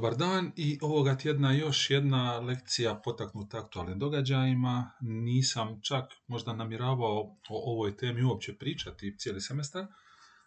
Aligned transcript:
Dobar 0.00 0.16
dan 0.16 0.52
i 0.56 0.78
ovoga 0.82 1.16
tjedna 1.16 1.52
još 1.52 1.90
jedna 1.90 2.38
lekcija 2.38 3.00
potaknuta 3.04 3.58
aktualnim 3.58 3.98
događajima. 3.98 4.90
Nisam 5.00 5.80
čak 5.82 6.04
možda 6.26 6.52
namjeravao 6.52 7.36
o 7.48 7.72
ovoj 7.72 7.96
temi 7.96 8.22
uopće 8.22 8.56
pričati 8.58 9.16
cijeli 9.18 9.40
semestar, 9.40 9.86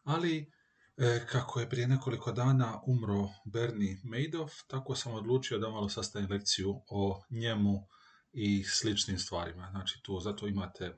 ali 0.04 0.52
e, 0.98 1.26
kako 1.32 1.60
je 1.60 1.70
prije 1.70 1.88
nekoliko 1.88 2.32
dana 2.32 2.82
umro 2.86 3.30
Bernie 3.46 3.98
Madoff, 4.04 4.54
tako 4.68 4.96
sam 4.96 5.14
odlučio 5.14 5.58
da 5.58 5.70
malo 5.70 5.90
sastavim 5.90 6.30
lekciju 6.32 6.82
o 6.88 7.24
njemu 7.30 7.88
i 8.32 8.64
sličnim 8.64 9.20
stvarima. 9.20 9.68
Znači 9.72 10.00
tu 10.04 10.20
zato 10.20 10.48
imate 10.48 10.98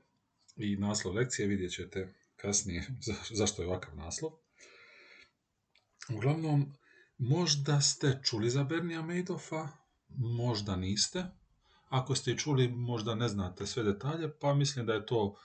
i 0.56 0.76
naslov 0.76 1.14
lekcije, 1.14 1.48
vidjet 1.48 1.72
ćete 1.72 2.14
kasnije 2.36 2.86
zašto 3.38 3.62
je 3.62 3.68
ovakav 3.68 3.96
naslov. 3.96 4.32
Uglavnom, 6.14 6.72
Možda 7.18 7.80
ste 7.80 8.20
čuli 8.24 8.50
za 8.50 8.64
Bernija 8.64 9.02
Madoffa, 9.02 9.68
možda 10.08 10.76
niste. 10.76 11.24
Ako 11.88 12.14
ste 12.14 12.36
čuli, 12.36 12.68
možda 12.68 13.14
ne 13.14 13.28
znate 13.28 13.66
sve 13.66 13.82
detalje, 13.82 14.38
pa 14.38 14.54
mislim 14.54 14.86
da 14.86 14.92
je 14.92 15.06
to 15.06 15.36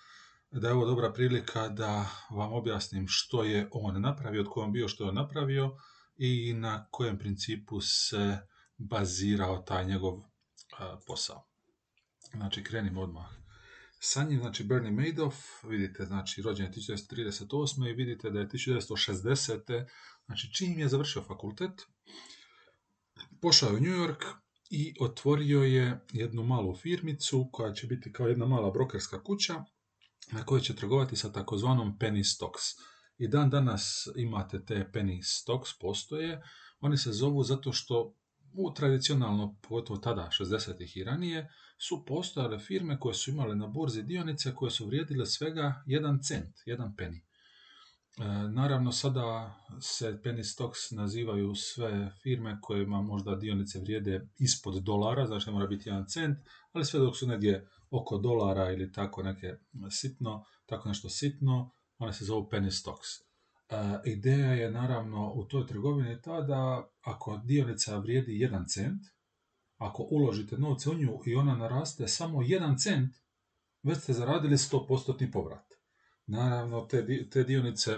da 0.52 0.68
je 0.68 0.74
ovo 0.74 0.86
dobra 0.86 1.14
prilika 1.14 1.68
da 1.68 2.10
vam 2.30 2.54
objasnim 2.54 3.06
što 3.08 3.44
je 3.44 3.70
on 3.72 4.02
napravio, 4.02 4.42
od 4.42 4.48
kojom 4.50 4.72
bio 4.74 4.88
što 4.88 5.06
je 5.06 5.14
napravio 5.14 5.78
i 6.18 6.54
na 6.54 6.88
kojem 6.92 7.18
principu 7.18 7.82
se 7.82 8.38
bazirao 8.78 9.58
taj 9.58 9.86
njegov 9.86 10.22
posao. 11.08 11.48
Znači, 12.34 12.64
krenimo 12.64 13.02
odmah. 13.02 13.26
Sa 14.00 14.24
njim, 14.24 14.40
znači, 14.40 14.64
Bernie 14.64 14.92
Madoff, 14.92 15.38
vidite, 15.64 16.06
znači, 16.06 16.42
rođen 16.42 16.66
je 16.66 16.72
1938. 16.72 17.90
i 17.90 17.94
vidite 17.94 18.30
da 18.30 18.40
je 18.40 18.48
1960 18.48 19.86
Znači, 20.32 20.54
čim 20.54 20.80
je 20.80 20.88
završio 20.88 21.22
fakultet, 21.22 21.72
pošao 23.42 23.70
je 23.70 23.76
u 23.76 23.80
New 23.80 24.08
York 24.08 24.24
i 24.70 24.96
otvorio 25.00 25.64
je 25.64 26.00
jednu 26.14 26.44
malu 26.44 26.76
firmicu 26.76 27.50
koja 27.52 27.74
će 27.74 27.88
biti 27.88 28.14
kao 28.14 28.28
jedna 28.28 28.46
mala 28.46 28.72
brokerska 28.72 29.24
kuća 29.24 29.64
na 30.32 30.46
kojoj 30.46 30.62
će 30.62 30.76
trgovati 30.76 31.16
sa 31.16 31.32
takozvanom 31.32 31.98
penny 32.00 32.24
stocks. 32.36 32.62
I 33.18 33.28
dan 33.28 33.50
danas 33.50 34.08
imate 34.16 34.66
te 34.66 34.90
penny 34.94 35.22
stocks, 35.24 35.70
postoje. 35.80 36.42
Oni 36.80 36.98
se 36.98 37.12
zovu 37.12 37.44
zato 37.44 37.74
što 37.74 38.16
u 38.54 38.74
tradicionalno, 38.74 39.56
pogotovo 39.62 40.00
tada, 40.00 40.30
60-ih 40.40 40.98
i 40.98 41.04
ranije, 41.04 41.50
su 41.78 42.06
postojale 42.06 42.60
firme 42.60 43.00
koje 43.00 43.16
su 43.16 43.32
imale 43.32 43.56
na 43.56 43.68
burzi 43.68 44.04
dionice 44.04 44.56
koje 44.56 44.72
su 44.72 44.86
vrijedile 44.86 45.26
svega 45.26 45.84
jedan 45.86 46.20
cent, 46.24 46.56
jedan 46.66 46.96
penny. 46.98 47.31
E, 48.18 48.24
naravno, 48.50 48.92
sada 48.92 49.56
se 49.82 50.20
penny 50.24 50.44
stocks 50.44 50.92
nazivaju 50.92 51.56
sve 51.56 52.12
firme 52.24 52.58
kojima 52.62 53.02
možda 53.02 53.36
dionice 53.36 53.80
vrijede 53.80 54.28
ispod 54.38 54.84
dolara, 54.84 55.28
znači 55.28 55.52
mora 55.52 55.68
biti 55.68 55.90
jedan 55.90 56.08
cent, 56.08 56.38
ali 56.72 56.86
sve 56.86 57.00
dok 57.00 57.18
su 57.18 57.28
negdje 57.28 57.68
oko 57.90 58.18
dolara 58.18 58.72
ili 58.72 58.92
tako 58.92 59.24
neke 59.24 59.56
sitno, 59.90 60.46
tako 60.66 60.90
nešto 60.90 61.10
sitno, 61.10 61.72
one 61.98 62.14
se 62.14 62.26
zovu 62.26 62.50
penny 62.52 62.72
stocks. 62.72 63.08
E, 63.70 64.00
ideja 64.06 64.54
je 64.54 64.72
naravno 64.72 65.34
u 65.34 65.46
toj 65.46 65.68
trgovini 65.68 66.22
ta 66.22 66.42
da 66.42 66.90
ako 67.02 67.42
dionica 67.44 67.98
vrijedi 67.98 68.40
jedan 68.40 68.68
cent, 68.68 69.02
ako 69.78 70.04
uložite 70.04 70.58
novce 70.58 70.90
u 70.90 70.94
nju 70.94 71.20
i 71.26 71.36
ona 71.36 71.56
naraste 71.56 72.08
samo 72.08 72.42
jedan 72.42 72.78
cent, 72.78 73.16
već 73.84 73.98
ste 73.98 74.14
zaradili 74.14 74.58
100% 74.58 75.32
povrat. 75.32 75.81
Naravno, 76.32 76.82
te, 76.82 77.30
te 77.30 77.44
dionice 77.44 77.98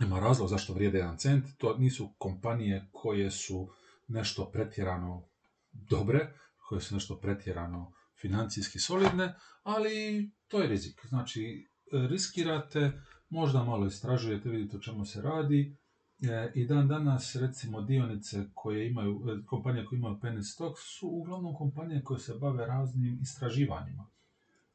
ima 0.00 0.20
razlog 0.20 0.48
zašto 0.48 0.74
vrijede 0.74 0.98
jedan 0.98 1.18
cent, 1.18 1.44
to 1.58 1.76
nisu 1.78 2.14
kompanije 2.18 2.88
koje 2.92 3.30
su 3.30 3.68
nešto 4.08 4.50
pretjerano 4.52 5.28
dobre, 5.72 6.32
koje 6.68 6.80
su 6.80 6.94
nešto 6.94 7.20
pretjerano 7.20 7.92
financijski 8.20 8.78
solidne, 8.78 9.34
ali 9.62 10.30
to 10.48 10.60
je 10.60 10.68
rizik. 10.68 11.06
Znači, 11.08 11.68
riskirate, 11.92 12.92
možda 13.28 13.64
malo 13.64 13.86
istražujete, 13.86 14.48
vidite 14.48 14.76
o 14.76 14.80
čemu 14.80 15.04
se 15.04 15.22
radi, 15.22 15.76
e, 16.22 16.52
i 16.54 16.66
dan 16.66 16.88
danas, 16.88 17.36
recimo, 17.36 17.80
dionice 17.80 18.44
koje 18.54 18.90
imaju, 18.90 19.22
e, 19.30 19.46
kompanije 19.46 19.86
koje 19.86 19.98
imaju 19.98 20.18
penny 20.22 20.42
stock 20.42 20.78
su 20.78 21.08
uglavnom 21.08 21.54
kompanije 21.54 22.02
koje 22.04 22.20
se 22.20 22.34
bave 22.34 22.66
raznim 22.66 23.18
istraživanjima. 23.22 24.11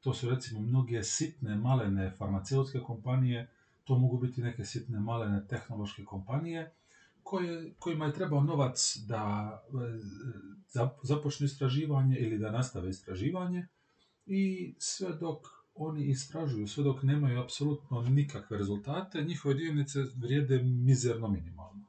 To 0.07 0.13
su 0.13 0.29
recimo 0.29 0.61
mnoge 0.61 1.03
sitne, 1.03 1.55
malene 1.55 2.11
farmaceutske 2.17 2.79
kompanije, 2.79 3.49
to 3.83 3.97
mogu 3.97 4.17
biti 4.17 4.41
neke 4.41 4.65
sitne, 4.65 4.99
malene 4.99 5.47
tehnološke 5.47 6.03
kompanije 6.03 6.73
koje, 7.23 7.73
kojima 7.79 8.05
je 8.05 8.13
trebao 8.13 8.43
novac 8.43 8.97
da 9.07 9.51
e, 10.73 10.87
započnu 11.03 11.45
istraživanje 11.45 12.17
ili 12.19 12.37
da 12.37 12.51
nastave 12.51 12.89
istraživanje 12.89 13.67
i 14.25 14.75
sve 14.79 15.13
dok 15.13 15.43
oni 15.75 16.05
istražuju, 16.05 16.67
sve 16.67 16.83
dok 16.83 17.03
nemaju 17.03 17.41
apsolutno 17.41 18.01
nikakve 18.01 18.57
rezultate, 18.57 19.23
njihove 19.23 19.55
dionice 19.55 19.99
vrijede 20.15 20.63
mizerno 20.63 21.27
minimalno. 21.27 21.87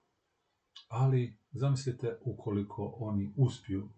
Ali 0.89 1.39
zamislite 1.53 2.19
ukoliko 2.25 2.95
oni 2.99 3.33
uspiju 3.37 3.89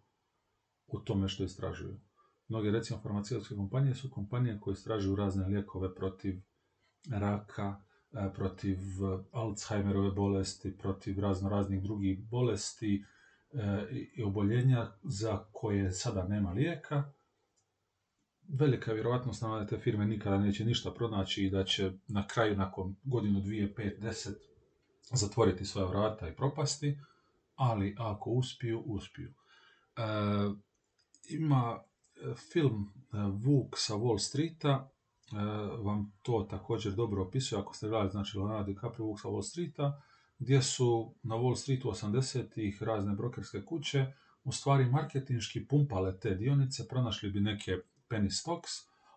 u 0.87 1.01
tome 1.01 1.29
što 1.29 1.45
istražuju. 1.45 2.10
Mnoge, 2.51 2.71
recimo, 2.71 3.01
farmaceutske 3.01 3.55
kompanije 3.55 3.95
su 3.95 4.11
kompanije 4.11 4.61
koje 4.61 4.73
istražuju 4.73 5.17
razne 5.17 5.47
lijekove 5.47 5.95
protiv 5.95 6.41
raka, 7.11 7.83
e, 8.13 8.33
protiv 8.35 8.79
Alzheimerove 9.33 10.11
bolesti, 10.11 10.79
protiv 10.79 11.21
razno 11.21 11.49
raznih 11.49 11.83
drugih 11.83 12.19
bolesti 12.31 13.05
e, 13.53 13.87
i 14.17 14.23
oboljenja 14.23 14.93
za 15.03 15.45
koje 15.53 15.93
sada 15.93 16.29
nema 16.29 16.53
lijeka. 16.53 17.13
Velika 18.49 18.91
je 18.91 18.95
vjerojatnost 18.95 19.43
da 19.43 19.67
te 19.67 19.79
firme 19.79 20.07
nikada 20.07 20.39
neće 20.39 20.65
ništa 20.65 20.91
pronaći 20.91 21.45
i 21.45 21.51
da 21.51 21.65
će 21.65 21.93
na 22.09 22.27
kraju, 22.27 22.57
nakon 22.57 22.97
godinu, 23.05 23.41
dvije, 23.41 23.75
pet, 23.75 24.01
deset, 24.01 24.39
zatvoriti 25.13 25.65
svoja 25.65 25.87
vrata 25.87 26.29
i 26.29 26.37
propasti, 26.37 26.99
ali 27.55 27.97
ako 27.99 28.31
uspiju, 28.31 28.83
uspiju. 28.87 29.33
E, 29.97 30.03
ima 31.29 31.90
film 32.37 32.93
e, 33.13 33.17
Vuk 33.19 33.79
sa 33.79 33.95
Wall 33.95 34.19
Streeta 34.19 34.91
e, 35.33 35.37
vam 35.83 36.13
to 36.23 36.47
također 36.51 36.93
dobro 36.93 37.23
opisuje, 37.23 37.61
ako 37.61 37.75
ste 37.75 37.89
gledali, 37.89 38.11
znači 38.11 38.39
Leonardo 38.39 38.73
DiCaprio 38.73 39.07
Vuk 39.07 39.21
sa 39.21 39.29
Wall 39.29 39.43
Streeta, 39.43 40.03
gdje 40.39 40.63
su 40.63 41.15
na 41.23 41.35
Wall 41.35 41.57
Streetu 41.57 41.89
80-ih 41.89 42.83
razne 42.83 43.15
brokerske 43.15 43.65
kuće 43.65 44.07
u 44.45 44.53
stvari 44.53 44.85
marketinški 44.85 45.67
pumpale 45.67 46.19
te 46.19 46.35
dionice, 46.35 46.89
pronašli 46.89 47.31
bi 47.31 47.41
neke 47.41 47.77
penny 48.09 48.31
stocks, 48.31 48.71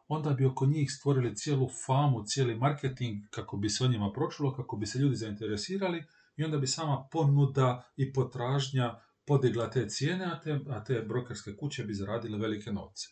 onda 0.08 0.30
bi 0.30 0.46
oko 0.46 0.66
njih 0.66 0.92
stvorili 0.92 1.36
cijelu 1.36 1.70
famu, 1.86 2.24
cijeli 2.26 2.56
marketing 2.56 3.24
kako 3.30 3.58
bi 3.58 3.70
se 3.70 3.84
o 3.84 3.88
njima 3.88 4.12
pročulo, 4.12 4.54
kako 4.54 4.78
bi 4.78 4.86
se 4.86 5.00
ljudi 5.00 5.16
zainteresirali 5.16 6.04
i 6.38 6.44
onda 6.44 6.58
bi 6.58 6.68
sama 6.68 7.08
ponuda 7.12 7.84
i 7.96 8.14
potražnja 8.14 9.00
podigla 9.26 9.70
te 9.70 9.90
cijene, 9.90 10.26
a 10.26 10.40
te, 10.40 10.60
a 10.70 10.84
te 10.84 11.02
brokerske 11.02 11.56
kuće 11.56 11.84
bi 11.84 11.94
zaradile 11.94 12.38
velike 12.38 12.72
novce. 12.72 13.08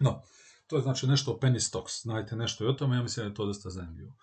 No, 0.00 0.22
to 0.66 0.76
je 0.76 0.82
znači 0.82 1.06
nešto 1.06 1.32
o 1.32 1.38
penny 1.38 1.60
stocks, 1.60 2.02
znajte 2.02 2.36
nešto 2.36 2.64
i 2.64 2.68
o 2.68 2.72
tome, 2.72 2.96
ja 2.96 3.02
mislim 3.02 3.24
da 3.24 3.28
je 3.30 3.34
to 3.34 3.46
dosta 3.46 3.70
zanimljivo. 3.70 4.16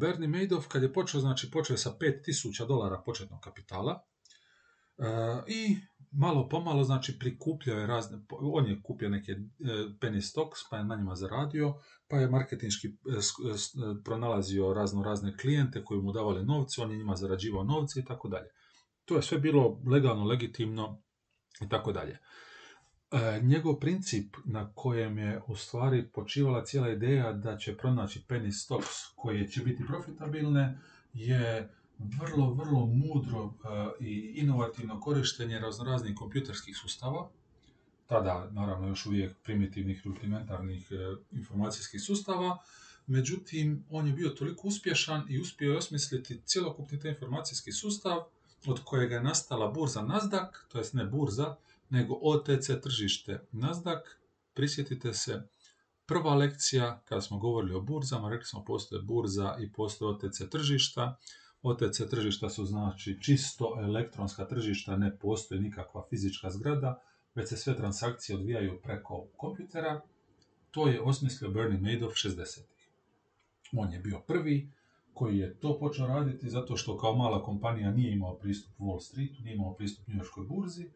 Bernie 0.00 0.28
Madoff 0.28 0.68
kad 0.68 0.82
je 0.82 0.92
počeo, 0.92 1.20
znači 1.20 1.50
počeo 1.50 1.74
je 1.74 1.78
sa 1.78 1.90
5000 2.00 2.66
dolara 2.66 3.02
početnog 3.06 3.40
kapitala 3.40 4.08
i 5.46 5.76
malo 6.10 6.48
pomalo, 6.48 6.84
znači 6.84 7.18
prikupljao 7.18 7.78
je 7.78 7.86
razne, 7.86 8.18
on 8.30 8.66
je 8.66 8.82
kupio 8.82 9.08
neke 9.08 9.32
e, 9.32 9.36
penny 10.00 10.20
stocks, 10.20 10.60
pa 10.70 10.76
je 10.76 10.84
na 10.84 10.96
njima 10.96 11.14
zaradio, 11.14 11.74
pa 12.08 12.16
je 12.16 12.30
marketinški 12.30 12.88
e, 12.88 12.90
e, 12.90 14.02
pronalazio 14.04 14.74
razno 14.74 15.02
razne 15.02 15.36
klijente 15.36 15.84
koji 15.84 16.00
mu 16.00 16.12
davali 16.12 16.44
novce, 16.44 16.82
on 16.82 16.90
je 16.90 16.98
njima 16.98 17.16
zarađivao 17.16 17.64
novce 17.64 18.00
i 18.00 18.04
tako 18.04 18.28
dalje. 18.28 18.48
To 19.08 19.16
je 19.16 19.22
sve 19.22 19.38
bilo 19.38 19.80
legalno, 19.86 20.24
legitimno 20.24 21.02
i 21.60 21.68
tako 21.68 21.92
dalje. 21.92 22.18
E, 23.10 23.40
njegov 23.42 23.78
princip 23.80 24.36
na 24.44 24.72
kojem 24.74 25.18
je 25.18 25.40
u 25.46 25.56
stvari 25.56 26.08
počivala 26.12 26.64
cijela 26.64 26.88
ideja 26.88 27.32
da 27.32 27.56
će 27.56 27.76
pronaći 27.76 28.24
penny 28.28 28.52
stocks 28.52 28.96
koje 29.16 29.48
će 29.48 29.62
biti 29.62 29.86
profitabilne 29.86 30.78
je 31.12 31.74
vrlo, 31.98 32.54
vrlo 32.54 32.86
mudro 32.86 33.44
e, 33.44 34.04
i 34.04 34.32
inovativno 34.34 35.00
korištenje 35.00 35.58
raznoraznih 35.58 36.14
kompjuterskih 36.16 36.76
sustava, 36.76 37.30
tada 38.06 38.50
naravno 38.52 38.88
još 38.88 39.06
uvijek 39.06 39.36
primitivnih 39.42 40.06
rudimentarnih 40.06 40.88
e, 40.90 40.94
informacijskih 41.30 42.02
sustava, 42.02 42.58
međutim 43.06 43.84
on 43.90 44.06
je 44.06 44.12
bio 44.12 44.28
toliko 44.28 44.68
uspješan 44.68 45.26
i 45.28 45.40
uspio 45.40 45.70
je 45.70 45.78
osmisliti 45.78 46.40
cjelokupni 46.44 47.00
taj 47.00 47.10
informacijski 47.10 47.72
sustav 47.72 48.24
od 48.66 48.80
kojega 48.84 49.14
je 49.14 49.22
nastala 49.22 49.68
burza 49.68 50.00
Nasdaq, 50.02 50.48
to 50.68 50.78
jest 50.78 50.94
ne 50.94 51.04
burza, 51.04 51.56
nego 51.90 52.18
OTC 52.22 52.70
tržište 52.82 53.40
Nasdaq. 53.52 54.00
Prisjetite 54.54 55.14
se, 55.14 55.42
prva 56.06 56.34
lekcija, 56.34 57.02
kada 57.04 57.20
smo 57.20 57.38
govorili 57.38 57.74
o 57.74 57.80
burzama, 57.80 58.30
rekli 58.30 58.44
smo 58.46 58.64
postoje 58.64 59.02
burza 59.02 59.56
i 59.60 59.72
postoje 59.72 60.14
OTC 60.14 60.50
tržišta. 60.50 61.16
OTC 61.62 62.00
tržišta 62.10 62.50
su 62.50 62.64
znači 62.64 63.18
čisto 63.22 63.76
elektronska 63.80 64.44
tržišta, 64.44 64.96
ne 64.96 65.18
postoji 65.18 65.60
nikakva 65.60 66.06
fizička 66.10 66.50
zgrada, 66.50 67.00
već 67.34 67.48
se 67.48 67.56
sve 67.56 67.76
transakcije 67.76 68.36
odvijaju 68.36 68.80
preko 68.82 69.26
kompjutera. 69.36 70.00
To 70.70 70.88
je 70.88 71.00
osmislio 71.00 71.50
Bernie 71.50 71.80
Madoff 71.80 72.16
60-ih. 72.16 72.88
On 73.72 73.92
je 73.92 73.98
bio 73.98 74.20
prvi 74.20 74.70
koji 75.18 75.38
je 75.38 75.54
to 75.54 75.78
počeo 75.78 76.06
raditi 76.06 76.50
zato 76.50 76.76
što 76.76 76.98
kao 76.98 77.16
mala 77.16 77.42
kompanija 77.42 77.90
nije 77.90 78.12
imao 78.12 78.34
pristup 78.34 78.72
Wall 78.78 79.00
Streetu, 79.00 79.42
nije 79.42 79.54
imao 79.54 79.74
pristup 79.74 80.08
New 80.08 80.16
Yorkskoj 80.16 80.44
burzi 80.46 80.88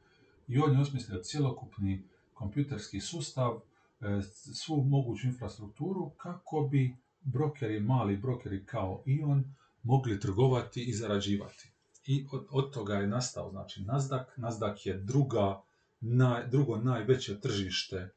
i 0.49 0.59
on 0.59 0.73
je 0.73 0.81
osmislio 0.81 1.23
cjelokupni 1.23 2.03
kompjuterski 2.35 3.01
sustav, 3.01 3.61
e, 4.01 4.23
svu 4.55 4.85
moguću 4.85 5.27
infrastrukturu 5.27 6.11
kako 6.17 6.69
bi 6.71 6.97
brokeri, 7.21 7.81
mali 7.81 8.17
brokeri 8.17 8.65
kao 8.65 9.03
i 9.07 9.23
on, 9.23 9.45
mogli 9.83 10.21
trgovati 10.21 10.85
i 10.85 10.93
zarađivati. 10.93 11.73
I 12.07 12.27
od, 12.33 12.47
od 12.51 12.73
toga 12.73 12.95
je 12.95 13.07
nastao 13.07 13.51
znači 13.51 13.81
Nasdaq. 13.81 14.25
Nasdaq 14.37 14.89
je 14.89 14.99
druga, 14.99 15.63
naj, 16.01 16.47
drugo 16.47 16.77
najveće 16.77 17.41
tržište 17.41 17.97
e, 17.97 18.11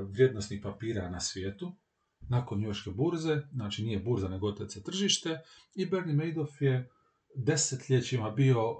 vrijednostnih 0.00 0.60
papira 0.62 1.10
na 1.10 1.20
svijetu 1.20 1.72
nakon 2.28 2.58
njujorške 2.60 2.90
burze, 2.90 3.42
znači 3.52 3.84
nije 3.84 3.98
burza 3.98 4.28
nego 4.28 4.48
OTC 4.48 4.84
tržište 4.84 5.40
i 5.74 5.86
Bernie 5.86 6.14
Madoff 6.14 6.62
je 6.62 6.90
desetljećima 7.34 8.30
bio 8.30 8.70
uh, 8.70 8.78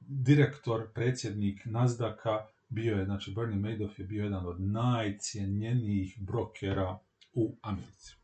direktor, 0.00 0.92
predsjednik 0.94 1.66
Nasdaqa, 1.66 2.46
bio 2.68 2.96
je, 2.96 3.04
znači 3.04 3.32
Bernie 3.32 3.58
Madoff 3.58 3.98
je 3.98 4.04
bio 4.04 4.24
jedan 4.24 4.46
od 4.46 4.60
najcijenjenijih 4.60 6.18
brokera 6.20 6.98
u 7.32 7.56
Americi. 7.62 8.14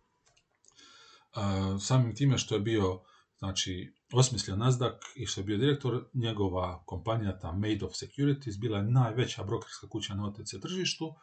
Uh, 1.37 1.83
samim 1.83 2.15
time 2.15 2.39
što 2.39 2.55
je 2.55 2.61
bio 2.61 3.01
znači, 3.39 3.93
osmislio 4.13 4.57
Nasdaq 4.57 4.99
i 5.17 5.27
što 5.27 5.41
je 5.41 5.45
bio 5.45 5.59
direktor, 5.59 6.05
njegova 6.15 6.83
kompanija, 6.87 7.39
ta 7.39 7.53
Madoff 7.53 7.97
Securities, 7.97 8.59
bila 8.59 8.79
je 8.79 8.85
najveća 8.85 9.45
brokerska 9.45 9.89
kuća 9.89 10.15
na 10.15 10.27
OTC 10.27 10.55
tržištu 10.63 11.15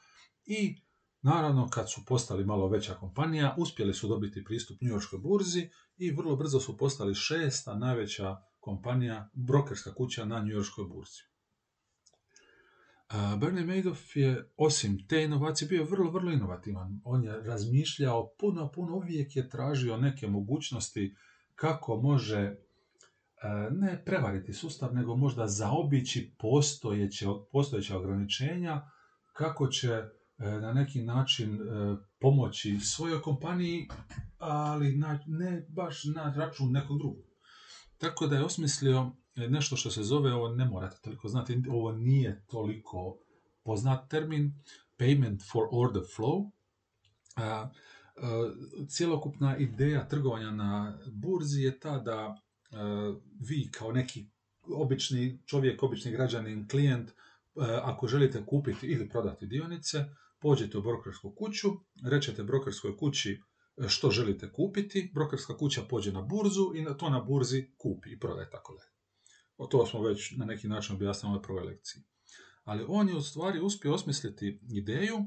i 0.45 0.81
Naravno, 1.25 1.69
kad 1.69 1.91
su 1.91 2.05
postali 2.05 2.45
malo 2.45 2.67
veća 2.67 2.93
kompanija, 2.93 3.55
uspjeli 3.57 3.93
su 3.93 4.07
dobiti 4.07 4.43
pristup 4.43 4.81
New 4.81 4.93
Yorkskoj 4.95 5.19
burzi 5.19 5.69
i 5.97 6.11
vrlo 6.11 6.35
brzo 6.35 6.59
su 6.59 6.77
postali 6.77 7.15
šesta 7.15 7.75
najveća 7.75 8.35
kompanija, 8.59 9.29
brokerska 9.33 9.93
kuća 9.93 10.25
na 10.25 10.41
New 10.41 10.51
Yorkskoj 10.51 10.85
burzi. 10.87 11.21
Bernie 13.39 13.65
Madoff 13.65 14.15
je, 14.15 14.51
osim 14.57 15.07
te 15.07 15.23
inovacije, 15.23 15.67
bio 15.67 15.83
vrlo, 15.83 16.11
vrlo 16.11 16.31
inovativan. 16.31 17.01
On 17.03 17.23
je 17.23 17.41
razmišljao 17.41 18.29
puno, 18.39 18.71
puno, 18.71 18.95
uvijek 18.95 19.35
je 19.35 19.49
tražio 19.49 19.97
neke 19.97 20.27
mogućnosti 20.27 21.15
kako 21.55 22.01
može 22.01 22.55
ne 23.71 24.03
prevariti 24.05 24.53
sustav, 24.53 24.93
nego 24.93 25.15
možda 25.15 25.47
zaobići 25.47 26.35
postojeće, 26.39 27.25
postojeća 27.51 27.97
ograničenja, 27.97 28.81
kako 29.33 29.67
će 29.67 30.03
na 30.37 30.73
neki 30.73 31.01
način 31.01 31.55
e, 31.55 31.95
pomoći 32.19 32.79
svojoj 32.79 33.21
kompaniji, 33.21 33.87
ali 34.37 35.01
ne 35.25 35.65
baš 35.69 36.03
na 36.03 36.33
račun 36.37 36.71
nekog 36.71 36.97
drugog. 36.97 37.23
Tako 37.97 38.27
da 38.27 38.35
je 38.35 38.45
osmislio 38.45 39.11
nešto 39.35 39.75
što 39.75 39.91
se 39.91 40.03
zove, 40.03 40.33
ovo 40.33 40.49
ne 40.49 40.65
morate 40.65 40.97
toliko 41.03 41.27
znati, 41.27 41.63
ovo 41.69 41.91
nije 41.91 42.45
toliko 42.47 43.17
poznat 43.63 44.09
termin, 44.09 44.53
payment 44.97 45.51
for 45.51 45.67
order 45.71 46.03
flow. 46.17 46.51
A, 47.35 47.43
a, 47.43 47.69
cjelokupna 48.89 49.57
ideja 49.57 50.07
trgovanja 50.07 50.51
na 50.51 50.99
burzi 51.11 51.61
je 51.61 51.79
ta 51.79 51.99
da 51.99 52.41
vi 53.39 53.69
kao 53.71 53.91
neki 53.91 54.25
obični 54.67 55.39
čovjek, 55.45 55.83
obični 55.83 56.11
građanin, 56.11 56.67
klijent, 56.67 57.11
ako 57.83 58.07
želite 58.07 58.45
kupiti 58.45 58.87
ili 58.87 59.09
prodati 59.09 59.47
dionice, 59.47 60.05
pođete 60.45 60.77
u 60.77 60.81
brokersku 60.81 61.35
kuću, 61.35 61.69
rečete 62.03 62.43
brokerskoj 62.43 62.97
kući 62.97 63.31
e, 63.31 63.89
što 63.89 64.11
želite 64.11 64.51
kupiti, 64.51 65.11
brokerska 65.13 65.57
kuća 65.57 65.81
pođe 65.89 66.11
na 66.11 66.21
burzu 66.21 66.71
i 66.75 66.97
to 66.97 67.09
na 67.09 67.19
burzi 67.19 67.71
kupi 67.77 68.09
i 68.09 68.19
prodaje 68.19 68.49
tako 68.49 68.73
dalje. 68.73 68.91
O 69.57 69.67
to 69.67 69.85
smo 69.85 70.01
već 70.01 70.31
na 70.37 70.45
neki 70.45 70.67
način 70.67 70.95
objasnili 70.95 71.37
u 71.37 71.41
prvoj 71.41 71.63
lekciji. 71.63 72.03
Ali 72.63 72.85
on 72.87 73.09
je 73.09 73.15
u 73.15 73.21
stvari 73.21 73.59
uspio 73.59 73.93
osmisliti 73.93 74.59
ideju 74.73 75.17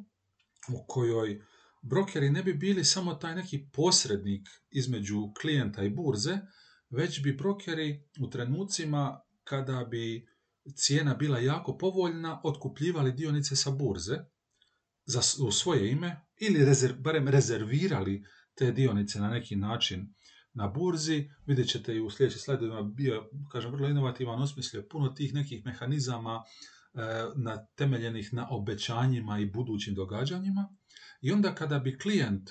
u 0.74 0.84
kojoj 0.86 1.42
brokeri 1.82 2.30
ne 2.30 2.42
bi 2.42 2.54
bili 2.54 2.84
samo 2.84 3.14
taj 3.14 3.34
neki 3.34 3.66
posrednik 3.72 4.48
između 4.70 5.32
klijenta 5.40 5.82
i 5.82 5.90
burze, 5.90 6.38
već 6.90 7.22
bi 7.22 7.32
brokeri 7.32 8.04
u 8.20 8.30
trenucima 8.30 9.20
kada 9.44 9.84
bi 9.84 10.28
cijena 10.74 11.14
bila 11.14 11.38
jako 11.38 11.78
povoljna, 11.78 12.40
otkupljivali 12.44 13.12
dionice 13.12 13.56
sa 13.56 13.70
burze 13.70 14.18
za, 15.08 15.20
u 15.46 15.52
svoje 15.52 15.90
ime 15.90 16.20
ili 16.40 16.64
rezerv, 16.64 16.94
barem 17.00 17.28
rezervirali 17.28 18.24
te 18.54 18.72
dionice 18.72 19.20
na 19.20 19.30
neki 19.30 19.56
način 19.56 20.14
na 20.54 20.68
burzi. 20.68 21.30
Vidjet 21.46 21.68
ćete 21.68 21.94
i 21.94 22.00
u 22.00 22.10
sljedećim 22.10 22.40
slajdovima 22.40 22.82
bio, 22.82 23.30
kažem, 23.52 23.70
vrlo 23.70 23.88
inovativan, 23.88 24.42
osmislio 24.42 24.86
puno 24.90 25.08
tih 25.08 25.34
nekih 25.34 25.64
mehanizama 25.64 26.42
e, 26.94 27.00
na, 27.36 27.66
temeljenih 27.66 28.32
na 28.32 28.48
obećanjima 28.50 29.38
i 29.38 29.46
budućim 29.46 29.94
događanjima. 29.94 30.68
I 31.20 31.32
onda 31.32 31.54
kada 31.54 31.78
bi 31.78 31.98
klijent 31.98 32.50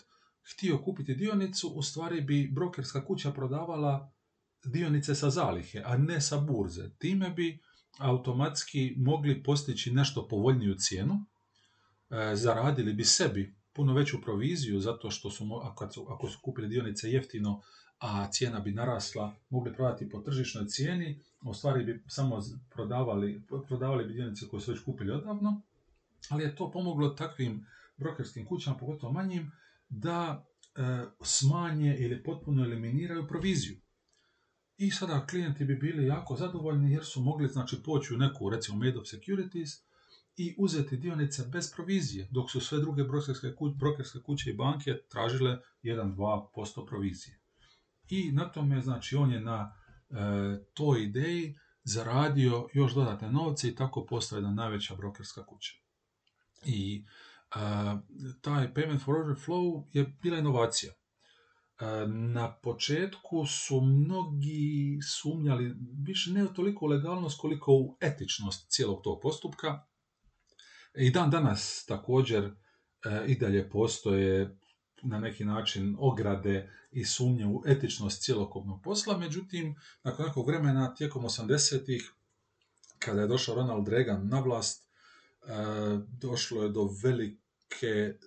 htio 0.54 0.78
kupiti 0.78 1.16
dionicu, 1.16 1.68
u 1.76 1.82
stvari 1.82 2.22
bi 2.22 2.52
brokerska 2.54 3.06
kuća 3.06 3.32
prodavala 3.32 4.12
dionice 4.66 5.16
sa 5.16 5.30
zalihe, 5.30 5.82
a 5.86 5.98
ne 5.98 6.22
sa 6.22 6.38
burze. 6.40 6.90
Time 7.00 7.30
bi 7.30 7.60
automatski 8.00 8.94
mogli 8.98 9.44
postići 9.44 9.92
nešto 9.92 10.28
povoljniju 10.28 10.76
cijenu, 10.76 11.26
zaradili 12.34 12.94
bi 12.94 13.04
sebi 13.04 13.56
puno 13.74 13.94
veću 13.94 14.22
proviziju 14.22 14.80
zato 14.80 15.12
što 15.12 15.32
su, 15.32 15.44
ako 16.10 16.28
su, 16.30 16.40
kupili 16.42 16.68
dionice 16.68 17.12
jeftino, 17.12 17.62
a 18.00 18.32
cijena 18.32 18.60
bi 18.60 18.72
narasla, 18.72 19.36
mogli 19.50 19.74
prodati 19.74 20.10
po 20.10 20.20
tržišnoj 20.22 20.66
cijeni, 20.66 21.22
u 21.46 21.54
stvari 21.54 21.84
bi 21.84 22.04
samo 22.08 22.42
prodavali, 22.70 23.42
prodavali 23.68 24.06
bi 24.06 24.14
dionice 24.14 24.48
koje 24.48 24.62
su 24.62 24.72
već 24.72 24.82
kupili 24.84 25.12
odavno, 25.12 25.62
ali 26.30 26.44
je 26.44 26.56
to 26.56 26.72
pomoglo 26.72 27.10
takvim 27.10 27.66
brokerskim 27.98 28.46
kućama, 28.46 28.78
pogotovo 28.78 29.14
manjim, 29.14 29.52
da 29.90 30.46
e, 30.76 31.06
smanje 31.22 31.98
ili 32.00 32.24
potpuno 32.24 32.64
eliminiraju 32.64 33.28
proviziju. 33.28 33.78
I 34.78 34.92
sada 34.92 35.26
klijenti 35.26 35.66
bi 35.66 35.76
bili 35.76 36.06
jako 36.06 36.36
zadovoljni 36.36 36.92
jer 36.92 37.06
su 37.06 37.22
mogli 37.22 37.48
znači, 37.48 37.84
poći 37.86 38.14
u 38.14 38.18
neku, 38.18 38.50
recimo 38.50 38.78
Madoff 38.78 39.10
Securities, 39.10 39.87
i 40.38 40.56
uzeti 40.58 40.98
dionice 40.98 41.44
bez 41.52 41.74
provizije, 41.74 42.28
dok 42.32 42.52
su 42.52 42.60
sve 42.60 42.80
druge 42.80 43.04
brokerske, 43.04 43.56
kuće, 43.56 43.76
brokerske 43.76 44.20
kuće 44.20 44.50
i 44.50 44.54
banke 44.54 44.98
tražile 45.10 45.58
1-2% 45.84 46.88
provizije. 46.88 47.40
I 48.10 48.32
na 48.32 48.52
tome, 48.52 48.82
znači, 48.82 49.16
on 49.16 49.32
je 49.32 49.40
na 49.40 49.76
e, 50.10 50.16
toj 50.74 51.04
ideji 51.04 51.60
zaradio 51.84 52.68
još 52.74 52.94
dodatne 52.94 53.32
novce 53.32 53.70
i 53.70 53.76
tako 53.76 54.06
postao 54.06 54.38
jedna 54.38 54.52
najveća 54.52 54.96
brokerska 54.96 55.46
kuća. 55.46 55.74
I 56.66 57.06
e, 57.56 57.60
taj 58.42 58.74
payment 58.74 59.04
for 59.06 59.16
order 59.16 59.36
flow 59.46 59.88
je 59.94 60.18
bila 60.22 60.38
inovacija. 60.38 60.94
E, 60.94 62.08
na 62.08 62.54
početku 62.54 63.46
su 63.46 63.82
mnogi 63.82 65.00
sumnjali 65.22 65.76
više 66.06 66.32
ne 66.32 66.54
toliko 66.54 66.86
u 66.86 66.90
legalnost 66.90 67.40
koliko 67.40 67.72
u 67.72 67.98
etičnost 68.02 68.70
cijelog 68.70 69.02
tog 69.04 69.20
postupka, 69.22 69.87
i 70.98 71.12
dan 71.12 71.30
danas 71.30 71.86
također 71.88 72.44
e, 72.44 72.52
i 73.28 73.36
dalje 73.36 73.70
postoje 73.70 74.58
na 75.04 75.20
neki 75.20 75.46
način 75.46 75.96
ograde 76.00 76.70
i 76.92 77.06
sumnje 77.06 77.46
u 77.46 77.64
etičnost 77.66 78.22
cjelokupnog 78.22 78.82
posla, 78.84 79.18
međutim, 79.18 79.76
nakon 80.04 80.26
nekog 80.26 80.48
vremena, 80.48 80.96
tijekom 80.96 81.24
80-ih, 81.24 82.14
kada 83.00 83.22
je 83.22 83.28
došao 83.28 83.56
Ronald 83.56 83.88
Reagan 83.88 84.28
na 84.28 84.40
vlast, 84.40 84.84
e, 84.84 85.48
došlo 86.22 86.64
je 86.64 86.70
do 86.70 86.90
velike 87.04 87.88
e, 87.88 88.18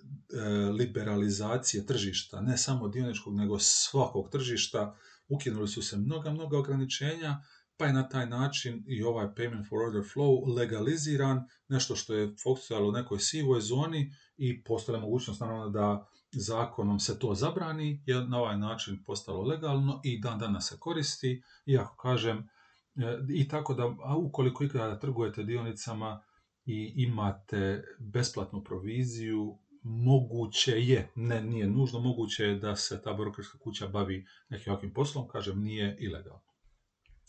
liberalizacije 0.71 1.85
tržišta, 1.85 2.41
ne 2.41 2.57
samo 2.57 2.87
dioničkog, 2.87 3.35
nego 3.35 3.59
svakog 3.59 4.29
tržišta. 4.29 4.95
Ukinuli 5.29 5.67
su 5.67 5.81
se 5.81 5.97
mnoga, 5.97 6.31
mnoga 6.31 6.57
ograničenja, 6.57 7.43
pa 7.81 7.87
je 7.87 7.93
na 7.93 8.09
taj 8.09 8.29
način 8.29 8.83
i 8.87 9.03
ovaj 9.03 9.27
payment 9.27 9.69
for 9.69 9.79
order 9.81 10.03
flow 10.13 10.55
legaliziran, 10.57 11.43
nešto 11.67 11.95
što 11.95 12.13
je 12.13 12.35
fokusiralo 12.43 12.89
u 12.89 12.91
nekoj 12.91 13.19
sivoj 13.19 13.61
zoni 13.61 14.13
i 14.37 14.63
postala 14.63 14.99
mogućnost 14.99 15.41
naravno 15.41 15.69
da 15.69 16.07
zakonom 16.31 16.99
se 16.99 17.19
to 17.19 17.33
zabrani, 17.33 18.03
jer 18.05 18.29
na 18.29 18.39
ovaj 18.39 18.57
način 18.57 19.03
postalo 19.05 19.41
legalno 19.41 20.01
i 20.03 20.19
dan 20.21 20.39
danas 20.39 20.69
se 20.69 20.79
koristi, 20.79 21.41
iako 21.65 21.95
kažem, 21.95 22.37
e, 22.37 23.17
i 23.29 23.47
tako 23.47 23.73
da, 23.73 23.95
a 24.03 24.17
ukoliko 24.17 24.63
ikada 24.63 24.99
trgujete 24.99 25.43
dionicama 25.43 26.23
i 26.65 26.93
imate 26.95 27.83
besplatnu 27.99 28.63
proviziju, 28.63 29.57
moguće 29.83 30.71
je, 30.71 31.11
ne, 31.15 31.41
nije 31.41 31.67
nužno, 31.67 31.99
moguće 31.99 32.43
je 32.43 32.55
da 32.55 32.75
se 32.75 33.01
ta 33.01 33.13
brokerska 33.13 33.57
kuća 33.57 33.87
bavi 33.87 34.25
nekim 34.49 34.73
ovakvim 34.73 34.93
poslom, 34.93 35.27
kažem, 35.27 35.61
nije 35.63 35.97
ilegalno. 35.99 36.50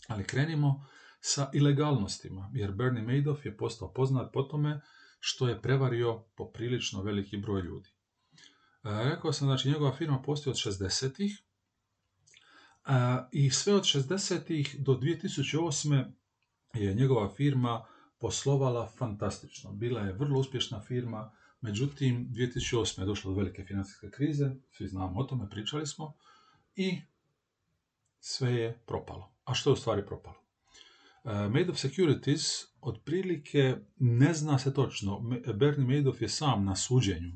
Ali 0.07 0.23
krenimo 0.23 0.85
sa 1.21 1.49
ilegalnostima, 1.53 2.51
jer 2.53 2.71
Bernie 2.71 3.03
Madoff 3.03 3.45
je 3.45 3.57
postao 3.57 3.93
poznat 3.93 4.33
po 4.33 4.43
tome 4.43 4.81
što 5.19 5.47
je 5.47 5.61
prevario 5.61 6.23
poprilično 6.35 7.01
veliki 7.01 7.37
broj 7.37 7.61
ljudi. 7.61 7.89
E, 7.89 7.93
rekao 8.83 9.33
sam, 9.33 9.47
znači, 9.47 9.69
njegova 9.69 9.95
firma 9.95 10.21
postoji 10.21 10.51
od 10.51 10.57
60-ih 10.57 11.43
i 13.31 13.49
sve 13.49 13.73
od 13.73 13.83
60-ih 13.83 14.75
do 14.79 14.93
2008. 14.93 16.05
je 16.73 16.93
njegova 16.93 17.29
firma 17.29 17.85
poslovala 18.19 18.91
fantastično. 18.97 19.71
Bila 19.71 20.01
je 20.01 20.13
vrlo 20.13 20.39
uspješna 20.39 20.81
firma, 20.81 21.31
međutim 21.61 22.27
2008. 22.29 22.99
je 22.99 23.05
došlo 23.05 23.31
do 23.31 23.37
velike 23.37 23.63
financijske 23.63 24.09
krize, 24.09 24.55
svi 24.71 24.87
znamo 24.87 25.19
o 25.19 25.23
tome, 25.23 25.49
pričali 25.49 25.87
smo, 25.87 26.13
i 26.75 27.01
sve 28.19 28.53
je 28.53 28.79
propalo. 28.85 29.32
A 29.43 29.53
što 29.53 29.69
je 29.69 29.73
u 29.73 29.75
stvari 29.75 30.05
propalo? 30.05 30.35
Uh, 31.23 31.31
Madoff 31.31 31.79
Securities 31.79 32.41
otprilike 32.81 33.75
ne 33.97 34.33
zna 34.33 34.59
se 34.59 34.73
točno. 34.73 35.21
Bernie 35.55 35.97
Madoff 35.97 36.21
je 36.21 36.29
sam 36.29 36.65
na 36.65 36.75
suđenju, 36.75 37.31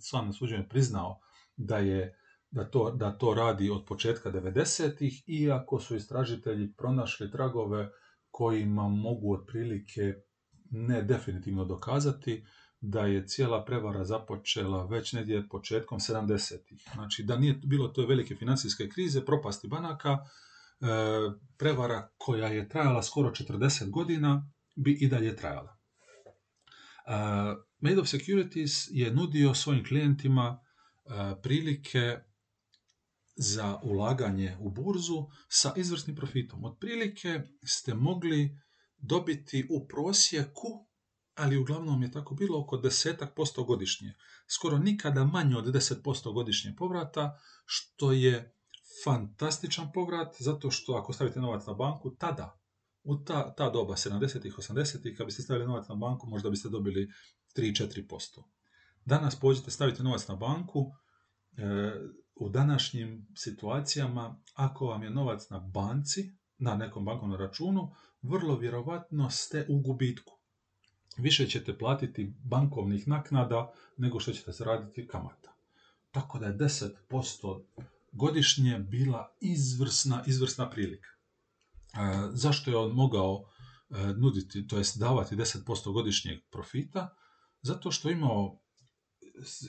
sam 0.00 0.26
na 0.26 0.32
suđenju 0.32 0.68
priznao 0.68 1.20
da 1.56 1.78
je 1.78 2.18
da 2.52 2.70
to, 2.70 2.90
da 2.90 3.18
to 3.18 3.34
radi 3.34 3.70
od 3.70 3.84
početka 3.84 4.32
90-ih, 4.32 5.22
iako 5.26 5.80
su 5.80 5.96
istražitelji 5.96 6.72
pronašli 6.72 7.30
tragove 7.30 7.90
kojima 8.30 8.88
mogu 8.88 9.34
otprilike 9.34 10.14
ne 10.70 11.02
definitivno 11.02 11.64
dokazati 11.64 12.44
da 12.80 13.06
je 13.06 13.26
cijela 13.26 13.64
prevara 13.64 14.04
započela 14.04 14.86
već 14.86 15.12
negdje 15.12 15.48
početkom 15.48 15.98
70-ih. 15.98 16.88
Znači 16.94 17.22
da 17.22 17.36
nije 17.36 17.60
bilo 17.64 17.88
to 17.88 18.06
velike 18.06 18.36
financijske 18.36 18.88
krize, 18.88 19.24
propasti 19.24 19.68
banaka, 19.68 20.10
e, 20.10 20.18
prevara 21.58 22.08
koja 22.16 22.48
je 22.48 22.68
trajala 22.68 23.02
skoro 23.02 23.30
40 23.30 23.90
godina 23.90 24.50
bi 24.76 24.92
i 24.92 25.08
dalje 25.08 25.36
trajala. 25.36 25.78
E, 27.06 27.12
Made 27.80 28.00
of 28.00 28.08
Securities 28.08 28.88
je 28.90 29.14
nudio 29.14 29.54
svojim 29.54 29.84
klijentima 29.84 30.60
e, 31.04 31.08
prilike 31.42 32.18
za 33.36 33.78
ulaganje 33.82 34.56
u 34.60 34.70
burzu 34.70 35.26
sa 35.48 35.72
izvrsnim 35.76 36.16
profitom. 36.16 36.64
Otprilike 36.64 37.42
ste 37.64 37.94
mogli 37.94 38.58
dobiti 38.98 39.66
u 39.70 39.88
prosjeku, 39.88 40.86
ali 41.34 41.56
uglavnom 41.56 42.02
je 42.02 42.12
tako 42.12 42.34
bilo, 42.34 42.60
oko 42.60 42.76
desetak 42.76 43.34
posto 43.36 43.64
godišnje. 43.64 44.14
Skoro 44.46 44.78
nikada 44.78 45.24
manje 45.24 45.56
od 45.56 45.64
10% 45.64 46.34
godišnje 46.34 46.74
povrata, 46.78 47.38
što 47.66 48.12
je 48.12 48.54
fantastičan 49.04 49.92
povrat, 49.94 50.36
zato 50.38 50.70
što 50.70 50.92
ako 50.92 51.12
stavite 51.12 51.40
novac 51.40 51.66
na 51.66 51.74
banku, 51.74 52.10
tada, 52.10 52.58
u 53.04 53.16
ta, 53.16 53.54
ta 53.54 53.70
doba, 53.70 53.94
70-ih, 53.94 54.54
80-ih, 54.54 55.16
kad 55.16 55.26
biste 55.26 55.42
stavili 55.42 55.66
novac 55.66 55.88
na 55.88 55.94
banku, 55.94 56.26
možda 56.26 56.50
biste 56.50 56.68
dobili 56.68 57.08
3-4%. 57.56 58.42
Danas 59.04 59.40
pođete, 59.40 59.70
stavite 59.70 60.02
novac 60.02 60.28
na 60.28 60.36
banku, 60.36 60.92
e, 61.56 61.62
u 62.34 62.48
današnjim 62.48 63.26
situacijama, 63.36 64.40
ako 64.54 64.86
vam 64.86 65.02
je 65.02 65.10
novac 65.10 65.50
na 65.50 65.58
banci, 65.58 66.32
na 66.58 66.76
nekom 66.76 67.04
bankovnom 67.04 67.40
računu, 67.40 67.94
vrlo 68.22 68.58
vjerovatno 68.58 69.30
ste 69.30 69.66
u 69.68 69.80
gubitku. 69.80 70.32
Više 71.16 71.46
ćete 71.46 71.78
platiti 71.78 72.34
bankovnih 72.44 73.08
naknada 73.08 73.72
nego 73.96 74.20
što 74.20 74.32
ćete 74.32 74.52
zaraditi 74.52 75.06
kamata. 75.06 75.52
Tako 76.10 76.38
da 76.38 76.46
je 76.46 76.56
10% 76.56 77.62
godišnje 78.12 78.78
bila 78.78 79.36
izvrsna, 79.40 80.24
izvrsna 80.26 80.70
prilika. 80.70 81.08
E, 81.08 81.18
zašto 82.32 82.70
je 82.70 82.76
on 82.76 82.92
mogao 82.92 83.44
e, 83.90 84.06
nuditi, 84.06 84.66
to 84.66 84.78
jest 84.78 84.98
davati 84.98 85.36
10% 85.36 85.92
godišnjeg 85.92 86.38
profita? 86.50 87.14
Zato 87.62 87.90
što 87.90 88.10
imao 88.10 88.62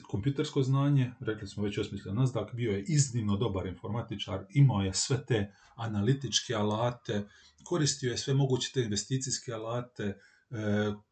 kompjutersko 0.02 0.62
znanje, 0.62 1.12
rekli 1.20 1.48
smo 1.48 1.62
već 1.62 1.78
osmislio 1.78 2.14
Nasdaq, 2.14 2.54
bio 2.54 2.72
je 2.72 2.84
iznimno 2.88 3.36
dobar 3.36 3.66
informatičar, 3.66 4.46
imao 4.50 4.82
je 4.82 4.94
sve 4.94 5.26
te 5.26 5.52
analitičke 5.74 6.54
alate, 6.54 7.28
koristio 7.64 8.10
je 8.10 8.18
sve 8.18 8.34
moguće 8.34 8.70
te 8.74 8.82
investicijske 8.82 9.52
alate, 9.52 10.04
e, 10.04 10.16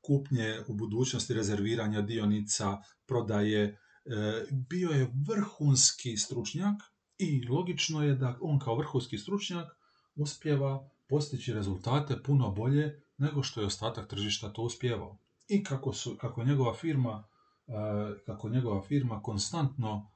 kupnje 0.00 0.60
u 0.68 0.74
budućnosti, 0.74 1.34
rezerviranja 1.34 2.02
dionica, 2.02 2.78
prodaje, 3.06 3.62
e, 3.64 3.76
bio 4.50 4.90
je 4.90 5.12
vrhunski 5.28 6.16
stručnjak 6.16 6.91
i 7.22 7.48
logično 7.48 8.04
je 8.04 8.14
da 8.14 8.38
on 8.40 8.58
kao 8.58 8.76
vrhunski 8.76 9.18
stručnjak 9.18 9.66
uspjeva 10.14 10.88
postići 11.08 11.52
rezultate 11.52 12.22
puno 12.22 12.50
bolje 12.50 13.02
nego 13.18 13.42
što 13.42 13.60
je 13.60 13.66
ostatak 13.66 14.08
tržišta 14.08 14.52
to 14.52 14.62
uspjevao. 14.62 15.18
I 15.48 15.64
kako, 15.64 15.92
su, 15.92 16.16
kako 16.20 16.44
njegova 16.44 16.74
firma 16.74 17.24
kako 18.26 18.48
njegova 18.48 18.82
firma 18.82 19.22
konstantno 19.22 20.10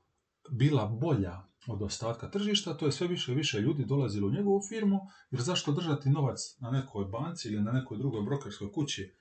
bila 0.51 0.87
bolja 0.87 1.43
od 1.69 1.83
ostatka 1.83 2.31
tržišta, 2.31 2.77
to 2.77 2.87
je 2.87 2.93
sve 2.93 3.07
više 3.07 3.33
i 3.33 3.35
više 3.35 3.61
ljudi 3.61 3.85
dolazilo 3.85 4.29
u 4.29 4.31
njegovu 4.31 4.61
firmu, 4.69 5.01
jer 5.31 5.43
zašto 5.43 5.73
držati 5.73 6.11
novac 6.11 6.39
na 6.61 6.71
nekoj 6.71 7.05
banci 7.05 7.49
ili 7.49 7.63
na 7.63 7.73
nekoj 7.73 7.99
drugoj 7.99 8.23
brokerskoj 8.23 8.73
kući 8.73 9.15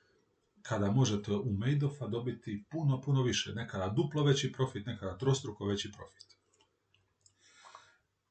kada 0.61 0.91
možete 0.91 1.31
u 1.33 1.53
Madoffa 1.53 2.07
dobiti 2.07 2.65
puno, 2.71 3.01
puno 3.01 3.23
više, 3.23 3.53
nekada 3.53 3.89
duplo 3.89 4.23
veći 4.23 4.51
profit, 4.51 4.85
nekada 4.85 5.17
trostruko 5.17 5.65
veći 5.65 5.91
profit. 5.91 6.25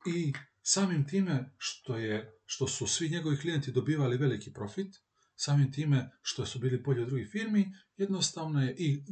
I 0.07 0.33
samim 0.63 1.07
time 1.07 1.55
što, 1.59 1.97
je, 1.97 2.39
što 2.47 2.69
su 2.69 2.87
svi 2.87 3.09
njegovi 3.09 3.37
klijenti 3.37 3.73
dobivali 3.73 4.17
veliki 4.17 4.53
profit, 4.53 4.97
samim 5.37 5.73
time 5.73 6.11
što 6.23 6.47
su 6.47 6.59
bili 6.59 6.79
bolji 6.79 7.03
od 7.03 7.09
drugih 7.09 7.29
firmi, 7.33 7.73
jednostavno 7.97 8.63
je 8.63 8.75
i 8.79 8.95
e, 8.95 9.03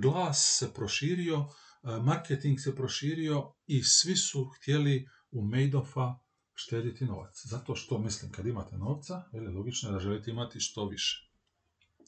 glas 0.00 0.56
se 0.58 0.74
proširio, 0.74 1.36
e, 1.36 1.46
marketing 2.02 2.60
se 2.60 2.76
proširio 2.76 3.52
i 3.66 3.82
svi 3.82 4.16
su 4.16 4.50
htjeli 4.56 5.08
u 5.30 5.42
Madoffa 5.42 6.14
štediti 6.54 7.04
novac. 7.04 7.42
Zato 7.44 7.74
što, 7.74 7.98
mislim, 7.98 8.32
kad 8.32 8.46
imate 8.46 8.76
novca, 8.76 9.22
je 9.32 9.50
logično 9.50 9.90
da 9.90 9.98
želite 9.98 10.30
imati 10.30 10.60
što 10.60 10.88
više. 10.88 11.30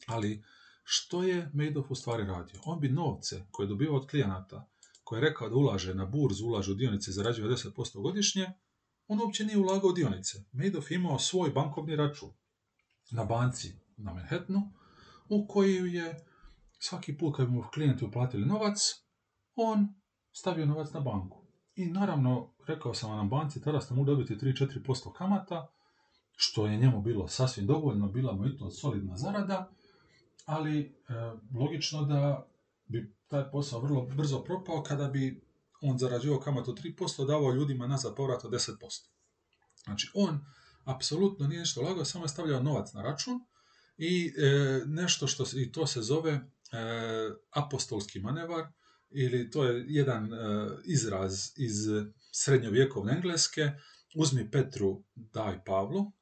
Ali, 0.07 0.45
što 0.85 1.23
je 1.23 1.51
Madoff 1.55 1.91
u 1.91 1.95
stvari 1.95 2.25
radio? 2.25 2.61
On 2.65 2.81
bi 2.81 2.89
novce 2.89 3.47
koje 3.51 3.65
je 3.65 3.69
dobivao 3.69 3.97
od 3.97 4.11
klijenata, 4.11 4.69
koje 5.09 5.19
je 5.19 5.29
rekao 5.29 5.49
da 5.49 5.57
ulaže 5.57 5.95
na 5.95 6.05
burzu, 6.05 6.47
ulaže 6.47 6.73
u 6.73 6.75
dionice, 6.75 7.13
zarađuje 7.13 7.51
10% 7.51 8.03
godišnje, 8.03 8.47
on 9.07 9.21
uopće 9.21 9.45
nije 9.45 9.59
ulagao 9.59 9.93
dionice. 9.93 10.39
Madoff 10.53 10.91
imao 10.91 11.19
svoj 11.19 11.51
bankovni 11.51 11.97
račun 11.97 12.31
na 13.11 13.25
banci 13.25 13.73
na 13.97 14.13
Manhattanu, 14.13 14.73
u 15.29 15.47
koju 15.47 15.87
je 15.87 16.27
svaki 16.79 17.19
put 17.19 17.37
kad 17.37 17.51
mu 17.51 17.65
klijenti 17.75 18.05
uplatili 18.05 18.47
novac, 18.47 18.79
on 19.55 19.89
stavio 20.33 20.67
novac 20.67 20.93
na 20.93 21.01
banku. 21.01 21.43
I 21.75 21.87
naravno, 21.87 22.55
rekao 22.67 22.95
sam 22.95 23.11
vam 23.11 23.29
banci, 23.29 23.63
tada 23.63 23.81
ste 23.81 23.95
mu 23.95 24.05
dobiti 24.05 24.37
3-4% 24.37 25.13
kamata, 25.13 25.73
što 26.37 26.67
je 26.67 26.77
njemu 26.77 27.03
bilo 27.03 27.29
sasvim 27.29 27.67
dovoljno, 27.67 28.09
bila 28.09 28.33
mu 28.33 28.47
i 28.47 28.59
to 28.59 28.71
solidna 28.71 29.17
zarada, 29.17 29.71
ali 30.45 30.81
e, 30.81 30.93
logično 31.55 32.03
da 32.03 32.49
bi 32.87 33.18
taj 33.29 33.51
posao 33.51 33.81
vrlo 33.81 34.07
brzo 34.07 34.45
propao 34.45 34.83
kada 34.83 35.09
bi 35.09 35.41
on 35.81 35.99
zarađivao 35.99 36.41
kamatu 36.41 36.73
3%, 36.73 37.27
davao 37.27 37.53
ljudima 37.53 37.87
nazad 37.87 38.15
povrat 38.15 38.45
od 38.45 38.53
10%. 38.53 38.75
Znači, 39.85 40.11
on 40.15 40.41
apsolutno 40.85 41.47
nije 41.47 41.61
ništa 41.61 41.81
lagao, 41.81 42.05
samo 42.05 42.25
je 42.25 42.29
stavljao 42.29 42.63
novac 42.63 42.93
na 42.93 43.03
račun 43.03 43.41
i 43.97 44.35
e, 44.37 44.83
nešto 44.87 45.27
što 45.27 45.45
i 45.57 45.73
to 45.73 45.87
se 45.87 46.03
zove 46.03 46.33
e, 46.33 46.41
apostolski 47.51 48.21
manevar 48.21 48.67
ili 49.11 49.51
to 49.51 49.65
je 49.65 49.85
jedan 49.89 50.35
e, 50.35 50.37
izraz 50.85 51.53
iz 51.57 51.75
srednjovjekovne 52.33 53.13
engleske 53.13 53.71
uzmi 54.15 54.51
Petru, 54.51 55.05
daj 55.15 55.65
Pavlu, 55.65 56.13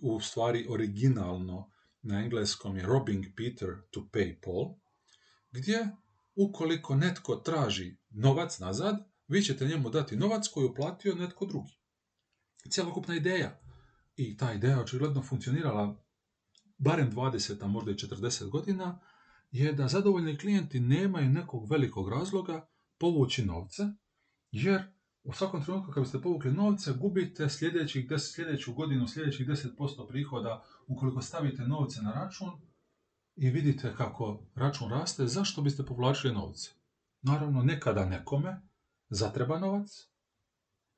u 0.00 0.20
stvari 0.20 0.66
originalno 0.68 1.70
na 2.02 2.20
engleskom 2.20 2.76
je 2.76 2.82
robbing 2.82 3.24
Peter 3.36 3.68
to 3.90 4.08
pay 4.12 4.36
Paul, 4.44 4.74
gdje 5.56 5.88
ukoliko 6.34 6.94
netko 6.94 7.36
traži 7.36 7.96
novac 8.10 8.58
nazad, 8.58 8.96
vi 9.28 9.42
ćete 9.42 9.66
njemu 9.66 9.90
dati 9.90 10.16
novac 10.16 10.48
koji 10.48 10.64
je 10.64 10.70
uplatio 10.70 11.14
netko 11.14 11.46
drugi. 11.46 11.78
Cijelokupna 12.70 13.16
ideja 13.16 13.60
i 14.16 14.36
ta 14.36 14.52
ideja 14.52 14.80
očigledno 14.80 15.22
funkcionirala 15.22 15.96
barem 16.78 17.12
20, 17.12 17.64
a 17.64 17.66
možda 17.66 17.90
i 17.90 17.94
40 17.94 18.48
godina, 18.48 19.00
je 19.50 19.72
da 19.72 19.88
zadovoljni 19.88 20.38
klijenti 20.38 20.80
nemaju 20.80 21.30
nekog 21.30 21.70
velikog 21.70 22.08
razloga 22.08 22.68
povući 22.98 23.44
novce, 23.44 23.82
jer 24.50 24.82
u 25.24 25.32
svakom 25.32 25.64
trenutku 25.64 25.92
kad 25.92 26.02
biste 26.02 26.22
povukli 26.22 26.52
novce, 26.52 26.92
gubite 26.92 27.48
sljedećih 27.48 28.08
10, 28.08 28.34
sljedeću 28.34 28.74
godinu, 28.74 29.08
sljedećih 29.08 29.46
10% 29.46 30.08
prihoda 30.08 30.64
ukoliko 30.86 31.22
stavite 31.22 31.62
novce 31.62 32.02
na 32.02 32.12
račun 32.12 32.50
i 33.36 33.50
vidite 33.50 33.94
kako 33.96 34.46
račun 34.54 34.90
raste, 34.90 35.26
zašto 35.26 35.62
biste 35.62 35.82
povlačili 35.82 36.34
novce? 36.34 36.70
Naravno, 37.22 37.62
nekada 37.62 38.04
nekome 38.04 38.60
zatreba 39.08 39.58
novac. 39.58 40.08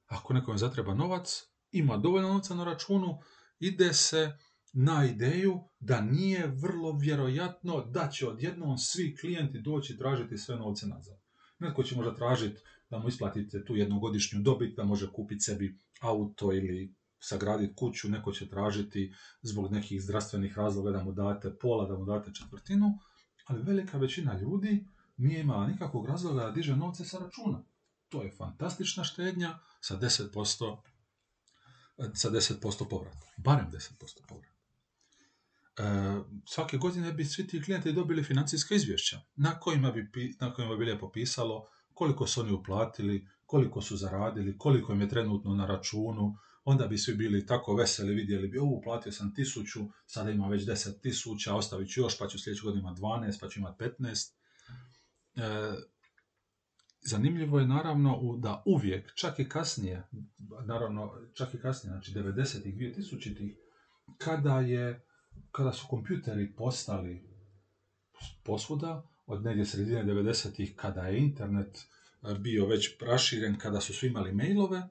Ako 0.07 0.35
nekome 0.35 0.59
zatreba 0.59 0.95
novac, 0.95 1.43
ima 1.71 1.97
dovoljno 1.97 2.29
novca 2.29 2.55
na 2.55 2.65
računu, 2.65 3.19
ide 3.59 3.93
se 3.93 4.39
na 4.73 5.05
ideju 5.05 5.61
da 5.81 6.01
nije 6.01 6.47
vrlo 6.47 6.93
vjerojatno 6.93 7.85
da 7.85 8.09
će 8.09 8.29
odjednom 8.29 8.79
svi 8.79 9.17
klijenti 9.17 9.61
doći 9.61 9.99
tražiti 9.99 10.39
sve 10.39 10.57
novce 10.57 10.87
nazad. 10.87 11.19
Netko 11.59 11.83
će 11.83 11.97
možda 11.97 12.15
tražiti 12.15 12.61
da 12.91 12.99
mu 12.99 13.09
isplatite 13.09 13.65
tu 13.65 13.77
jednogodišnju 13.77 14.41
dobit, 14.43 14.77
da 14.77 14.85
može 14.85 15.13
kupiti 15.13 15.41
sebi 15.41 15.79
auto 16.01 16.53
ili 16.53 16.95
sagraditi 17.21 17.75
kuću, 17.75 18.09
neko 18.09 18.33
će 18.33 18.49
tražiti 18.49 19.15
zbog 19.43 19.73
nekih 19.73 20.03
zdravstvenih 20.03 20.59
razloga 20.59 20.91
da 20.91 21.05
mu 21.05 21.13
date 21.13 21.57
pola, 21.61 21.89
da 21.89 21.99
mu 21.99 22.05
date 22.05 22.35
četvrtinu, 22.35 22.99
ali 23.45 23.63
velika 23.63 23.99
većina 23.99 24.39
ljudi 24.39 24.87
nije 25.17 25.41
imala 25.41 25.67
nikakvog 25.67 26.07
razloga 26.07 26.45
da 26.45 26.51
diže 26.51 26.77
novce 26.77 27.05
sa 27.05 27.19
računa. 27.19 27.65
To 28.09 28.23
je 28.23 28.31
fantastična 28.31 29.05
štednja 29.05 29.59
sa 29.81 29.99
10%, 29.99 30.77
sa 32.15 32.31
10% 32.31 32.89
povrata. 32.91 33.27
Barem 33.37 33.67
10% 33.73 34.27
povrata. 34.29 34.59
E, 35.79 35.83
svake 36.47 36.77
godine 36.77 37.13
bi 37.13 37.25
svi 37.25 37.47
ti 37.47 37.63
klijenti 37.63 37.93
dobili 37.93 38.23
financijska 38.23 38.75
izvješća 38.75 39.21
na 39.37 39.61
kojima 39.61 39.93
bi, 39.93 40.37
na 40.41 40.55
kojima 40.55 40.77
bi 40.77 40.85
lijepo 40.85 41.11
pisalo 41.11 41.69
koliko 41.95 42.27
su 42.27 42.41
oni 42.41 42.53
uplatili, 42.53 43.29
koliko 43.47 43.83
su 43.83 43.97
zaradili, 43.97 44.59
koliko 44.59 44.93
im 44.93 45.01
je 45.01 45.09
trenutno 45.09 45.55
na 45.55 45.67
računu, 45.67 46.37
onda 46.71 46.87
bi 46.87 46.99
svi 46.99 47.15
bili 47.15 47.47
tako 47.47 47.75
veseli, 47.75 48.15
vidjeli 48.15 48.49
bi, 48.49 48.59
ovu 48.59 48.77
uplatio 48.77 49.13
sam 49.13 49.35
tisuću, 49.35 49.81
sada 50.07 50.31
ima 50.31 50.49
već 50.49 50.67
deset 50.67 51.03
tisuća, 51.03 51.55
ostavit 51.55 51.91
ću 51.91 52.01
još, 52.01 52.19
pa 52.19 52.29
ću 52.29 52.39
sljedeće 52.39 52.63
godine 52.65 52.81
imati 52.81 53.01
12, 53.01 53.41
pa 53.41 53.49
ću 53.49 53.61
imati 53.61 53.85
15. 53.85 54.33
E, 55.37 55.73
zanimljivo 57.01 57.61
je 57.61 57.67
naravno 57.67 58.37
da 58.39 58.63
uvijek, 58.67 59.15
čak 59.15 59.39
i 59.39 59.49
kasnije, 59.49 60.09
naravno 60.67 61.13
čak 61.35 61.55
i 61.55 61.59
kasnije, 61.59 61.93
znači 61.93 62.13
90-ih, 62.13 62.75
2000-ih, 62.75 63.57
kada, 64.19 64.61
je, 64.61 65.05
kada 65.51 65.73
su 65.73 65.87
kompjuteri 65.91 66.55
postali 66.57 67.29
posvuda, 68.45 69.11
od 69.27 69.45
negdje 69.45 69.67
sredine 69.67 70.05
90-ih, 70.05 70.77
kada 70.77 71.03
je 71.03 71.19
internet 71.19 71.79
e, 71.79 72.35
bio 72.39 72.67
već 72.67 72.97
raširen, 73.01 73.59
kada 73.59 73.81
su 73.81 73.95
svi 73.95 74.09
imali 74.09 74.33
mailove, 74.33 74.89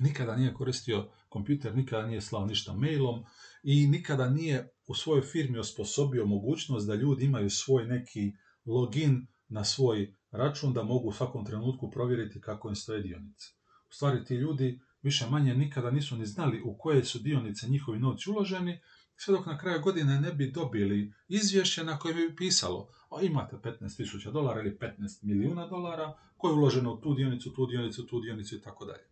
nikada 0.00 0.36
nije 0.36 0.54
koristio 0.54 1.08
kompjuter, 1.28 1.76
nikada 1.76 2.06
nije 2.06 2.20
slao 2.20 2.46
ništa 2.46 2.72
mailom 2.72 3.24
i 3.62 3.86
nikada 3.86 4.30
nije 4.30 4.68
u 4.86 4.94
svojoj 4.94 5.22
firmi 5.22 5.58
osposobio 5.58 6.26
mogućnost 6.26 6.86
da 6.86 6.94
ljudi 6.94 7.24
imaju 7.24 7.50
svoj 7.50 7.86
neki 7.86 8.32
login 8.66 9.26
na 9.48 9.64
svoj 9.64 10.14
račun 10.30 10.72
da 10.72 10.82
mogu 10.82 11.08
u 11.08 11.12
svakom 11.12 11.44
trenutku 11.44 11.90
provjeriti 11.90 12.40
kako 12.40 12.68
im 12.68 12.74
stoje 12.74 13.02
dionice. 13.02 13.46
U 13.90 13.92
stvari 13.92 14.24
ti 14.24 14.34
ljudi 14.34 14.80
više 15.02 15.26
manje 15.30 15.54
nikada 15.54 15.90
nisu 15.90 16.16
ni 16.16 16.26
znali 16.26 16.62
u 16.64 16.78
koje 16.78 17.04
su 17.04 17.18
dionice 17.18 17.68
njihovi 17.68 17.98
novci 17.98 18.30
uloženi, 18.30 18.80
sve 19.16 19.36
dok 19.36 19.46
na 19.46 19.58
kraju 19.58 19.80
godine 19.80 20.20
ne 20.20 20.32
bi 20.32 20.50
dobili 20.50 21.12
izvješće 21.28 21.84
na 21.84 21.98
koje 21.98 22.14
bi 22.14 22.36
pisalo 22.36 22.88
a 23.10 23.22
imate 23.22 23.56
15.000 23.56 24.32
dolara 24.32 24.60
ili 24.60 24.78
15 24.78 25.24
milijuna 25.24 25.66
dolara 25.66 26.16
koje 26.36 26.50
je 26.50 26.54
uloženo 26.54 26.92
u 26.92 27.00
tu 27.00 27.14
dionicu, 27.14 27.54
tu 27.54 27.66
dionicu, 27.66 28.06
tu 28.06 28.20
dionicu 28.20 28.56
i 28.56 28.60
tako 28.60 28.84
dalje. 28.84 29.04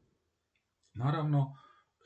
Naravno, 0.99 1.57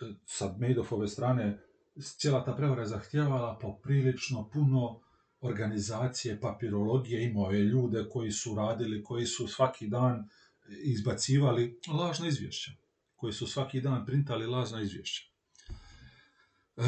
e, 0.00 0.14
sa 0.26 0.54
Madoffove 0.60 1.08
strane 1.08 1.58
cijela 2.00 2.44
ta 2.44 2.54
prevara 2.56 2.82
je 2.82 2.88
zahtijevala 2.88 3.58
poprilično 3.58 4.48
puno 4.48 5.00
organizacije, 5.40 6.40
papirologije, 6.40 7.24
imao 7.24 7.50
je 7.50 7.64
ljude 7.64 8.04
koji 8.12 8.30
su 8.30 8.54
radili, 8.54 9.04
koji 9.04 9.26
su 9.26 9.48
svaki 9.48 9.88
dan 9.88 10.28
izbacivali 10.84 11.78
lažna 11.88 12.28
izvješća, 12.28 12.70
koji 13.16 13.32
su 13.32 13.46
svaki 13.46 13.80
dan 13.80 14.06
printali 14.06 14.46
lažna 14.46 14.82
izvješća. 14.82 15.22
E, 16.76 16.82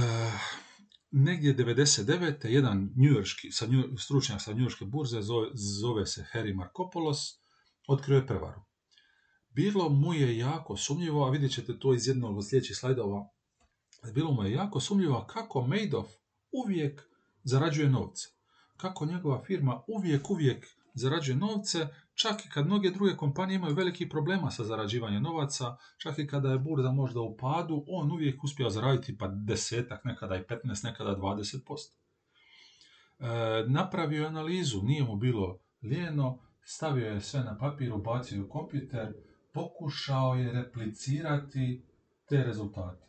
negdje 1.11 1.56
99. 1.56 2.46
jedan 2.46 2.92
njujorski, 2.96 3.49
stručnjak 3.99 4.42
sa 4.42 4.52
njujorske 4.52 4.84
burze, 4.84 5.23
zove, 5.23 5.49
zove 5.54 6.07
se 6.07 6.26
Harry 6.33 6.55
Markopoulos, 6.55 7.18
otkrio 7.88 8.16
je 8.16 8.26
prevaru. 8.26 8.62
Bilo 9.55 9.88
mu 9.88 10.14
je 10.14 10.38
jako 10.38 10.77
sumnjivo, 10.77 11.27
a 11.27 11.31
vidjet 11.31 11.53
ćete 11.53 11.79
to 11.79 11.95
iz 11.95 12.09
jednog 12.09 12.38
od 12.38 12.49
sljedećih 12.49 12.77
slajdova, 12.77 13.29
bilo 14.14 14.33
mu 14.33 14.45
je 14.45 14.53
jako 14.53 14.81
sumnjivo 14.81 15.25
kako 15.29 15.67
Madoff 15.67 16.09
uvijek 16.53 17.03
zarađuje 17.45 17.88
novce. 17.88 18.29
Kako 18.77 19.07
njegova 19.07 19.43
firma 19.45 19.83
uvijek, 19.87 20.31
uvijek 20.31 20.67
zarađuje 20.95 21.37
novce, 21.37 21.88
čak 22.14 22.47
i 22.47 22.49
kad 22.49 22.67
mnoge 22.67 22.90
druge 22.90 23.17
kompanije 23.17 23.57
imaju 23.57 23.75
veliki 23.75 24.09
problema 24.09 24.51
sa 24.51 24.64
zarađivanjem 24.64 25.23
novaca, 25.23 25.77
čak 25.99 26.19
i 26.19 26.27
kada 26.27 26.51
je 26.51 26.59
burza 26.59 26.93
možda 26.93 27.21
u 27.21 27.37
padu, 27.37 27.85
on 27.88 28.12
uvijek 28.12 28.45
uspio 28.45 28.71
zaraditi 28.71 29.19
pa 29.19 29.29
desetak, 29.29 30.05
nekada 30.05 30.37
i 30.37 30.43
15, 30.43 30.85
nekada 30.85 31.17
20%. 31.17 31.61
E, 33.21 33.64
napravio 33.69 34.27
analizu, 34.27 34.83
nije 34.83 35.05
mu 35.05 35.17
bilo 35.17 35.59
lijeno, 35.83 36.38
stavio 36.64 37.07
je 37.07 37.21
sve 37.21 37.40
na 37.40 37.59
papir, 37.59 37.93
ubacio 37.93 38.45
u 38.45 38.49
kompjuter, 38.49 39.14
pokušao 39.55 40.35
je 40.35 40.53
replicirati 40.53 41.83
te 42.29 42.45
rezultate. 42.45 43.05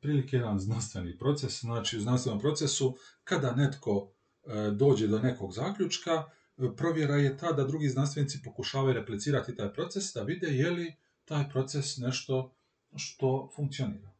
Prilike 0.00 0.36
jedan 0.36 0.58
znanstveni 0.58 1.18
proces, 1.18 1.60
znači 1.60 1.96
u 1.96 2.00
znanstvenom 2.00 2.40
procesu, 2.40 2.96
kada 3.24 3.54
netko 3.54 4.12
e, 4.46 4.70
dođe 4.70 5.06
do 5.06 5.18
nekog 5.18 5.52
zaključka, 5.52 6.24
provjera 6.76 7.16
je 7.16 7.36
ta 7.38 7.52
da 7.52 7.64
drugi 7.64 7.88
znanstvenici 7.88 8.42
pokušavaju 8.44 8.94
replicirati 8.94 9.56
taj 9.56 9.72
proces, 9.72 10.12
da 10.14 10.22
vide 10.22 10.46
je 10.46 10.70
li 10.70 10.94
taj 11.24 11.48
proces 11.50 11.96
nešto 11.96 12.54
što 12.96 13.50
funkcionira. 13.56 14.10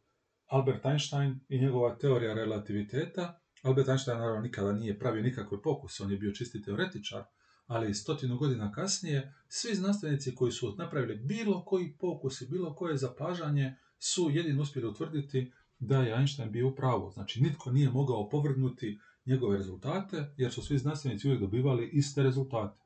Albert 0.47 0.85
Einstein 0.85 1.41
i 1.49 1.61
njegova 1.61 1.99
teorija 1.99 2.35
relativiteta, 2.35 3.41
Albert 3.62 3.89
Einstein 3.89 4.19
naravno 4.19 4.41
nikada 4.41 4.73
nije 4.73 4.99
pravio 4.99 5.23
nikakve 5.23 5.62
pokuse, 5.62 6.03
on 6.03 6.11
je 6.11 6.19
bio 6.19 6.33
čisti 6.33 6.62
teoretičar, 6.62 7.25
ali 7.66 7.94
stotinu 7.94 8.38
godina 8.38 8.72
kasnije, 8.72 9.35
svi 9.48 9.74
znanstvenici 9.74 10.35
koji 10.35 10.52
su 10.52 10.74
napravili 10.79 11.16
bilo 11.16 11.64
koji 11.64 11.96
pokus 11.98 12.40
i 12.40 12.48
bilo 12.48 12.74
koje 12.74 12.96
zapažanje 12.96 13.76
su 13.98 14.31
jedino 14.31 14.62
uspjeli 14.62 14.88
utvrditi 14.88 15.52
da 15.79 16.02
je 16.02 16.14
Einstein 16.14 16.50
bio 16.52 16.68
u 16.68 16.74
pravu. 16.74 17.11
Znači, 17.11 17.42
nitko 17.42 17.70
nije 17.70 17.90
mogao 17.90 18.29
povrgnuti 18.29 18.98
njegove 19.26 19.57
rezultate, 19.57 20.35
jer 20.37 20.52
su 20.52 20.62
svi 20.62 20.79
znanstvenici 20.79 21.26
uvijek 21.29 21.40
dobivali 21.40 21.90
iste 21.92 22.22
rezultate. 22.22 22.79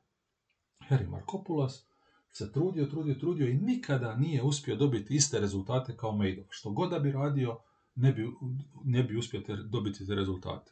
Harry 0.89 1.09
Markopoulos 1.09 1.85
se 2.31 2.51
trudio, 2.51 2.85
trudio, 2.85 3.15
trudio 3.15 3.47
i 3.47 3.53
nikada 3.53 4.15
nije 4.15 4.43
uspio 4.43 4.75
dobiti 4.75 5.15
iste 5.15 5.39
rezultate 5.39 5.97
kao 5.97 6.11
Madoff. 6.11 6.49
Što 6.49 6.71
god 6.71 6.89
da 6.89 6.99
bi 6.99 7.11
radio, 7.11 7.59
ne 7.95 8.11
bi, 8.13 8.27
ne 8.83 9.03
bi 9.03 9.17
uspio 9.17 9.41
dobiti 9.65 10.07
te 10.07 10.15
rezultate. 10.15 10.71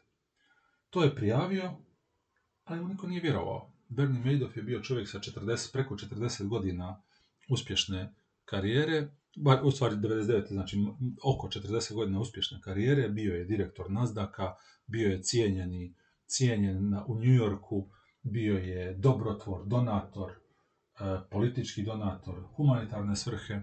To 0.89 1.03
je 1.03 1.15
prijavio, 1.15 1.71
ali 2.63 2.81
mu 2.81 2.87
niko 2.87 3.07
nije 3.07 3.21
vjerovao. 3.21 3.71
Bernie 3.89 4.33
Madoff 4.33 4.57
je 4.57 4.63
bio 4.63 4.81
čovjek 4.81 5.09
sa 5.09 5.19
40, 5.19 5.71
preko 5.73 5.95
40 5.95 6.47
godina 6.47 7.01
uspješne 7.49 8.13
karijere, 8.45 9.07
u 9.63 9.71
stvari 9.71 9.95
99, 9.95 10.47
znači 10.47 10.77
oko 11.23 11.47
40 11.47 11.93
godina 11.93 12.19
uspješne 12.19 12.61
karijere, 12.61 13.09
bio 13.09 13.35
je 13.35 13.45
direktor 13.45 13.91
Nasdaka, 13.91 14.55
bio 14.87 15.09
je 15.09 15.23
cijenjeni, 15.23 15.95
cijenjen 16.25 16.93
u 17.07 17.15
New 17.15 17.33
Yorku, 17.33 17.89
bio 18.21 18.57
je 18.57 18.93
dobrotvor, 18.93 19.65
donator, 19.65 20.31
e, 20.31 20.37
politički 21.31 21.83
donator, 21.83 22.43
humanitarne 22.55 23.15
svrhe. 23.15 23.61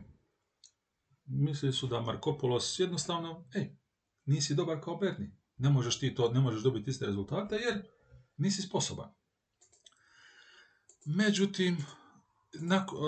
Mislili 1.26 1.72
su 1.72 1.86
da 1.86 2.00
Markopolos 2.00 2.78
jednostavno, 2.78 3.44
ej, 3.54 3.76
nisi 4.24 4.54
dobar 4.54 4.80
kao 4.84 4.96
Berni. 4.96 5.30
Ne 5.56 5.70
možeš 5.70 5.98
ti 5.98 6.14
to, 6.14 6.32
ne 6.32 6.40
možeš 6.40 6.62
dobiti 6.62 6.90
iste 6.90 7.06
rezultate 7.06 7.54
jer 7.54 7.82
nisi 8.36 8.62
sposoban. 8.62 9.08
Međutim, 11.06 11.76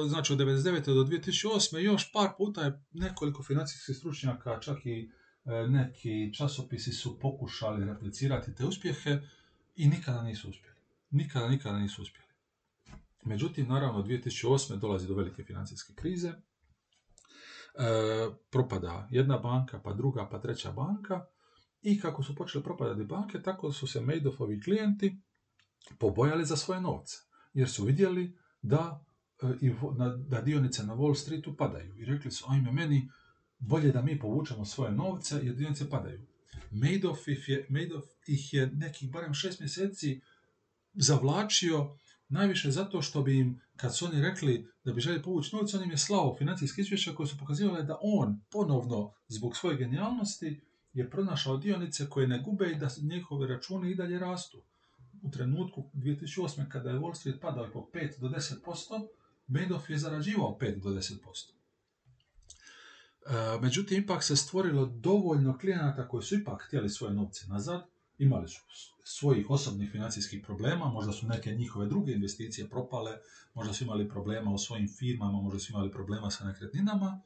znači 0.07 0.33
od 0.33 0.39
1999. 0.39 0.95
do 0.95 1.05
2008. 1.05 1.79
još 1.79 2.13
par 2.13 2.29
puta 2.37 2.63
je 2.63 2.83
nekoliko 2.93 3.43
financijskih 3.43 3.97
stručnjaka, 3.97 4.61
čak 4.61 4.87
i 4.87 5.11
e, 5.45 5.67
neki 5.69 6.35
časopisi 6.35 6.93
su 6.93 7.19
pokušali 7.21 7.87
replicirati 7.87 8.55
te 8.55 8.65
uspjehe 8.65 9.21
i 9.77 9.89
nikada 9.89 10.23
nisu 10.23 10.51
uspjeli. 10.51 10.77
Nikada, 11.11 11.49
nikada 11.49 11.79
nisu 11.79 12.03
uspjeli. 12.03 12.29
Međutim, 13.25 13.69
naravno, 13.69 14.03
2008. 14.03 14.79
dolazi 14.79 15.09
do 15.09 15.15
velike 15.15 15.45
financijske 15.45 15.95
krize. 15.95 16.29
E, 16.29 16.35
propada 18.51 19.09
jedna 19.11 19.39
banka, 19.39 19.81
pa 19.85 19.93
druga, 19.93 20.29
pa 20.31 20.41
treća 20.41 20.73
banka. 20.73 21.25
I 21.83 22.01
kako 22.01 22.23
su 22.23 22.35
počele 22.35 22.65
propadati 22.65 23.05
banke, 23.05 23.43
tako 23.43 23.73
su 23.73 23.87
se 23.87 24.01
Madoffovi 24.01 24.61
klijenti 24.61 25.21
pobojali 25.99 26.45
za 26.45 26.57
svoje 26.57 26.81
novce. 26.81 27.28
Jer 27.59 27.69
su 27.69 27.85
vidjeli 27.85 28.37
da 28.63 29.05
i 29.61 29.73
da 30.29 30.41
dionice 30.41 30.83
na 30.83 30.95
Wall 30.95 31.15
Streetu 31.15 31.57
padaju. 31.57 31.95
I 31.97 32.05
rekli 32.05 32.31
su, 32.31 32.45
ajme 32.49 32.73
meni, 32.73 33.11
bolje 33.59 33.93
da 33.93 34.03
mi 34.03 34.19
povučemo 34.19 34.65
svoje 34.65 34.93
novce 34.93 35.41
jer 35.43 35.55
dionice 35.55 35.91
padaju. 35.91 36.21
Madoff 36.71 37.29
ih 37.29 37.49
je, 37.49 37.67
Madoff 37.69 38.07
ih 38.27 38.55
je 38.55 38.67
nekih 38.67 39.11
barem 39.11 39.35
šest 39.35 39.61
mjeseci 39.61 40.21
zavlačio 40.95 41.97
Najviše 42.29 42.71
zato 42.71 43.03
što 43.03 43.23
bi 43.23 43.39
im, 43.39 43.61
kad 43.77 43.97
su 43.97 44.07
oni 44.07 44.21
rekli 44.21 44.69
da 44.85 44.93
bi 44.93 45.01
želi 45.01 45.23
povući 45.23 45.57
novce, 45.57 45.77
on 45.77 45.83
im 45.83 45.91
je 45.91 45.99
slao 45.99 46.37
financijske 46.39 46.81
izvješća 46.81 47.15
koje 47.15 47.27
su 47.27 47.39
pokazivale 47.39 47.83
da 47.83 47.99
on 48.03 48.41
ponovno, 48.51 49.13
zbog 49.29 49.57
svoje 49.57 49.77
genijalnosti, 49.77 50.61
je 50.93 51.11
pronašao 51.11 51.57
dionice 51.57 52.09
koje 52.11 52.29
ne 52.29 52.39
gube 52.39 52.71
i 52.71 52.75
da 52.75 52.89
njihove 53.03 53.47
računi 53.47 53.91
i 53.91 53.95
dalje 53.95 54.19
rastu. 54.19 54.63
U 55.23 55.31
trenutku 55.31 55.91
2008. 55.95 56.69
kada 56.69 56.91
je 56.91 56.99
Wall 56.99 57.15
Street 57.15 57.41
padao 57.41 57.71
po 57.73 57.91
5 57.95 58.21
do 58.21 58.29
10%, 58.29 59.09
Madoff 59.47 59.91
je 59.91 59.99
zarađivao 59.99 60.59
5 60.61 60.83
do 60.83 60.91
10%. 60.91 61.59
E, 63.27 63.61
međutim, 63.61 64.03
ipak 64.03 64.25
se 64.25 64.37
stvorilo 64.37 64.87
dovoljno 64.87 65.59
klijenata 65.59 66.09
koji 66.09 66.23
su 66.23 66.35
ipak 66.35 66.65
htjeli 66.67 66.89
svoje 66.89 67.15
novce 67.15 67.47
nazad, 67.47 67.87
imali 68.19 68.49
su 68.49 68.61
svojih 69.05 69.51
osobnih 69.51 69.91
financijskih 69.91 70.43
problema, 70.45 70.89
možda 70.89 71.13
su 71.13 71.27
neke 71.27 71.55
njihove 71.55 71.87
druge 71.87 72.13
investicije 72.13 72.69
propale, 72.69 73.19
možda 73.55 73.75
su 73.75 73.85
imali 73.85 74.09
problema 74.09 74.51
u 74.51 74.59
svojim 74.59 74.89
firmama, 74.99 75.41
možda 75.41 75.59
su 75.59 75.73
imali 75.73 75.93
problema 75.93 76.31
sa 76.31 76.45
nekretninama 76.45 77.21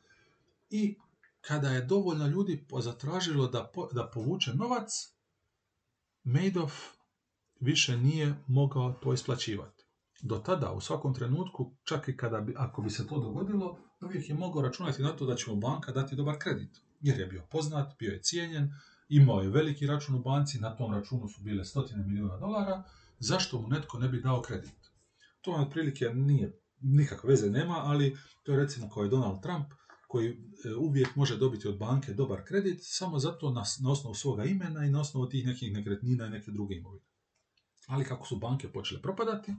i 0.70 0.96
kada 1.40 1.70
je 1.70 1.84
dovoljno 1.84 2.26
ljudi 2.26 2.66
zatražilo 2.82 3.48
da, 3.48 3.72
da 3.92 4.10
povuče 4.14 4.54
novac, 4.54 5.12
Madoff 6.24 6.74
više 7.62 7.96
nije 7.96 8.34
mogao 8.46 8.92
to 8.92 9.12
isplaćivati. 9.12 9.84
Do 10.22 10.38
tada, 10.38 10.72
u 10.72 10.80
svakom 10.80 11.14
trenutku, 11.14 11.76
čak 11.84 12.08
i 12.08 12.16
kada 12.16 12.40
bi, 12.40 12.54
ako 12.56 12.82
bi 12.82 12.90
se 12.90 13.06
to 13.06 13.20
dogodilo, 13.20 13.78
uvijek 14.00 14.28
je 14.28 14.34
mogao 14.34 14.62
računati 14.62 15.02
na 15.02 15.16
to 15.16 15.26
da 15.26 15.34
će 15.34 15.50
mu 15.50 15.56
banka 15.56 15.92
dati 15.92 16.16
dobar 16.16 16.36
kredit. 16.38 16.80
Jer 17.00 17.20
je 17.20 17.26
bio 17.26 17.42
poznat, 17.50 17.98
bio 17.98 18.12
je 18.12 18.22
cijenjen, 18.22 18.70
imao 19.08 19.40
je 19.40 19.48
veliki 19.48 19.86
račun 19.86 20.14
u 20.14 20.22
banci, 20.22 20.60
na 20.60 20.76
tom 20.76 20.94
računu 20.94 21.28
su 21.28 21.42
bile 21.42 21.64
stotine 21.64 22.04
milijuna 22.04 22.36
dolara, 22.36 22.82
zašto 23.18 23.60
mu 23.60 23.68
netko 23.68 23.98
ne 23.98 24.08
bi 24.08 24.20
dao 24.20 24.42
kredit? 24.42 24.90
To 25.40 25.52
otprilike 25.52 26.08
nije, 26.14 26.58
nikakve 26.80 27.30
veze 27.30 27.50
nema, 27.50 27.80
ali 27.84 28.16
to 28.42 28.52
je 28.52 28.58
recimo 28.58 28.90
kao 28.90 29.02
je 29.02 29.08
Donald 29.08 29.42
Trump, 29.42 29.66
koji 30.08 30.28
e, 30.30 30.74
uvijek 30.74 31.16
može 31.16 31.36
dobiti 31.36 31.68
od 31.68 31.78
banke 31.78 32.14
dobar 32.14 32.44
kredit 32.44 32.78
samo 32.82 33.18
zato 33.18 33.50
na, 33.50 33.62
na 33.82 33.90
osnovu 33.90 34.14
svoga 34.14 34.44
imena 34.44 34.84
i 34.84 34.90
na 34.90 35.00
osnovu 35.00 35.28
tih 35.28 35.46
nekih 35.46 35.72
nekretnina 35.72 36.26
i 36.26 36.30
neke 36.30 36.50
druge 36.50 36.74
imovine. 36.74 37.11
Ali 37.86 38.04
kako 38.04 38.26
su 38.26 38.36
banke 38.36 38.72
počele 38.72 39.02
propadati, 39.02 39.54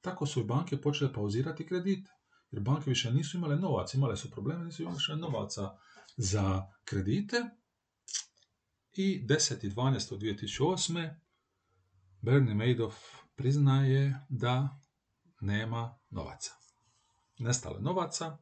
tako 0.00 0.26
su 0.26 0.40
i 0.40 0.44
banke 0.44 0.80
počele 0.80 1.12
pauzirati 1.12 1.66
kredite. 1.66 2.10
Jer 2.50 2.62
banke 2.62 2.90
više 2.90 3.12
nisu 3.12 3.36
imale 3.36 3.56
novac, 3.56 3.94
imale 3.94 4.16
su 4.16 4.30
probleme, 4.30 4.64
nisu 4.64 4.82
imale 4.82 4.98
novaca 5.16 5.76
za 6.16 6.62
kredite. 6.84 7.36
I 8.92 9.26
10.12.2008. 9.26 11.14
Bernie 12.20 12.54
Madoff 12.54 12.96
priznaje 13.34 14.26
da 14.28 14.68
nema 15.40 15.98
novaca. 16.10 16.50
Nestale 17.38 17.80
novaca, 17.80 18.38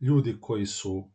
ljudi 0.00 0.38
koji 0.40 0.66
su 0.66 1.10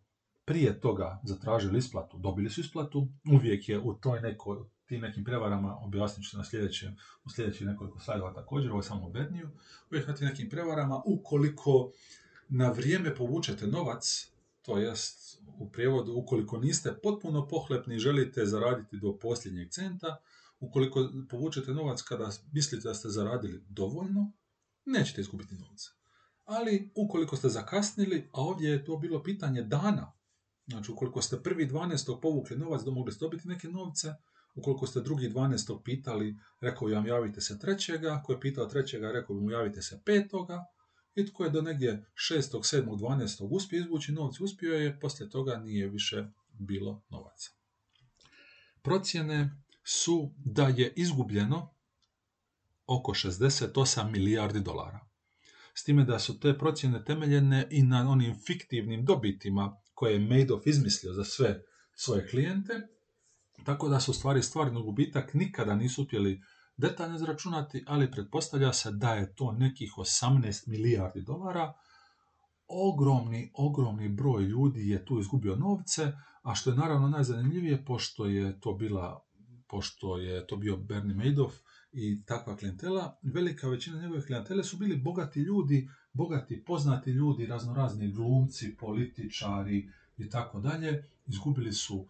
prije 0.45 0.79
toga 0.79 1.21
zatražili 1.23 1.77
isplatu, 1.77 2.17
dobili 2.17 2.49
su 2.49 2.61
isplatu, 2.61 3.07
uvijek 3.33 3.69
je 3.69 3.79
u 3.79 3.93
toj 3.93 4.21
nekoj, 4.21 4.57
tim 4.85 5.01
nekim 5.01 5.23
prevarama, 5.23 5.77
objasnit 5.81 6.29
ću 6.29 6.37
na 6.37 6.43
sljedećem, 6.43 6.95
u 7.25 7.29
sljedećih 7.29 7.67
nekoliko 7.67 7.99
slajdova 7.99 8.33
također, 8.33 8.71
ovo 8.71 8.79
je 8.79 8.83
samo 8.83 9.09
bedniju, 9.09 9.49
uvijek 9.91 10.07
na 10.07 10.15
tim 10.15 10.27
nekim 10.27 10.49
prevarama, 10.49 11.01
ukoliko 11.05 11.91
na 12.49 12.71
vrijeme 12.71 13.15
povučete 13.15 13.67
novac, 13.67 14.31
to 14.61 14.77
jest 14.77 15.41
u 15.59 15.69
prijevodu, 15.71 16.13
ukoliko 16.13 16.57
niste 16.57 16.93
potpuno 17.03 17.47
pohlepni 17.47 17.95
i 17.95 17.99
želite 17.99 18.45
zaraditi 18.45 18.97
do 18.97 19.17
posljednjeg 19.17 19.69
centa, 19.69 20.17
ukoliko 20.59 21.09
povučete 21.29 21.71
novac 21.73 22.01
kada 22.01 22.29
mislite 22.51 22.87
da 22.87 22.93
ste 22.93 23.09
zaradili 23.09 23.63
dovoljno, 23.69 24.31
nećete 24.85 25.21
izgubiti 25.21 25.55
novca 25.55 25.91
ali 26.45 26.91
ukoliko 26.95 27.35
ste 27.35 27.49
zakasnili, 27.49 28.29
a 28.31 28.41
ovdje 28.41 28.69
je 28.69 28.85
to 28.85 28.97
bilo 28.97 29.23
pitanje 29.23 29.61
dana, 29.61 30.11
znači 30.67 30.91
ukoliko 30.91 31.21
ste 31.21 31.43
prvi 31.43 31.67
12. 31.67 32.21
povukli 32.21 32.57
novac, 32.57 32.81
da 32.81 32.91
mogli 32.91 33.11
ste 33.11 33.25
dobiti 33.25 33.47
neke 33.47 33.67
novce, 33.67 34.13
ukoliko 34.55 34.87
ste 34.87 35.01
drugi 35.01 35.29
12. 35.29 35.83
pitali, 35.83 36.35
rekao 36.61 36.87
bi 36.87 36.93
vam 36.93 37.07
javite 37.07 37.41
se 37.41 37.59
trećega, 37.59 38.13
ako 38.13 38.31
je 38.31 38.39
pitao 38.39 38.65
trećega, 38.65 39.11
rekao 39.11 39.35
bi 39.35 39.53
javite 39.53 39.81
se 39.81 40.01
petoga, 40.05 40.65
i 41.15 41.25
tko 41.25 41.43
je 41.43 41.49
do 41.49 41.61
negdje 41.61 42.05
6. 42.31 42.39
7. 42.41 42.85
12. 42.85 43.47
uspio 43.49 43.79
izvući 43.79 44.11
novce, 44.11 44.43
uspio 44.43 44.73
je, 44.73 44.99
poslije 44.99 45.29
toga 45.29 45.57
nije 45.57 45.89
više 45.89 46.27
bilo 46.59 47.03
novaca. 47.09 47.51
Procjene 48.81 49.63
su 49.83 50.33
da 50.37 50.67
je 50.67 50.93
izgubljeno 50.95 51.73
oko 52.87 53.13
68 53.13 54.11
milijardi 54.11 54.59
dolara 54.59 55.13
s 55.73 55.83
time 55.83 56.03
da 56.03 56.19
su 56.19 56.39
te 56.39 56.57
procjene 56.57 57.03
temeljene 57.05 57.67
i 57.69 57.83
na 57.83 58.09
onim 58.09 58.35
fiktivnim 58.47 59.05
dobitima 59.05 59.77
koje 60.03 60.13
je 60.13 60.19
Madoff 60.19 60.67
izmislio 60.67 61.13
za 61.13 61.23
sve 61.23 61.61
svoje 61.95 62.27
klijente, 62.27 62.73
tako 63.65 63.89
da 63.89 63.99
su 63.99 64.13
stvari 64.13 64.43
stvarno 64.43 64.81
gubitak 64.83 65.33
nikada 65.33 65.75
nisu 65.75 66.01
uspjeli 66.01 66.41
detaljno 66.77 67.15
izračunati, 67.15 67.83
ali 67.87 68.11
pretpostavlja 68.11 68.73
se 68.73 68.91
da 68.91 69.13
je 69.13 69.35
to 69.35 69.51
nekih 69.51 69.91
18 69.97 70.67
milijardi 70.67 71.21
dolara. 71.21 71.73
Ogromni, 72.67 73.51
ogromni 73.53 74.09
broj 74.09 74.43
ljudi 74.43 74.89
je 74.89 75.05
tu 75.05 75.19
izgubio 75.19 75.55
novce, 75.55 76.11
a 76.41 76.55
što 76.55 76.69
je 76.69 76.75
naravno 76.75 77.09
najzanimljivije, 77.09 77.85
pošto 77.85 78.25
je 78.25 78.59
to 78.59 78.73
bila 78.73 79.25
pošto 79.69 80.17
je 80.17 80.47
to 80.47 80.55
bio 80.57 80.77
Bernie 80.77 81.15
Madoff, 81.15 81.55
i 81.93 82.25
takva 82.25 82.57
klijentela, 82.57 83.19
velika 83.33 83.67
većina 83.67 84.01
njegove 84.01 84.25
klijentele 84.25 84.63
su 84.63 84.77
bili 84.77 84.97
bogati 84.97 85.39
ljudi, 85.39 85.89
bogati, 86.13 86.63
poznati 86.63 87.11
ljudi, 87.11 87.45
raznorazni 87.45 88.11
glumci, 88.11 88.75
političari 88.79 89.89
i 90.17 90.29
tako 90.29 90.59
dalje. 90.59 91.03
Izgubili 91.27 91.73
su, 91.73 92.07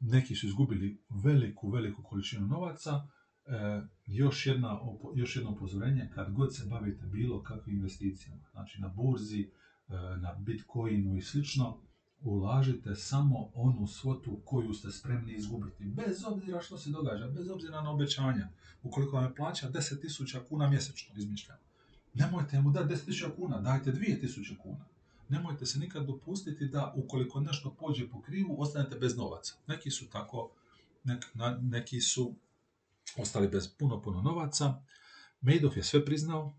neki 0.00 0.34
su 0.34 0.46
izgubili 0.46 0.98
veliku, 1.08 1.70
veliku 1.70 2.02
količinu 2.02 2.46
novaca. 2.46 3.06
E, 3.46 3.82
još, 4.06 4.46
jedna, 4.46 4.80
još 5.14 5.36
jedno 5.36 5.50
upozorenje, 5.50 6.10
kad 6.14 6.32
god 6.32 6.56
se 6.56 6.66
bavite 6.66 7.06
bilo 7.06 7.42
kakvim 7.42 7.76
investicijama, 7.76 8.42
znači 8.52 8.80
na 8.80 8.88
burzi, 8.88 9.40
e, 9.40 9.92
na 9.96 10.34
bitcoinu 10.34 11.16
i 11.16 11.22
slično, 11.22 11.78
ulažite 12.24 12.94
samo 12.94 13.50
onu 13.54 13.86
svotu 13.86 14.40
koju 14.44 14.74
ste 14.74 14.90
spremni 14.90 15.32
izgubiti, 15.32 15.84
bez 15.84 16.24
obzira 16.26 16.60
što 16.60 16.78
se 16.78 16.90
događa, 16.90 17.28
bez 17.28 17.50
obzira 17.50 17.82
na 17.82 17.90
obećanja. 17.90 18.48
Ukoliko 18.82 19.16
vam 19.16 19.24
je 19.24 19.34
plaća 19.34 19.70
10.000 19.70 20.48
kuna 20.48 20.68
mjesečno, 20.68 21.14
izmišljam, 21.16 21.58
nemojte 22.14 22.60
mu 22.60 22.70
dati 22.70 22.94
10.000 22.94 23.36
kuna, 23.36 23.60
dajte 23.60 23.92
2.000 23.92 24.56
kuna. 24.62 24.84
Nemojte 25.28 25.66
se 25.66 25.78
nikad 25.78 26.06
dopustiti 26.06 26.68
da 26.68 26.92
ukoliko 26.96 27.40
nešto 27.40 27.76
pođe 27.80 28.08
po 28.08 28.22
krivu, 28.22 28.56
ostanete 28.58 28.96
bez 28.96 29.16
novaca. 29.16 29.54
Neki 29.66 29.90
su 29.90 30.10
tako, 30.10 30.50
neki 31.60 32.00
su 32.00 32.34
ostali 33.16 33.48
bez 33.48 33.68
puno, 33.68 34.02
puno 34.02 34.22
novaca. 34.22 34.82
Madoff 35.40 35.76
je 35.76 35.82
sve 35.82 36.04
priznao, 36.04 36.56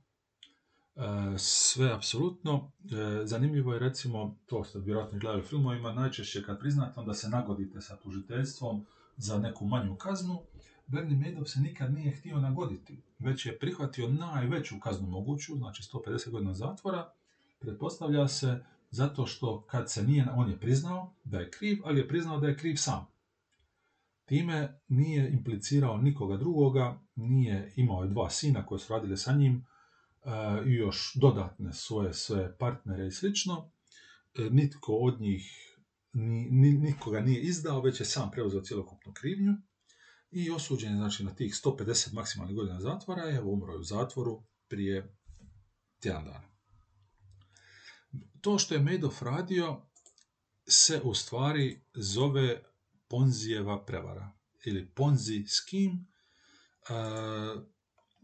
sve 1.37 1.93
apsolutno. 1.93 2.71
E, 2.83 3.25
zanimljivo 3.25 3.73
je 3.73 3.79
recimo, 3.79 4.37
to 4.45 4.63
ste 4.63 4.79
vjerojatno 4.79 5.19
gledali 5.19 5.41
u 5.41 5.45
filmovima, 5.45 5.93
najčešće 5.93 6.43
kad 6.43 6.59
priznate 6.59 6.99
onda 6.99 7.13
se 7.13 7.29
nagodite 7.29 7.81
sa 7.81 7.95
tužiteljstvom 7.95 8.85
za 9.17 9.39
neku 9.39 9.65
manju 9.65 9.95
kaznu. 9.95 10.41
Bernie 10.87 11.17
Madoff 11.17 11.51
se 11.51 11.59
nikad 11.59 11.93
nije 11.93 12.11
htio 12.11 12.39
nagoditi, 12.39 13.01
već 13.19 13.45
je 13.45 13.59
prihvatio 13.59 14.07
najveću 14.07 14.79
kaznu 14.79 15.07
moguću, 15.07 15.55
znači 15.55 15.83
150 15.83 16.29
godina 16.29 16.53
zatvora. 16.53 17.11
Pretpostavlja 17.59 18.27
se 18.27 18.63
zato 18.91 19.25
što 19.25 19.61
kad 19.61 19.91
se 19.91 20.03
nije, 20.03 20.27
on 20.35 20.49
je 20.49 20.59
priznao 20.59 21.13
da 21.23 21.39
je 21.39 21.51
kriv, 21.51 21.81
ali 21.85 21.99
je 21.99 22.07
priznao 22.07 22.39
da 22.39 22.47
je 22.47 22.57
kriv 22.57 22.75
sam. 22.75 23.07
Time 24.25 24.79
nije 24.87 25.31
implicirao 25.31 25.97
nikoga 25.97 26.37
drugoga, 26.37 26.99
nije 27.15 27.73
imao 27.75 28.03
je 28.03 28.09
dva 28.09 28.29
sina 28.29 28.65
koji 28.65 28.79
su 28.79 28.93
radili 28.93 29.17
sa 29.17 29.33
njim, 29.33 29.65
i 30.65 30.73
još 30.73 31.15
dodatne 31.15 31.73
svoje 31.73 32.13
sve 32.13 32.57
partnere 32.57 33.07
i 33.07 33.11
slično. 33.11 33.69
E, 34.37 34.49
nitko 34.49 34.93
od 34.93 35.21
njih 35.21 35.75
ni, 36.13 36.71
nikoga 36.71 37.19
nije 37.19 37.41
izdao, 37.41 37.81
već 37.81 37.99
je 37.99 38.05
sam 38.05 38.31
preuzeo 38.31 38.61
cjelokupnu 38.61 39.13
krivnju 39.13 39.53
i 40.35 40.51
osuđen 40.51 40.91
je 40.91 40.97
znači, 40.97 41.23
na 41.23 41.35
tih 41.35 41.53
150 41.53 42.13
maksimalnih 42.13 42.55
godina 42.55 42.81
zatvora 42.81 43.29
evo 43.29 43.51
umro 43.51 43.73
je 43.73 43.79
u 43.79 43.83
zatvoru 43.83 44.43
prije 44.67 45.17
tjedan 45.99 46.25
dana. 46.25 46.49
To 48.41 48.59
što 48.59 48.73
je 48.73 48.81
Madoff 48.81 49.21
radio 49.21 49.81
se 50.67 51.01
u 51.03 51.13
stvari 51.13 51.81
zove 51.93 52.63
Ponzijeva 53.07 53.85
prevara 53.85 54.31
ili 54.65 54.91
Ponzi 54.95 55.45
skim. 55.47 56.07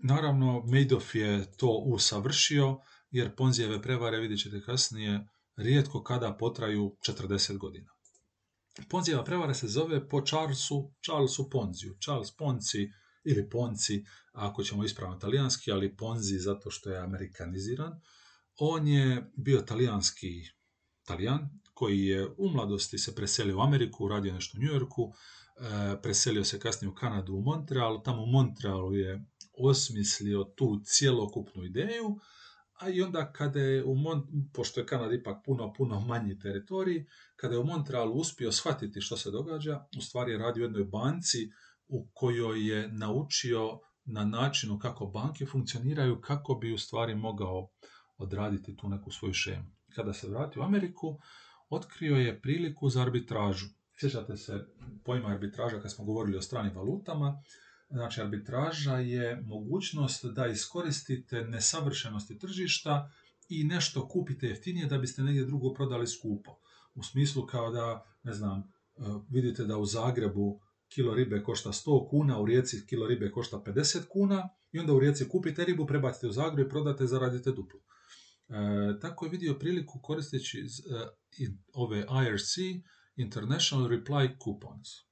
Naravno, 0.03 0.63
Madoff 0.65 1.15
je 1.15 1.51
to 1.51 1.67
usavršio, 1.67 2.79
jer 3.11 3.35
Ponzijeve 3.35 3.81
prevare, 3.81 4.19
vidjet 4.19 4.39
ćete 4.39 4.61
kasnije, 4.61 5.27
rijetko 5.55 6.03
kada 6.03 6.37
potraju 6.37 6.95
40 7.07 7.57
godina. 7.57 7.91
Ponzijeva 8.89 9.23
prevara 9.23 9.53
se 9.53 9.67
zove 9.67 10.09
po 10.09 10.21
Charlesu, 10.25 10.93
Charlesu 11.01 11.49
Ponziju. 11.49 11.97
Charles 11.99 12.31
Ponzi 12.31 12.91
ili 13.23 13.49
Ponci, 13.49 14.05
ako 14.31 14.63
ćemo 14.63 14.83
ispravno 14.83 15.17
talijanski, 15.17 15.71
ali 15.71 15.95
Ponzi 15.95 16.37
zato 16.37 16.69
što 16.69 16.89
je 16.89 17.03
amerikaniziran. 17.03 18.01
On 18.57 18.87
je 18.87 19.31
bio 19.35 19.61
talijanski 19.61 20.41
talijan, 21.03 21.49
koji 21.73 22.05
je 22.05 22.27
u 22.37 22.49
mladosti 22.49 22.97
se 22.97 23.15
preselio 23.15 23.57
u 23.57 23.61
Ameriku, 23.61 24.07
radio 24.07 24.33
nešto 24.33 24.57
u 24.57 24.61
New 24.61 24.73
Yorku, 24.73 25.11
e, 25.11 26.01
preselio 26.01 26.43
se 26.43 26.59
kasnije 26.59 26.89
u 26.89 26.95
Kanadu, 26.95 27.33
u 27.33 27.41
Montreal, 27.41 28.03
tamo 28.03 28.23
u 28.23 28.25
Montrealu 28.25 28.93
je 28.93 29.25
osmislio 29.57 30.43
tu 30.43 30.81
cjelokupnu 30.85 31.63
ideju, 31.63 32.19
a 32.81 32.89
i 32.89 33.01
onda 33.01 33.31
kada 33.31 33.59
je, 33.59 33.83
u 33.83 33.95
pošto 34.53 34.79
je 34.79 34.85
Kanada 34.85 35.15
ipak 35.15 35.37
puno, 35.45 35.73
puno 35.73 35.99
manji 35.99 36.39
teritorij, 36.39 37.05
kada 37.35 37.53
je 37.55 37.59
u 37.59 37.63
Montrealu 37.63 38.13
uspio 38.13 38.51
shvatiti 38.51 39.01
što 39.01 39.17
se 39.17 39.31
događa, 39.31 39.85
u 39.97 40.01
stvari 40.01 40.31
je 40.31 40.37
radio 40.37 40.61
u 40.61 40.65
jednoj 40.65 40.83
banci 40.83 41.37
u 41.87 42.07
kojoj 42.13 42.67
je 42.67 42.87
naučio 42.87 43.79
na 44.05 44.25
načinu 44.25 44.79
kako 44.79 45.05
banke 45.05 45.45
funkcioniraju, 45.45 46.21
kako 46.21 46.55
bi 46.55 46.73
u 46.73 46.77
stvari 46.77 47.15
mogao 47.15 47.69
odraditi 48.17 48.75
tu 48.75 48.89
neku 48.89 49.11
svoju 49.11 49.33
šemu. 49.33 49.65
Kada 49.95 50.13
se 50.13 50.29
vratio 50.29 50.61
u 50.61 50.65
Ameriku, 50.65 51.19
otkrio 51.69 52.15
je 52.15 52.41
priliku 52.41 52.89
za 52.89 53.01
arbitražu. 53.01 53.65
Sjećate 53.99 54.37
se 54.37 54.65
pojma 55.05 55.29
arbitraža 55.29 55.81
kad 55.81 55.91
smo 55.91 56.05
govorili 56.05 56.37
o 56.37 56.41
stranim 56.41 56.75
valutama, 56.75 57.41
Znači, 57.91 58.21
arbitraža 58.21 58.95
je 58.95 59.41
mogućnost 59.41 60.25
da 60.25 60.47
iskoristite 60.47 61.41
nesavršenosti 61.43 62.39
tržišta 62.39 63.11
i 63.49 63.63
nešto 63.63 64.07
kupite 64.07 64.47
jeftinije 64.47 64.87
da 64.87 64.97
biste 64.97 65.23
negdje 65.23 65.45
drugo 65.45 65.73
prodali 65.73 66.07
skupo. 66.07 66.57
U 66.95 67.03
smislu 67.03 67.45
kao 67.45 67.71
da, 67.71 68.05
ne 68.23 68.33
znam, 68.33 68.59
e, 68.59 68.63
vidite 69.29 69.63
da 69.63 69.77
u 69.77 69.85
Zagrebu 69.85 70.61
kilo 70.87 71.15
ribe 71.15 71.43
košta 71.43 71.69
100 71.69 72.09
kuna, 72.09 72.39
u 72.39 72.45
Rijeci 72.45 72.85
kilo 72.87 73.07
ribe 73.07 73.31
košta 73.31 73.57
50 73.65 74.07
kuna 74.09 74.49
i 74.71 74.79
onda 74.79 74.93
u 74.93 74.99
Rijeci 74.99 75.29
kupite 75.29 75.65
ribu, 75.65 75.85
prebacite 75.85 76.27
u 76.27 76.31
Zagreb 76.31 76.67
i 76.67 76.69
prodate, 76.69 77.07
zaradite 77.07 77.51
duplo. 77.51 77.79
E, 78.49 78.99
tako 78.99 79.25
je 79.25 79.31
vidio 79.31 79.59
priliku 79.59 79.99
koristeći 80.01 80.59
e, 80.59 80.65
ove 81.73 81.99
IRC, 81.99 82.81
International 83.15 83.89
Reply 83.89 84.43
Coupons. 84.43 85.10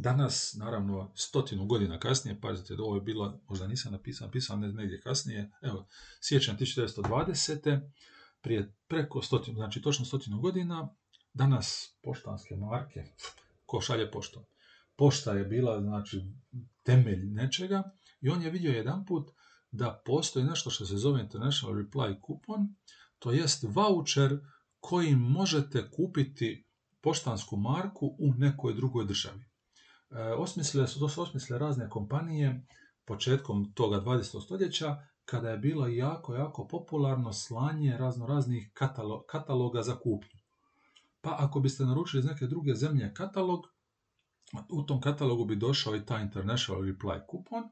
Danas, 0.00 0.54
naravno, 0.58 1.12
stotinu 1.14 1.64
godina 1.66 1.98
kasnije, 1.98 2.40
pazite, 2.40 2.74
ovo 2.78 2.94
je 2.94 3.00
bilo, 3.00 3.40
možda 3.48 3.66
nisam 3.66 3.92
napisao, 3.92 4.26
napisao 4.26 4.56
negdje 4.56 5.00
kasnije, 5.00 5.50
evo, 5.62 5.86
sjećam 6.20 6.56
1920. 6.58 7.80
prije 8.40 8.74
preko 8.88 9.22
stotinu, 9.22 9.56
znači 9.56 9.82
točno 9.82 10.04
stotinu 10.04 10.40
godina, 10.40 10.94
danas 11.32 11.96
poštanske 12.02 12.56
marke, 12.56 13.04
ko 13.66 13.80
šalje 13.80 14.10
poštom. 14.10 14.42
Pošta 14.96 15.32
je 15.32 15.44
bila, 15.44 15.80
znači, 15.80 16.22
temelj 16.82 17.26
nečega 17.26 17.82
i 18.20 18.28
on 18.28 18.42
je 18.42 18.50
vidio 18.50 18.72
jedan 18.72 19.04
put 19.06 19.30
da 19.70 20.02
postoji 20.06 20.44
nešto 20.44 20.70
što 20.70 20.86
se 20.86 20.96
zove 20.96 21.20
International 21.20 21.76
Reply 21.76 22.20
Coupon, 22.26 22.74
to 23.18 23.32
jest 23.32 23.64
voucher 23.68 24.38
kojim 24.78 25.18
možete 25.18 25.90
kupiti 25.90 26.66
poštansku 27.00 27.56
marku 27.56 28.16
u 28.18 28.34
nekoj 28.34 28.74
drugoj 28.74 29.04
državi. 29.04 29.49
E, 30.10 30.22
osmislile 30.22 30.86
su, 30.86 31.00
to 31.00 31.08
su 31.08 31.22
osmislile 31.22 31.58
razne 31.58 31.88
kompanije 31.88 32.66
početkom 33.04 33.72
toga 33.74 34.00
20. 34.00 34.44
stoljeća, 34.44 34.96
kada 35.24 35.50
je 35.50 35.58
bilo 35.58 35.88
jako, 35.88 36.34
jako 36.34 36.68
popularno 36.68 37.32
slanje 37.32 37.96
razno 37.98 38.26
raznih 38.26 38.72
kataloga 39.26 39.82
za 39.82 39.96
kupnju. 39.96 40.40
Pa 41.20 41.36
ako 41.38 41.60
biste 41.60 41.84
naručili 41.84 42.20
iz 42.20 42.26
neke 42.26 42.46
druge 42.46 42.74
zemlje 42.74 43.14
katalog, 43.14 43.66
u 44.70 44.82
tom 44.82 45.00
katalogu 45.00 45.44
bi 45.44 45.56
došao 45.56 45.96
i 45.96 46.06
taj 46.06 46.22
International 46.22 46.82
Reply 46.82 47.26
kupon, 47.26 47.62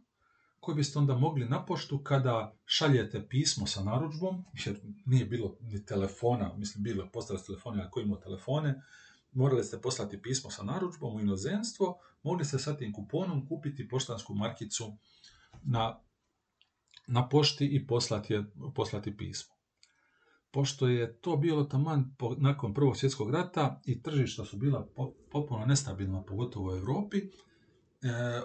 koji 0.61 0.77
biste 0.77 0.99
onda 0.99 1.17
mogli 1.17 1.49
na 1.49 1.65
poštu 1.67 2.03
kada 2.03 2.57
šaljete 2.65 3.29
pismo 3.29 3.67
sa 3.67 3.85
narudžbom, 3.85 4.45
jer 4.67 4.81
nije 5.07 5.25
bilo 5.25 5.57
ni 5.61 5.85
telefona, 5.85 6.55
mislim 6.57 6.85
bilo 6.85 7.11
postali 7.13 7.41
telefoni, 7.47 7.83
ako 7.83 8.01
imao 8.01 8.19
telefone, 8.19 8.83
morali 9.39 9.65
ste 9.65 9.81
poslati 9.81 10.23
pismo 10.23 10.51
sa 10.51 10.63
narudžbom 10.63 11.17
u 11.17 11.21
inozemstvo, 11.21 11.99
mogli 12.23 12.45
ste 12.45 12.59
sa 12.59 12.77
tim 12.77 12.93
kuponom 12.93 13.47
kupiti 13.49 13.89
poštansku 13.89 14.35
markicu 14.35 14.93
na, 15.63 16.01
na 17.07 17.29
pošti 17.29 17.67
i 17.67 17.87
poslati, 17.87 18.43
poslati 18.75 19.17
pismo. 19.17 19.55
Pošto 20.51 20.89
je 20.89 21.21
to 21.21 21.37
bilo 21.37 21.65
taman 21.65 22.15
nakon 22.39 22.75
Prvog 22.75 22.97
svjetskog 22.97 23.31
rata 23.31 23.81
i 23.85 24.03
tržišta 24.03 24.45
su 24.45 24.57
bila 24.57 24.89
potpuno 25.31 25.67
nestabilna, 25.67 26.23
pogotovo 26.23 26.73
u 26.73 26.77
Europi, 26.77 27.19
e, 27.19 27.29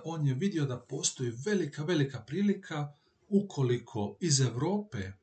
on 0.03 0.27
je 0.27 0.33
vidio 0.33 0.65
da 0.65 0.79
postoji 0.79 1.31
velika, 1.45 1.83
velika 1.83 2.19
prilika 2.27 2.93
ukoliko 3.29 4.17
iz 4.21 4.41
Europe 4.41 4.97
e, 4.97 5.13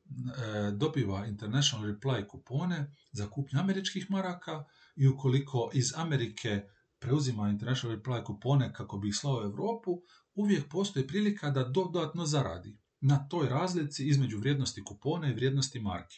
dobiva 0.71 1.25
International 1.25 1.89
Reply 1.89 2.27
kupone 2.27 2.95
za 3.11 3.29
kupnju 3.29 3.59
američkih 3.59 4.11
maraka, 4.11 4.65
i 4.95 5.07
ukoliko 5.07 5.69
iz 5.73 5.93
Amerike 5.95 6.63
preuzima 6.99 7.49
International 7.49 7.97
Reply 7.97 8.23
kupone 8.23 8.73
kako 8.73 8.97
bi 8.97 9.09
ih 9.09 9.15
slao 9.15 9.39
u 9.39 9.43
Europu, 9.43 10.01
uvijek 10.35 10.69
postoji 10.69 11.07
prilika 11.07 11.49
da 11.49 11.63
dodatno 11.63 12.25
zaradi 12.25 12.77
na 12.99 13.27
toj 13.27 13.49
razlici 13.49 14.07
između 14.07 14.39
vrijednosti 14.39 14.83
kupona 14.83 15.29
i 15.29 15.33
vrijednosti 15.33 15.79
marke. 15.79 16.15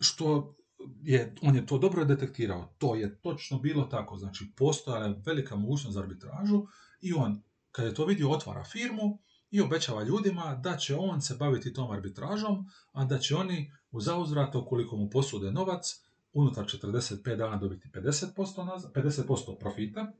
Što 0.00 0.56
je, 1.02 1.34
on 1.42 1.56
je 1.56 1.66
to 1.66 1.78
dobro 1.78 2.04
detektirao, 2.04 2.74
to 2.78 2.94
je 2.94 3.20
točno 3.20 3.58
bilo 3.58 3.84
tako, 3.84 4.16
znači 4.16 4.52
postojala 4.56 5.06
je 5.06 5.22
velika 5.26 5.56
mogućnost 5.56 5.94
za 5.94 6.00
arbitražu 6.00 6.66
i 7.00 7.12
on, 7.12 7.42
kad 7.70 7.86
je 7.86 7.94
to 7.94 8.04
vidio, 8.04 8.30
otvara 8.30 8.64
firmu 8.64 9.18
i 9.50 9.60
obećava 9.60 10.04
ljudima 10.04 10.54
da 10.54 10.76
će 10.76 10.96
on 10.96 11.22
se 11.22 11.36
baviti 11.36 11.72
tom 11.72 11.90
arbitražom, 11.90 12.66
a 12.92 13.04
da 13.04 13.18
će 13.18 13.36
oni 13.36 13.72
u 13.90 14.00
zauzvrat, 14.00 14.54
ukoliko 14.54 14.96
mu 14.96 15.10
posude 15.10 15.50
novac, 15.50 16.07
unutar 16.40 16.64
45 16.64 17.36
dana 17.36 17.56
dobiti 17.56 17.88
50%, 17.88 18.92
50% 18.94 19.58
profita, 19.60 20.12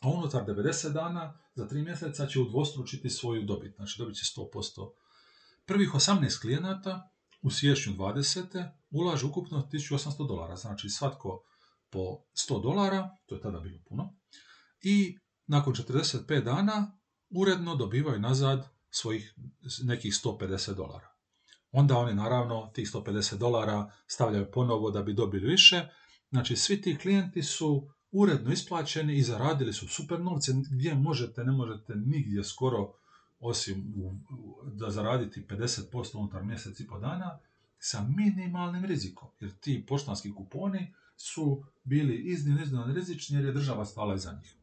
a 0.00 0.08
unutar 0.08 0.44
90 0.46 0.92
dana 0.92 1.38
za 1.54 1.68
3 1.68 1.84
mjeseca 1.84 2.26
će 2.26 2.40
udvostručiti 2.40 3.10
svoju 3.10 3.42
dobit, 3.42 3.74
znači 3.76 3.98
dobit 3.98 4.16
će 4.16 4.24
100%. 4.24 4.90
Prvih 5.66 5.90
18 5.90 6.40
klijenata 6.40 7.10
u 7.42 7.50
siječnju 7.50 7.92
20. 7.92 8.70
ulažu 8.90 9.28
ukupno 9.28 9.68
1800 9.72 10.28
dolara, 10.28 10.56
znači 10.56 10.88
svatko 10.88 11.42
po 11.90 12.24
100 12.48 12.62
dolara, 12.62 13.16
to 13.26 13.34
je 13.34 13.40
tada 13.40 13.60
bilo 13.60 13.78
puno, 13.88 14.16
i 14.82 15.18
nakon 15.46 15.74
45 15.74 16.44
dana 16.44 16.98
uredno 17.30 17.76
dobivaju 17.76 18.20
nazad 18.20 18.68
svojih 18.90 19.34
nekih 19.82 20.12
150 20.12 20.74
dolara. 20.74 21.09
Onda 21.72 21.98
oni 21.98 22.14
naravno 22.14 22.70
tih 22.74 22.88
150 22.88 23.36
dolara 23.36 23.90
stavljaju 24.06 24.50
ponovo 24.52 24.90
da 24.90 25.02
bi 25.02 25.12
dobili 25.12 25.46
više. 25.46 25.88
Znači 26.30 26.56
svi 26.56 26.82
ti 26.82 26.98
klijenti 26.98 27.42
su 27.42 27.90
uredno 28.12 28.52
isplaćeni 28.52 29.16
i 29.16 29.22
zaradili 29.22 29.72
su 29.72 29.88
super 29.88 30.20
novce 30.20 30.52
gdje 30.70 30.94
možete, 30.94 31.44
ne 31.44 31.52
možete 31.52 31.94
nigdje 31.94 32.44
skoro 32.44 32.92
osim 33.40 33.94
da 34.72 34.90
zaraditi 34.90 35.46
50% 35.48 36.16
unutar 36.16 36.44
mjesec 36.44 36.80
i 36.80 36.86
po 36.86 36.98
dana 36.98 37.38
sa 37.78 38.06
minimalnim 38.16 38.84
rizikom. 38.84 39.28
Jer 39.40 39.52
ti 39.60 39.84
poštanski 39.88 40.34
kuponi 40.34 40.94
su 41.16 41.64
bili 41.84 42.14
iznimno, 42.14 42.62
iznimno 42.62 42.94
rizični 42.94 43.36
jer 43.36 43.44
je 43.44 43.52
država 43.52 43.84
stala 43.84 44.14
iza 44.14 44.32
njih. 44.32 44.56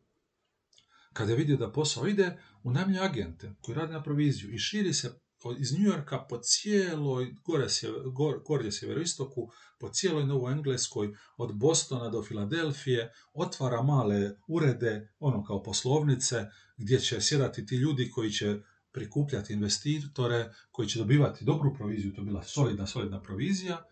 Kada 1.13 1.31
je 1.31 1.37
vidio 1.37 1.57
da 1.57 1.71
posao 1.71 2.07
ide, 2.07 2.37
unajmljuje 2.63 3.01
agente 3.01 3.53
koji 3.61 3.75
rade 3.75 3.93
na 3.93 4.03
proviziju 4.03 4.53
i 4.53 4.59
širi 4.59 4.93
se 4.93 5.19
iz 5.59 5.71
New 5.71 5.91
Yorka 5.91 6.25
po 6.29 6.37
cijeloj, 6.37 7.35
gore, 7.45 7.67
gore, 8.13 8.39
gore 8.47 8.71
sjeveroistoku, 8.71 9.51
po 9.79 9.89
cijeloj 9.89 10.25
Novoj 10.25 10.53
Engleskoj, 10.53 11.15
od 11.37 11.55
Bostona 11.55 12.09
do 12.09 12.23
Filadelfije, 12.23 13.13
otvara 13.33 13.81
male 13.81 14.31
urede, 14.47 15.13
ono 15.19 15.43
kao 15.43 15.63
poslovnice, 15.63 16.45
gdje 16.77 16.99
će 16.99 17.21
sjedati 17.21 17.65
ti 17.65 17.75
ljudi 17.75 18.11
koji 18.11 18.31
će 18.31 18.59
prikupljati 18.91 19.53
investitore, 19.53 20.53
koji 20.71 20.87
će 20.87 20.99
dobivati 20.99 21.45
dobru 21.45 21.73
proviziju, 21.73 22.13
to 22.13 22.21
je 22.21 22.25
bila 22.25 22.43
solidna, 22.43 22.87
solidna 22.87 23.21
provizija, 23.21 23.83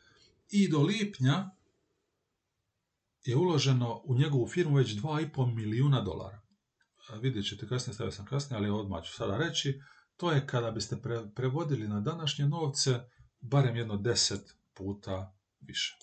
i 0.50 0.70
do 0.70 0.82
lipnja 0.82 1.50
je 3.26 3.36
uloženo 3.36 4.02
u 4.04 4.16
njegovu 4.16 4.48
firmu 4.48 4.76
već 4.76 4.96
2,5 4.96 5.56
milijuna 5.56 6.02
dolara. 6.02 6.42
Vidjet 7.22 7.46
ćete 7.46 7.68
kasnije, 7.68 7.94
stavio 7.94 8.12
sam 8.12 8.26
kasnije, 8.26 8.58
ali 8.58 8.70
odmah 8.70 9.04
ću 9.04 9.14
sada 9.14 9.38
reći, 9.38 9.82
to 10.18 10.32
je 10.32 10.48
kada 10.48 10.72
biste 10.72 10.98
prevodili 11.36 11.88
na 11.88 12.02
današnje 12.02 12.48
novce 12.48 13.00
barem 13.42 13.76
jedno 13.76 13.98
deset 13.98 14.56
puta 14.74 15.36
više. 15.62 15.98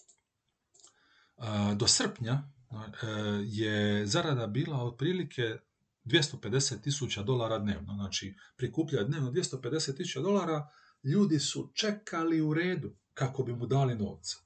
Do 1.76 1.86
srpnja 1.86 2.32
e, 2.32 3.06
je 3.44 4.06
zarada 4.06 4.46
bila 4.46 4.82
otprilike 4.82 5.58
250 6.04 6.82
tisuća 6.82 7.22
dolara 7.22 7.58
dnevno. 7.58 7.94
Znači, 7.94 8.34
prikuplja 8.56 9.04
dnevno 9.04 9.30
250 9.30 9.96
tisuća 9.96 10.20
dolara, 10.20 10.68
ljudi 11.04 11.38
su 11.38 11.70
čekali 11.74 12.40
u 12.40 12.54
redu 12.54 12.96
kako 13.14 13.42
bi 13.42 13.52
mu 13.52 13.66
dali 13.66 13.94
novca. 13.94 14.36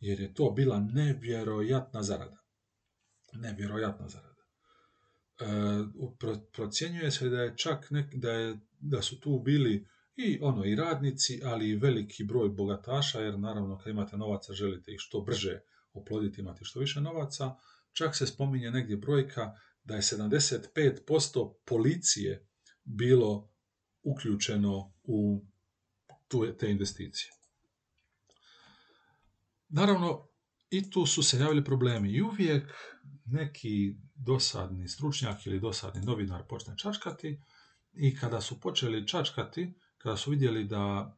Jer 0.00 0.20
je 0.20 0.34
to 0.34 0.50
bila 0.50 0.80
nevjerojatna 0.80 2.02
zarada. 2.02 2.38
Nevjerojatna 3.32 4.08
zarada. 4.08 4.42
procjenjuje 6.52 7.10
se 7.10 7.28
da 7.28 7.42
je 7.42 7.56
čak 7.56 7.86
da, 8.14 8.30
je, 8.30 8.58
da 8.82 9.02
su 9.02 9.20
tu 9.20 9.38
bili 9.44 9.86
i 10.16 10.38
ono 10.42 10.64
i 10.64 10.74
radnici, 10.74 11.40
ali 11.44 11.68
i 11.68 11.76
veliki 11.76 12.24
broj 12.24 12.48
bogataša, 12.48 13.20
jer 13.20 13.38
naravno 13.38 13.78
kad 13.78 13.90
imate 13.90 14.16
novaca 14.16 14.52
želite 14.52 14.92
ih 14.92 14.98
što 15.00 15.20
brže 15.20 15.60
oploditi, 15.92 16.40
imati 16.40 16.64
što 16.64 16.80
više 16.80 17.00
novaca. 17.00 17.54
Čak 17.92 18.16
se 18.16 18.26
spominje 18.26 18.70
negdje 18.70 18.96
brojka 18.96 19.52
da 19.84 19.94
je 19.94 20.02
75% 20.02 21.54
policije 21.64 22.46
bilo 22.84 23.50
uključeno 24.02 24.92
u 25.02 25.44
te 26.58 26.70
investicije. 26.70 27.32
Naravno, 29.68 30.28
i 30.70 30.90
tu 30.90 31.06
su 31.06 31.22
se 31.22 31.38
javili 31.38 31.64
problemi. 31.64 32.12
I 32.12 32.22
uvijek 32.22 32.72
neki 33.24 33.96
dosadni 34.14 34.88
stručnjak 34.88 35.46
ili 35.46 35.60
dosadni 35.60 36.02
novinar 36.02 36.42
počne 36.48 36.74
čačkati 36.76 37.40
i 37.94 38.16
kada 38.16 38.40
su 38.40 38.60
počeli 38.60 39.08
čačkati, 39.08 39.74
kada 39.98 40.16
su 40.16 40.30
vidjeli 40.30 40.64
da 40.64 41.16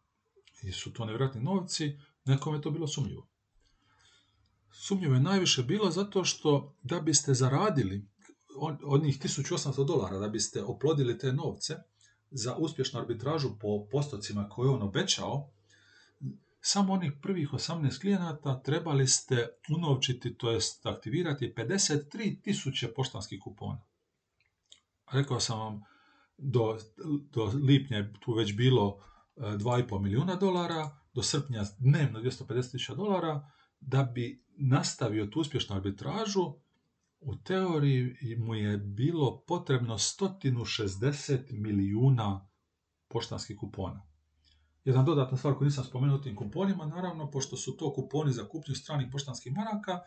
su 0.73 0.93
to 0.93 1.05
nevjerojatni 1.05 1.41
novci, 1.41 1.99
nekome 2.25 2.59
je 2.59 2.63
to 2.63 2.71
bilo 2.71 2.87
sumnjivo. 2.87 3.29
Sumnjivo 4.73 5.15
je 5.15 5.21
najviše 5.21 5.63
bilo 5.63 5.91
zato 5.91 6.25
što 6.25 6.77
da 6.83 7.01
biste 7.01 7.35
zaradili 7.35 8.09
od 8.85 9.03
njih 9.03 9.19
1800 9.19 9.87
dolara, 9.87 10.19
da 10.19 10.29
biste 10.29 10.63
oplodili 10.63 11.19
te 11.19 11.33
novce 11.33 11.77
za 12.31 12.57
uspješnu 12.57 13.01
arbitražu 13.01 13.59
po 13.61 13.87
postocima 13.91 14.49
koje 14.49 14.71
on 14.71 14.83
obećao, 14.83 15.51
samo 16.61 16.93
onih 16.93 17.13
prvih 17.23 17.49
18 17.51 18.01
klijenata 18.01 18.63
trebali 18.63 19.07
ste 19.07 19.49
unovčiti, 19.77 20.35
to 20.35 20.51
jest 20.51 20.87
aktivirati 20.87 21.55
53 21.57 22.43
tisuće 22.43 22.89
poštanskih 22.95 23.41
kupona. 23.45 23.83
Rekao 25.13 25.41
sam 25.41 25.59
vam, 25.59 25.83
do, 26.38 26.79
do 27.33 27.44
lipnja 27.44 27.97
je 27.97 28.12
tu 28.20 28.33
već 28.33 28.57
bilo 28.57 28.99
2,5 29.37 29.97
e, 29.97 30.03
milijuna 30.03 30.35
dolara, 30.35 30.97
do 31.14 31.23
srpnja 31.23 31.64
dnevno 31.79 32.20
250 32.20 32.70
tisuća 32.70 32.94
dolara, 32.94 33.51
da 33.81 34.03
bi 34.03 34.44
nastavio 34.57 35.27
tu 35.27 35.40
uspješnu 35.40 35.77
arbitražu, 35.77 36.55
u 37.20 37.37
teoriji 37.37 38.37
mu 38.38 38.55
je 38.55 38.79
bilo 38.79 39.40
potrebno 39.47 39.99
160 39.99 41.38
milijuna 41.51 42.49
poštanskih 43.09 43.57
kupona. 43.57 44.03
Jedna 44.85 45.03
dodatna 45.03 45.37
stvar 45.37 45.55
koju 45.55 45.64
nisam 45.64 45.85
spomenuo 45.85 46.18
tim 46.18 46.37
kuponima, 46.37 46.87
naravno, 46.87 47.31
pošto 47.31 47.57
su 47.57 47.77
to 47.77 47.92
kuponi 47.92 48.33
za 48.33 48.49
kupnju 48.49 48.75
stranih 48.75 49.09
poštanskih 49.12 49.53
maraka, 49.53 50.01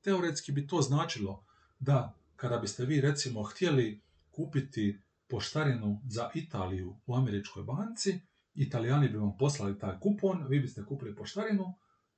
teoretski 0.00 0.52
bi 0.52 0.66
to 0.66 0.82
značilo 0.82 1.44
da 1.78 2.14
kada 2.36 2.58
biste 2.58 2.84
vi 2.84 3.00
recimo 3.00 3.42
htjeli 3.42 4.02
kupiti 4.30 4.98
poštarinu 5.28 6.00
za 6.08 6.30
Italiju 6.34 7.00
u 7.06 7.16
američkoj 7.16 7.62
banci, 7.62 8.20
Italijani 8.54 9.08
bi 9.08 9.18
vam 9.18 9.36
poslali 9.38 9.78
taj 9.78 9.98
kupon, 10.00 10.46
vi 10.48 10.60
biste 10.60 10.84
kupili 10.84 11.16
poštarinu, 11.16 11.64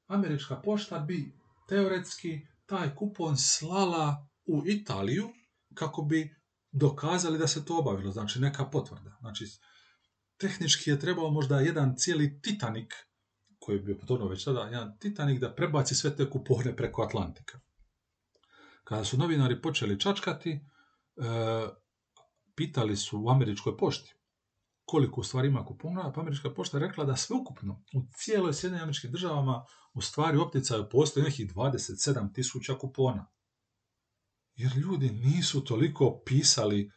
američka 0.07 0.61
pošta 0.65 0.99
bi 0.99 1.39
teoretski 1.69 2.41
taj 2.67 2.95
kupon 2.95 3.37
slala 3.37 4.29
u 4.47 4.63
Italiju 4.67 5.29
kako 5.75 6.03
bi 6.03 6.37
dokazali 6.73 7.39
da 7.39 7.47
se 7.47 7.65
to 7.65 7.79
obavilo, 7.79 8.13
znači 8.13 8.41
neka 8.41 8.65
potvrda. 8.65 9.17
Znači, 9.21 9.45
tehnički 10.37 10.91
je 10.91 11.01
trebao 11.01 11.31
možda 11.31 11.61
jedan 11.61 11.95
cijeli 11.97 12.41
Titanik, 12.41 12.95
koji 13.59 13.77
je 13.77 13.83
bio 13.83 13.97
potorno 14.01 14.29
već 14.29 14.45
tada, 14.45 14.61
jedan 14.61 14.99
Titanik 14.99 15.41
da 15.41 15.55
prebaci 15.55 15.95
sve 15.95 16.17
te 16.17 16.31
kupone 16.31 16.77
preko 16.77 17.03
Atlantika. 17.03 17.61
Kada 18.85 19.05
su 19.05 19.17
novinari 19.17 19.63
počeli 19.63 20.01
čačkati, 20.01 20.51
e, 20.51 20.61
pitali 22.57 22.97
su 22.97 23.21
u 23.21 23.31
američkoj 23.31 23.77
pošti 23.77 24.17
koliko 24.87 25.21
u 25.21 25.25
stvari 25.25 25.49
ima 25.49 25.65
kupona, 25.65 26.13
pa 26.13 26.21
američka 26.21 26.55
pošta 26.55 26.79
rekla 26.79 27.05
da 27.05 27.17
sve 27.17 27.37
ukupno 27.37 27.85
u 27.95 28.03
cijeloj 28.17 28.55
Sjedinjenim 28.55 28.83
američkim 28.83 29.13
državama 29.13 29.65
u 29.95 30.01
stvari 30.01 30.39
opticaju 30.39 30.89
postoji 30.91 31.25
nekih 31.25 31.55
27 31.55 32.35
tisuća 32.35 32.79
kupona. 32.79 33.27
Jer 34.55 34.77
ljudi 34.77 35.11
nisu 35.11 35.65
toliko 35.65 36.23
pisali 36.27 36.91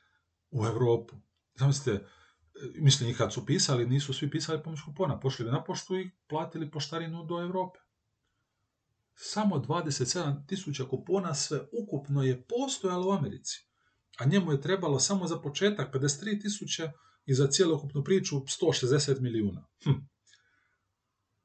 u 0.51 0.65
Europu. 0.65 1.15
Zamislite, 1.55 2.05
mislim 2.75 3.09
i 3.09 3.13
kad 3.13 3.33
su 3.33 3.45
pisali, 3.45 3.85
nisu 3.85 4.13
svi 4.13 4.31
pisali 4.31 4.63
pomoć 4.63 4.81
kupona. 4.81 5.19
Pošli 5.19 5.45
bi 5.45 5.51
na 5.51 5.63
poštu 5.63 5.95
i 5.95 6.11
platili 6.27 6.71
poštarinu 6.71 7.25
do 7.25 7.41
Europe. 7.41 7.79
Samo 9.15 9.55
27 9.55 10.47
tisuća 10.47 10.85
kupona 10.85 11.33
sve 11.33 11.59
ukupno 11.83 12.23
je 12.23 12.43
postojalo 12.47 13.09
u 13.09 13.11
Americi. 13.11 13.68
A 14.19 14.25
njemu 14.25 14.51
je 14.51 14.61
trebalo 14.61 14.99
samo 14.99 15.27
za 15.27 15.39
početak 15.39 15.93
53 15.93 16.41
tisuće 16.41 16.91
i 17.25 17.33
za 17.33 17.47
cijelokupnu 17.47 18.03
priču 18.03 18.35
160 18.35 19.19
milijuna. 19.19 19.67
Hm. 19.83 19.91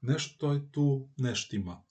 Nešto 0.01 0.53
je 0.53 0.71
tu 0.73 1.09
neštima. 1.17 1.85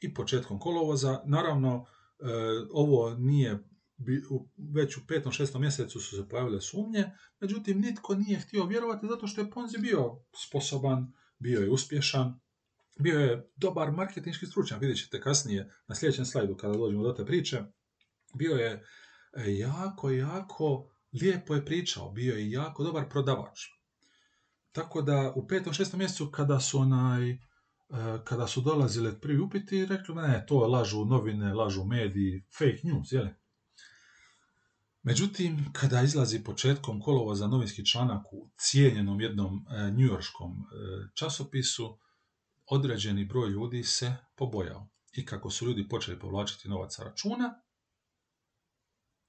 I 0.00 0.14
početkom 0.14 0.58
kolovoza, 0.58 1.22
naravno, 1.26 1.86
e, 2.18 2.24
ovo 2.72 3.14
nije 3.14 3.64
već 4.74 4.96
u 4.96 5.06
petom, 5.06 5.32
šestom 5.32 5.60
mjesecu 5.60 6.00
su 6.00 6.16
se 6.16 6.28
pojavile 6.28 6.60
sumnje, 6.60 7.10
međutim 7.40 7.80
nitko 7.80 8.14
nije 8.14 8.38
htio 8.38 8.66
vjerovati 8.66 9.06
zato 9.06 9.26
što 9.26 9.40
je 9.40 9.50
Ponzi 9.50 9.78
bio 9.78 10.16
sposoban, 10.48 11.12
bio 11.38 11.60
je 11.60 11.70
uspješan, 11.70 12.40
bio 12.98 13.20
je 13.20 13.50
dobar 13.56 13.92
marketinški 13.92 14.46
stručnjak, 14.46 14.80
vidjet 14.80 14.98
ćete 14.98 15.20
kasnije 15.20 15.72
na 15.88 15.94
sljedećem 15.94 16.26
slajdu 16.26 16.56
kada 16.56 16.78
dođemo 16.78 17.02
do 17.02 17.12
te 17.12 17.24
priče, 17.24 17.62
bio 18.34 18.54
je 18.54 18.84
jako, 19.46 20.10
jako 20.10 20.90
lijepo 21.12 21.54
je 21.54 21.64
pričao, 21.64 22.10
bio 22.10 22.34
je 22.34 22.50
jako 22.50 22.84
dobar 22.84 23.08
prodavač. 23.08 23.60
Tako 24.72 25.02
da 25.02 25.32
u 25.36 25.46
petom, 25.46 25.72
šestom 25.72 25.98
mjesecu 25.98 26.30
kada 26.30 26.60
su 26.60 26.78
onaj, 26.78 27.30
e, 27.30 27.38
kada 28.24 28.46
su 28.46 28.60
dolazile 28.60 29.20
prvi 29.20 29.38
upiti, 29.38 29.86
rekli 29.86 30.14
ne, 30.14 30.44
to 30.48 30.58
lažu 30.58 31.04
novine, 31.04 31.54
lažu 31.54 31.84
mediji, 31.84 32.44
fake 32.58 32.80
news, 32.82 33.12
jel? 33.12 33.26
Međutim, 35.02 35.72
kada 35.72 36.02
izlazi 36.02 36.44
početkom 36.44 37.02
za 37.34 37.46
novinski 37.46 37.86
članak 37.86 38.32
u 38.32 38.50
cijenjenom 38.56 39.20
jednom 39.20 39.66
e, 39.70 39.90
njujorskom 39.90 40.52
e, 40.52 40.64
časopisu, 41.14 41.98
određeni 42.66 43.24
broj 43.24 43.50
ljudi 43.50 43.84
se 43.84 44.16
pobojao. 44.36 44.88
I 45.12 45.26
kako 45.26 45.50
su 45.50 45.66
ljudi 45.66 45.88
počeli 45.88 46.18
povlačiti 46.18 46.68
novac 46.68 46.94
sa 46.94 47.04
računa, 47.04 47.60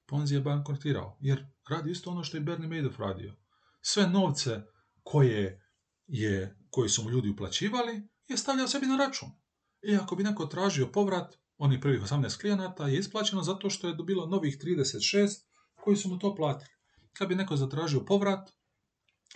Ponzi 0.10 0.36
je 0.36 0.42
bankrotirao. 0.42 1.18
Jer 1.20 1.46
radi 1.70 1.92
isto 1.92 2.12
ono 2.12 2.24
što 2.24 2.38
je 2.38 2.42
Bernie 2.42 2.68
Madoff 2.68 3.00
radio. 3.00 3.36
Sve 3.82 4.08
novce 4.08 4.62
koje, 5.04 5.62
je, 6.08 6.58
koje 6.70 6.90
su 6.90 7.04
mu 7.04 7.10
ljudi 7.10 7.30
uplaćivali 7.30 8.08
je 8.28 8.38
stavljao 8.38 8.68
sebi 8.68 8.86
na 8.86 8.98
račun. 8.98 9.30
I 9.82 9.96
ako 9.96 10.16
bi 10.16 10.24
neko 10.24 10.46
tražio 10.46 10.88
povrat, 10.88 11.36
onih 11.58 11.80
prvih 11.82 12.02
18 12.02 12.42
klijenata 12.42 12.88
je 12.88 13.00
isplaćeno 13.00 13.44
zato 13.44 13.70
što 13.70 13.88
je 13.88 13.96
dobilo 13.96 14.26
novih 14.26 14.58
36 14.58 15.28
koji 15.84 15.98
su 15.98 16.10
mu 16.10 16.20
to 16.20 16.36
platili. 16.36 16.72
Kad 17.14 17.28
bi 17.28 17.36
neko 17.36 17.56
zatražio 17.56 18.06
povrat, 18.06 18.52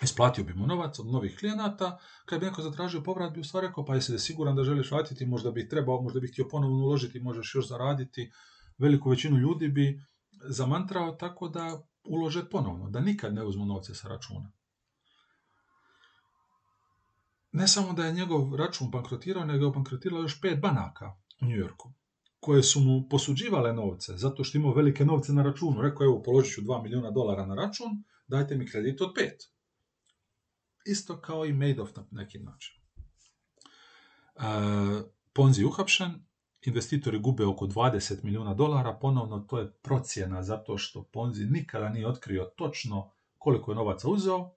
isplatio 0.02 0.44
bi 0.44 0.54
mu 0.54 0.68
novac 0.68 1.00
od 1.00 1.08
novih 1.08 1.38
klijenata, 1.40 2.00
kad 2.26 2.40
bi 2.40 2.46
neko 2.46 2.62
zatražio 2.62 3.04
povrat, 3.04 3.34
bi 3.34 3.40
u 3.40 3.44
stvari 3.44 3.68
rekao, 3.68 3.86
pa 3.86 3.96
jesi 3.96 4.20
siguran 4.20 4.56
da 4.56 4.64
želiš 4.64 4.92
vratiti, 4.92 5.26
možda 5.26 5.52
bi 5.52 5.70
trebao, 5.70 6.02
možda 6.02 6.20
bi 6.20 6.28
htio 6.28 6.48
ponovno 6.52 6.78
uložiti, 6.78 7.20
možeš 7.20 7.56
još 7.56 7.68
zaraditi. 7.68 8.32
Veliku 8.78 9.10
većinu 9.10 9.38
ljudi 9.38 9.68
bi 9.68 10.02
zamantrao 10.44 11.12
tako 11.12 11.48
da 11.48 11.84
ulože 12.04 12.50
ponovno, 12.50 12.90
da 12.90 13.00
nikad 13.00 13.34
ne 13.34 13.44
uzmu 13.44 13.66
novce 13.66 13.96
sa 13.96 14.08
računa. 14.08 14.52
Ne 17.52 17.68
samo 17.68 17.94
da 17.94 18.06
je 18.06 18.14
njegov 18.14 18.56
račun 18.56 18.92
bankrotirao, 18.92 19.46
nego 19.46 19.66
je 19.66 19.72
bankrotiralo 19.72 20.22
još 20.22 20.42
pet 20.42 20.62
banaka 20.62 21.16
u 21.42 21.46
New 21.46 21.58
Yorku 21.58 21.94
koje 22.40 22.64
su 22.64 22.80
mu 22.80 23.08
posuđivale 23.10 23.74
novce, 23.74 24.18
zato 24.18 24.44
što 24.44 24.58
imao 24.58 24.74
velike 24.74 25.06
novce 25.06 25.34
na 25.34 25.44
računu. 25.44 25.82
Rekao, 25.82 26.06
evo, 26.06 26.22
položit 26.24 26.54
ću 26.54 26.62
2 26.62 26.84
milijuna 26.84 27.12
dolara 27.12 27.46
na 27.46 27.56
račun, 27.56 28.04
dajte 28.28 28.56
mi 28.56 28.68
kredit 28.68 29.02
od 29.02 29.14
5. 29.16 29.30
Isto 30.86 31.22
kao 31.22 31.46
i 31.46 31.54
Madoff 31.54 31.96
na 31.96 32.06
neki 32.12 32.40
način. 32.40 32.76
E, 34.36 34.42
Ponzi 35.34 35.66
uhapšen, 35.66 36.26
investitori 36.68 37.20
gube 37.20 37.46
oko 37.46 37.68
20 37.68 38.24
milijuna 38.24 38.54
dolara, 38.54 38.94
ponovno 38.94 39.40
to 39.40 39.60
je 39.60 39.72
procjena 39.72 40.44
zato 40.44 40.78
što 40.78 41.04
Ponzi 41.04 41.46
nikada 41.46 41.90
nije 41.90 42.08
otkrio 42.08 42.46
točno 42.56 43.12
koliko 43.38 43.72
je 43.72 43.76
novaca 43.76 44.10
uzeo. 44.10 44.52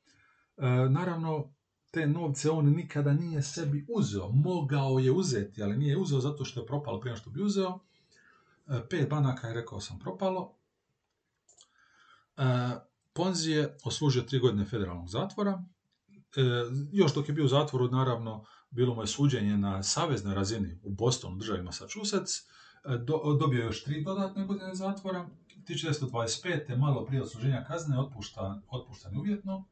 E, 0.56 0.66
naravno, 0.90 1.52
te 1.90 2.06
novce 2.06 2.50
on 2.50 2.64
nikada 2.64 3.12
nije 3.12 3.42
sebi 3.42 3.86
uzeo. 3.88 4.28
Mogao 4.28 4.98
je 4.98 5.12
uzeti, 5.12 5.62
ali 5.62 5.76
nije 5.76 5.98
uzeo 5.98 6.20
zato 6.20 6.44
što 6.44 6.60
je 6.60 6.66
propalo 6.66 7.00
prije 7.00 7.16
što 7.16 7.30
bi 7.30 7.42
uzeo. 7.42 7.78
E, 8.68 8.88
pet 8.90 9.10
banaka 9.10 9.48
je 9.48 9.54
rekao 9.54 9.80
sam 9.80 9.98
propalo. 9.98 10.54
E, 12.36 12.42
Ponzi 13.12 13.50
je 13.50 13.76
oslužio 13.84 14.22
tri 14.22 14.38
godine 14.38 14.64
federalnog 14.64 15.08
zatvora. 15.08 15.64
E, 16.36 16.40
još 16.92 17.14
dok 17.14 17.28
je 17.28 17.34
bio 17.34 17.44
u 17.44 17.48
zatvoru, 17.48 17.88
naravno, 17.88 18.44
bilo 18.76 18.94
mu 18.94 19.02
je 19.02 19.06
suđenje 19.06 19.56
na 19.56 19.82
saveznoj 19.82 20.34
razini 20.34 20.80
u 20.82 20.90
Bostonu, 20.90 21.36
državi 21.36 21.62
Massachusetts. 21.62 22.32
Dobio 23.40 23.58
je 23.58 23.64
još 23.64 23.84
tri 23.84 24.04
dodatne 24.04 24.46
godine 24.46 24.74
zatvora 24.74 25.28
1925. 25.68 26.78
malo 26.78 27.06
prije 27.06 27.22
odsluženja 27.22 27.64
kazne 27.68 28.00
otpuštan, 28.00 28.62
otpuštan 28.68 29.16
uvjetno 29.16 29.68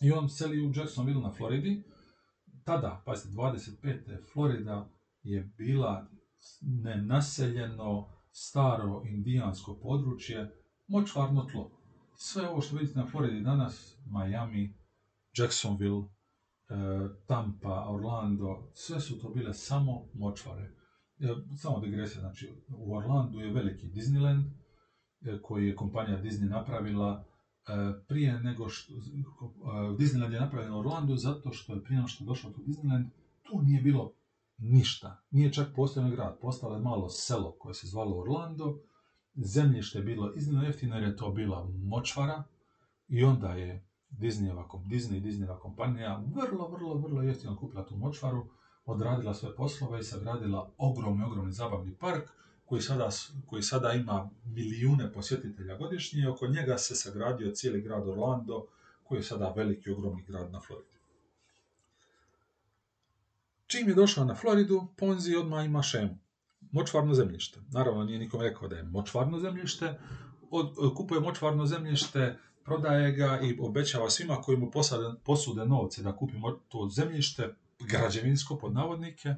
i 0.00 0.12
on 0.12 0.28
seli 0.28 0.66
u 0.66 0.72
Jacksonville 0.76 1.22
na 1.22 1.32
Floridi. 1.32 1.82
Tada, 2.64 3.02
pazite, 3.06 3.28
25. 3.28 4.32
Florida 4.32 4.88
je 5.22 5.52
bila 5.58 6.06
nenaseljeno 6.60 8.08
staro 8.32 9.02
indijansko 9.06 9.78
područje, 9.82 10.50
močvarno 10.86 11.44
tlo. 11.52 11.70
Sve 12.16 12.48
ovo 12.48 12.60
što 12.60 12.76
vidite 12.76 12.98
na 12.98 13.06
Floridi 13.06 13.40
danas, 13.40 13.96
Miami, 14.06 14.74
Jacksonville, 15.38 16.04
e, 16.04 16.19
Tampa, 17.26 17.86
Orlando, 17.88 18.70
sve 18.74 19.00
su 19.00 19.18
to 19.18 19.28
bile 19.28 19.54
samo 19.54 20.08
močvare. 20.14 20.70
Samo 21.56 21.80
digresija, 21.80 22.20
znači 22.20 22.50
u 22.68 22.94
Orlandu 22.94 23.40
je 23.40 23.52
veliki 23.52 23.86
Disneyland 23.86 24.44
e, 25.20 25.38
koji 25.42 25.66
je 25.66 25.76
kompanija 25.76 26.22
Disney 26.22 26.48
napravila 26.48 27.24
e, 27.68 27.72
prije 28.08 28.40
nego 28.40 28.68
što 28.68 28.94
Disneyland 29.98 30.32
je 30.32 30.40
napravljen 30.40 30.72
u 30.72 30.78
Orlandu 30.78 31.16
zato 31.16 31.52
što 31.52 31.74
je 31.74 31.82
prije 31.84 31.96
nego 31.96 32.08
što 32.08 32.24
je 32.24 32.26
došao 32.26 32.50
tu 32.50 32.62
Disneyland 32.62 33.06
tu 33.42 33.62
nije 33.62 33.82
bilo 33.82 34.12
ništa. 34.58 35.22
Nije 35.30 35.52
čak 35.52 35.68
postojao 35.76 36.10
grad, 36.10 36.38
postalo 36.40 36.74
je 36.74 36.82
malo 36.82 37.08
selo 37.08 37.56
koje 37.58 37.74
se 37.74 37.86
zvalo 37.86 38.20
Orlando, 38.20 38.78
zemljište 39.34 39.98
je 39.98 40.04
bilo 40.04 40.34
iznimno 40.36 40.62
jeftino 40.62 40.94
jer 40.96 41.04
je 41.04 41.16
to 41.16 41.30
bila 41.30 41.68
močvara 41.82 42.44
i 43.08 43.24
onda 43.24 43.48
je 43.48 43.89
Disneyova, 44.10 44.68
Disney, 44.86 45.20
Disneyova 45.20 45.58
kompanija 45.58 46.22
vrlo, 46.34 46.68
vrlo, 46.68 46.94
vrlo 46.94 47.22
jeftino 47.22 47.56
kupila 47.56 47.86
tu 47.86 47.96
močvaru, 47.96 48.46
odradila 48.86 49.34
sve 49.34 49.56
poslove 49.56 50.00
i 50.00 50.04
sagradila 50.04 50.70
ogromni, 50.78 51.24
ogromni 51.24 51.52
zabavni 51.52 51.94
park 51.94 52.30
koji 52.64 52.82
sada, 52.82 53.08
koji 53.46 53.62
sada 53.62 53.92
ima 53.92 54.30
milijune 54.44 55.12
posjetitelja 55.12 55.76
godišnje 55.76 56.22
i 56.22 56.26
oko 56.26 56.46
njega 56.46 56.78
se 56.78 56.94
sagradio 56.94 57.50
cijeli 57.50 57.82
grad 57.82 58.08
Orlando 58.08 58.66
koji 59.02 59.18
je 59.18 59.22
sada 59.22 59.52
veliki, 59.56 59.90
ogromni 59.90 60.22
grad 60.22 60.52
na 60.52 60.60
Floridi. 60.60 60.90
Čim 63.66 63.88
je 63.88 63.94
došao 63.94 64.24
na 64.24 64.34
Floridu, 64.34 64.86
Ponzi 64.96 65.36
odmah 65.36 65.66
ima 65.66 65.82
šemu. 65.82 66.18
Močvarno 66.72 67.14
zemljište. 67.14 67.60
Naravno, 67.72 68.04
nije 68.04 68.18
nikom 68.18 68.40
rekao 68.40 68.68
da 68.68 68.76
je 68.76 68.82
močvarno 68.82 69.38
zemljište. 69.38 69.98
Od, 70.50 70.94
kupuje 70.96 71.20
močvarno 71.20 71.66
zemljište, 71.66 72.38
prodaje 72.64 73.12
ga 73.12 73.40
i 73.42 73.58
obećava 73.60 74.10
svima 74.10 74.36
koji 74.36 74.58
mu 74.58 74.70
posude 75.24 75.66
novce 75.66 76.02
da 76.02 76.16
kupi 76.16 76.34
to 76.68 76.88
zemljište, 76.88 77.54
građevinsko 77.80 78.56
pod 78.58 78.74
navodnike, 78.74 79.34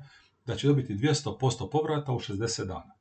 da 0.47 0.57
će 0.57 0.67
dobiti 0.67 0.95
200% 0.95 1.71
povrata 1.71 2.13
u 2.13 2.19
60 2.19 2.65
dana. 2.65 2.95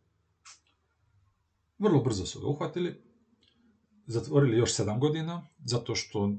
Vrlo 1.80 2.04
brzo 2.04 2.26
su 2.26 2.40
ga 2.40 2.48
uhvatili, 2.48 3.02
zatvorili 4.06 4.58
još 4.58 4.76
7 4.76 5.00
godina, 5.00 5.48
zato 5.66 5.96
što 5.96 6.32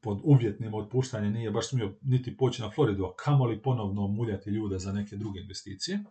pod 0.00 0.20
uvjetnim 0.22 0.74
otpuštanjem 0.74 1.32
nije 1.32 1.50
baš 1.50 1.68
smio 1.68 1.94
niti 2.02 2.36
poći 2.36 2.62
na 2.62 2.70
Floridu, 2.70 3.04
a 3.04 3.16
kamoli 3.16 3.62
ponovno 3.62 4.06
muljati 4.06 4.50
ljude 4.50 4.78
za 4.78 4.92
neke 4.92 5.16
druge 5.16 5.40
investicije. 5.40 6.04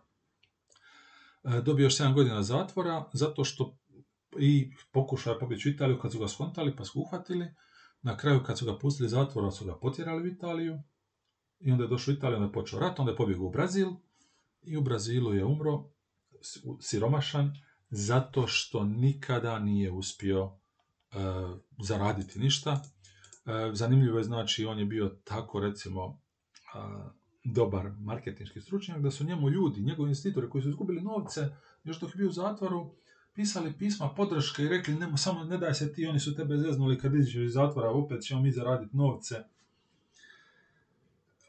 E, 1.44 1.60
dobio 1.60 1.84
još 1.84 1.98
7 1.98 2.14
godina 2.14 2.42
zatvora, 2.42 3.10
zato 3.12 3.44
što 3.44 3.76
i 4.38 4.70
pokušao 4.92 5.32
je 5.32 5.38
pobjeći 5.38 5.68
u 5.68 5.72
Italiju 5.72 5.98
kad 5.98 6.12
su 6.12 6.18
ga 6.18 6.28
skontali 6.28 6.76
pa 6.76 6.84
su 6.84 7.00
uhvatili. 7.00 7.54
Na 8.02 8.16
kraju 8.16 8.42
kad 8.46 8.58
su 8.58 8.66
ga 8.66 8.78
pustili 8.78 9.08
zatvora 9.08 9.50
su 9.50 9.64
ga 9.64 9.78
potjerali 9.78 10.22
u 10.22 10.32
Italiju 10.32 10.78
i 11.60 11.70
onda 11.72 11.84
je 11.84 11.88
došao 11.88 12.12
u 12.12 12.16
Italiju, 12.16 12.36
onda 12.36 12.46
je 12.46 12.52
počeo 12.52 12.80
rat, 12.80 12.98
onda 12.98 13.12
je 13.12 13.16
pobjegao 13.16 13.46
u 13.46 13.50
Brazil 13.50 13.88
i 14.62 14.76
u 14.76 14.82
Brazilu 14.82 15.34
je 15.34 15.44
umro 15.44 15.84
siromašan 16.80 17.52
zato 17.90 18.46
što 18.46 18.84
nikada 18.84 19.58
nije 19.58 19.92
uspio 19.92 20.50
e, 21.12 21.16
zaraditi 21.82 22.38
ništa. 22.38 22.72
E, 22.72 22.80
zanimljivo 23.72 24.18
je 24.18 24.24
znači 24.24 24.64
on 24.64 24.78
je 24.78 24.84
bio 24.84 25.08
tako 25.24 25.60
recimo 25.60 26.20
dobar 27.44 27.92
marketinški 27.98 28.60
stručnjak 28.60 29.00
da 29.00 29.10
su 29.10 29.24
njemu 29.24 29.50
ljudi, 29.50 29.80
njegovi 29.80 30.08
institutori 30.08 30.50
koji 30.50 30.62
su 30.62 30.68
izgubili 30.68 31.02
novce 31.02 31.48
još 31.84 32.00
dok 32.00 32.10
je 32.10 32.16
bio 32.16 32.28
u 32.28 32.32
zatvoru 32.32 32.90
pisali 33.38 33.72
pisma 33.78 34.08
podrške 34.08 34.62
i 34.62 34.68
rekli 34.68 34.94
nema, 34.94 35.16
samo 35.16 35.44
ne 35.44 35.58
daj 35.58 35.74
se 35.74 35.92
ti, 35.92 36.06
oni 36.06 36.20
su 36.20 36.34
tebe 36.34 36.56
zeznuli 36.56 36.98
kad 36.98 37.14
izađeš 37.14 37.46
iz 37.46 37.52
zatvora, 37.52 37.90
opet 37.90 38.22
ćemo 38.22 38.42
mi 38.42 38.50
zaraditi 38.50 38.96
novce. 38.96 39.34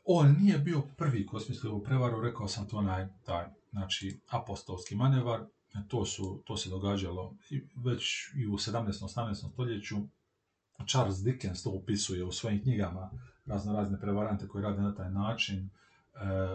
On 0.06 0.36
nije 0.40 0.58
bio 0.58 0.82
prvi 0.98 1.26
ko 1.26 1.40
smislio 1.40 1.76
u 1.76 1.84
prevaru, 1.84 2.22
rekao 2.22 2.48
sam 2.48 2.68
to 2.68 2.78
onaj, 2.78 3.08
taj, 3.26 3.46
znači, 3.72 4.20
apostolski 4.30 4.96
manevar, 4.96 5.46
to, 5.88 6.06
su, 6.06 6.44
to 6.46 6.58
se 6.58 6.70
događalo 6.70 7.36
već 7.76 8.34
i 8.36 8.48
u 8.48 8.54
17. 8.54 8.84
18. 8.84 9.52
stoljeću. 9.54 9.96
Charles 10.88 11.24
Dickens 11.24 11.64
to 11.64 11.70
opisuje 11.72 12.24
u 12.24 12.32
svojim 12.32 12.62
knjigama, 12.62 13.12
razno 13.46 13.74
razne 13.74 14.00
prevarante 14.00 14.48
koji 14.48 14.64
rade 14.64 14.82
na 14.82 14.96
taj 14.96 15.12
način. 15.12 15.58
E, 15.60 15.70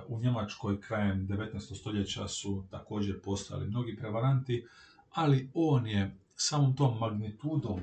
u 0.08 0.20
Njemačkoj 0.20 0.80
krajem 0.80 1.28
19. 1.28 1.80
stoljeća 1.80 2.28
su 2.28 2.64
također 2.70 3.22
postojali 3.22 3.68
mnogi 3.68 3.96
prevaranti, 3.96 4.66
ali 5.14 5.50
on 5.54 5.86
je 5.86 6.18
samom 6.36 6.76
tom 6.76 6.98
magnitudom 6.98 7.80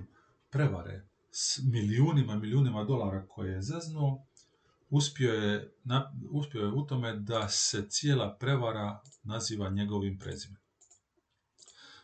prevare 0.49 1.07
s 1.31 1.59
milijunima, 1.63 2.35
milijunima 2.35 2.83
dolara 2.83 3.27
koje 3.27 3.51
je 3.51 3.61
zeznuo, 3.61 4.25
uspio 4.89 5.33
je, 5.33 5.73
uspio 6.31 6.61
je 6.61 6.71
u 6.71 6.85
tome 6.85 7.13
da 7.13 7.49
se 7.49 7.89
cijela 7.89 8.37
prevara 8.39 9.01
naziva 9.23 9.69
njegovim 9.69 10.19
prezimenom. 10.19 10.63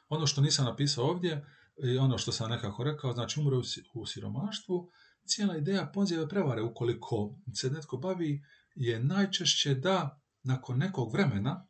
Ono 0.10 0.28
što 0.28 0.42
nisam 0.42 0.66
napisao 0.66 1.06
ovdje, 1.06 1.46
i 1.84 1.98
ono 1.98 2.18
što 2.18 2.32
sam 2.32 2.50
nekako 2.50 2.84
rekao, 2.84 3.14
znači 3.14 3.40
umre 3.40 3.56
u 3.94 4.06
siromaštvu, 4.06 4.90
cijela 5.26 5.58
ideja 5.58 5.92
Ponzijeve 5.94 6.30
prevare, 6.30 6.62
ukoliko 6.62 7.36
se 7.54 7.70
netko 7.70 7.98
bavi, 7.98 8.44
je 8.76 9.00
najčešće 9.00 9.76
da 9.76 10.22
nakon 10.44 10.78
nekog 10.78 11.14
vremena 11.14 11.68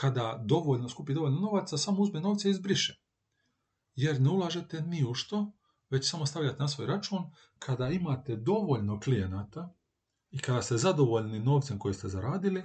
kada 0.00 0.42
dovoljno 0.44 0.88
skupi 0.88 1.14
dovoljno 1.14 1.40
novaca, 1.40 1.78
samo 1.78 2.02
uzme 2.02 2.20
novce 2.20 2.48
i 2.48 2.50
izbriše. 2.50 2.94
Jer 3.94 4.20
ne 4.20 4.30
ulažete 4.30 4.80
ni 4.80 5.04
u 5.04 5.14
što, 5.14 5.52
već 5.90 6.10
samo 6.10 6.26
stavljate 6.26 6.58
na 6.58 6.68
svoj 6.68 6.86
račun. 6.86 7.18
Kada 7.58 7.88
imate 7.88 8.36
dovoljno 8.36 9.00
klijenata 9.00 9.74
i 10.30 10.38
kada 10.38 10.62
ste 10.62 10.76
zadovoljni 10.76 11.40
novcem 11.40 11.78
koji 11.78 11.94
ste 11.94 12.08
zaradili, 12.08 12.62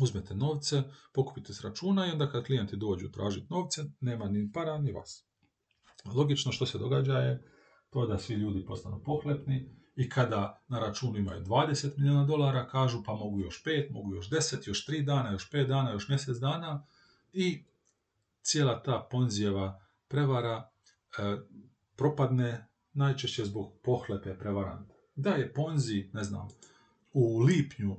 uzmete 0.00 0.34
novce, 0.34 0.82
pokupite 1.12 1.54
s 1.54 1.60
računa 1.60 2.06
i 2.06 2.10
onda 2.10 2.30
kad 2.30 2.44
klijenti 2.44 2.76
dođu 2.76 3.10
tražiti 3.10 3.46
novce, 3.50 3.84
nema 4.00 4.28
ni 4.28 4.52
para 4.52 4.78
ni 4.78 4.92
vas. 4.92 5.26
Logično 6.14 6.52
što 6.52 6.66
se 6.66 6.78
događa 6.78 7.18
je 7.18 7.52
to 7.90 8.06
da 8.06 8.18
svi 8.18 8.34
ljudi 8.34 8.64
postanu 8.66 9.02
pohlepni 9.04 9.83
i 9.96 10.08
kada 10.08 10.62
na 10.68 10.78
računu 10.78 11.18
imaju 11.18 11.44
20 11.44 11.98
milijuna 11.98 12.24
dolara, 12.24 12.68
kažu 12.68 13.02
pa 13.06 13.12
mogu 13.12 13.40
još 13.40 13.64
5, 13.64 13.92
mogu 13.92 14.14
još 14.14 14.30
10, 14.30 14.68
još 14.68 14.86
3 14.86 15.04
dana, 15.04 15.32
još 15.32 15.50
5 15.50 15.66
dana, 15.66 15.92
još 15.92 16.08
mjesec 16.08 16.36
dana 16.36 16.86
i 17.32 17.64
cijela 18.42 18.82
ta 18.82 19.08
Ponzijeva 19.10 19.80
prevara 20.08 20.70
e, 21.18 21.36
propadne 21.96 22.66
najčešće 22.92 23.44
zbog 23.44 23.72
pohlepe 23.82 24.38
prevaranta. 24.38 24.94
Da 25.14 25.30
je 25.30 25.52
Ponzi, 25.52 26.10
ne 26.12 26.24
znam, 26.24 26.48
u 27.12 27.38
lipnju 27.38 27.96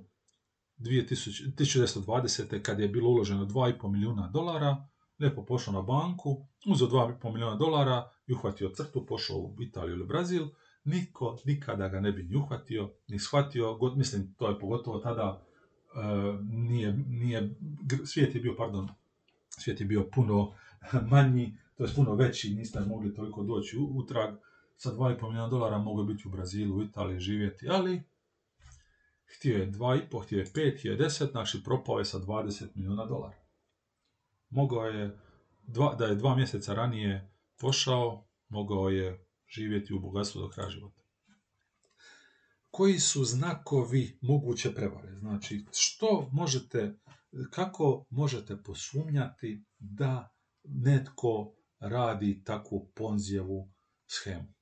2000, 0.78 1.56
1920. 1.56 2.62
kad 2.62 2.80
je 2.80 2.88
bilo 2.88 3.10
uloženo 3.10 3.46
2,5 3.46 3.91
milijuna 3.91 4.28
dolara, 4.28 4.88
lijepo 5.20 5.46
pošao 5.46 5.74
na 5.74 5.82
banku, 5.82 6.48
uzeo 6.66 6.88
2,5 6.88 7.34
milijuna 7.34 7.56
dolara 7.56 8.12
i 8.28 8.34
uhvatio 8.34 8.70
crtu, 8.70 9.06
pošao 9.06 9.38
u 9.38 9.56
Italiju 9.60 9.96
ili 9.96 10.06
Brazil, 10.06 10.48
niko 10.86 11.38
nikada 11.45 11.88
ga 11.88 11.99
ne 11.99 12.11
bi 12.11 12.23
ni 12.23 12.36
uhvatio, 12.36 12.93
ni 13.07 13.19
shvatio, 13.19 13.73
god, 13.73 13.97
mislim, 13.97 14.36
to 14.38 14.49
je 14.49 14.59
pogotovo 14.59 14.99
tada 14.99 15.41
uh, 15.95 16.39
nije, 16.49 16.97
nije, 17.07 17.55
svijet 18.05 18.36
je 18.36 18.41
bio, 18.41 18.55
pardon, 18.57 18.89
svijet 19.49 19.79
je 19.79 19.86
bio 19.86 20.09
puno 20.13 20.53
manji, 21.11 21.57
to 21.77 21.83
je 21.83 21.93
puno 21.95 22.15
veći, 22.15 22.55
niste 22.55 22.79
mogli 22.79 23.15
toliko 23.15 23.43
doći 23.43 23.77
u, 23.77 24.05
trag, 24.05 24.36
sa 24.77 24.91
2,5 24.93 25.21
milijuna 25.21 25.47
dolara 25.47 25.77
mogu 25.77 26.03
biti 26.03 26.27
u 26.27 26.31
Brazilu, 26.31 26.77
u 26.77 26.83
Italiji 26.83 27.19
živjeti, 27.19 27.69
ali 27.69 28.03
htio 29.25 29.57
je 29.57 29.71
2,5, 29.71 30.23
htio 30.23 30.39
je 30.39 30.45
5, 30.45 30.79
htio 30.79 30.91
je 30.91 30.99
10, 30.99 31.31
znači 31.31 31.63
propao 31.63 31.99
je 31.99 32.05
sa 32.05 32.19
20 32.19 32.65
milijuna 32.75 33.05
dolara. 33.05 33.38
Mogao 34.49 34.86
je, 34.86 35.17
dva, 35.67 35.95
da 35.95 36.05
je 36.05 36.15
dva 36.15 36.36
mjeseca 36.36 36.73
ranije 36.73 37.31
pošao, 37.59 38.25
mogao 38.49 38.89
je 38.89 39.24
živjeti 39.56 39.93
u 39.93 39.99
bogatstvu 39.99 40.41
do 40.41 40.49
kraja 40.49 40.70
života. 40.70 41.01
Koji 42.72 42.99
su 42.99 43.24
znakovi 43.24 44.18
moguće 44.22 44.74
prevare? 44.74 45.16
Znači, 45.20 45.66
što 45.74 46.30
možete, 46.32 46.99
kako 47.49 48.06
možete 48.10 48.64
posumnjati 48.64 49.64
da 49.80 50.36
netko 50.64 51.53
radi 51.80 52.43
takvu 52.43 52.91
ponzijevu 52.95 53.72
schemu? 54.08 54.53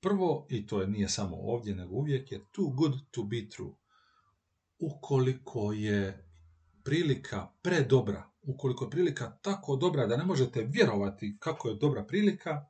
Prvo, 0.00 0.46
i 0.50 0.66
to 0.66 0.80
je 0.80 0.88
nije 0.88 1.08
samo 1.08 1.36
ovdje, 1.36 1.74
nego 1.74 1.94
uvijek, 1.94 2.32
je 2.32 2.44
too 2.52 2.68
good 2.68 2.94
to 3.10 3.22
be 3.22 3.48
true. 3.48 3.74
Ukoliko 4.78 5.72
je 5.72 6.26
prilika 6.84 7.48
predobra 7.62 8.30
ukoliko 8.42 8.84
je 8.84 8.90
prilika 8.90 9.38
tako 9.42 9.76
dobra 9.76 10.06
da 10.06 10.16
ne 10.16 10.24
možete 10.24 10.66
vjerovati 10.68 11.36
kako 11.40 11.68
je 11.68 11.74
dobra 11.74 12.04
prilika, 12.04 12.66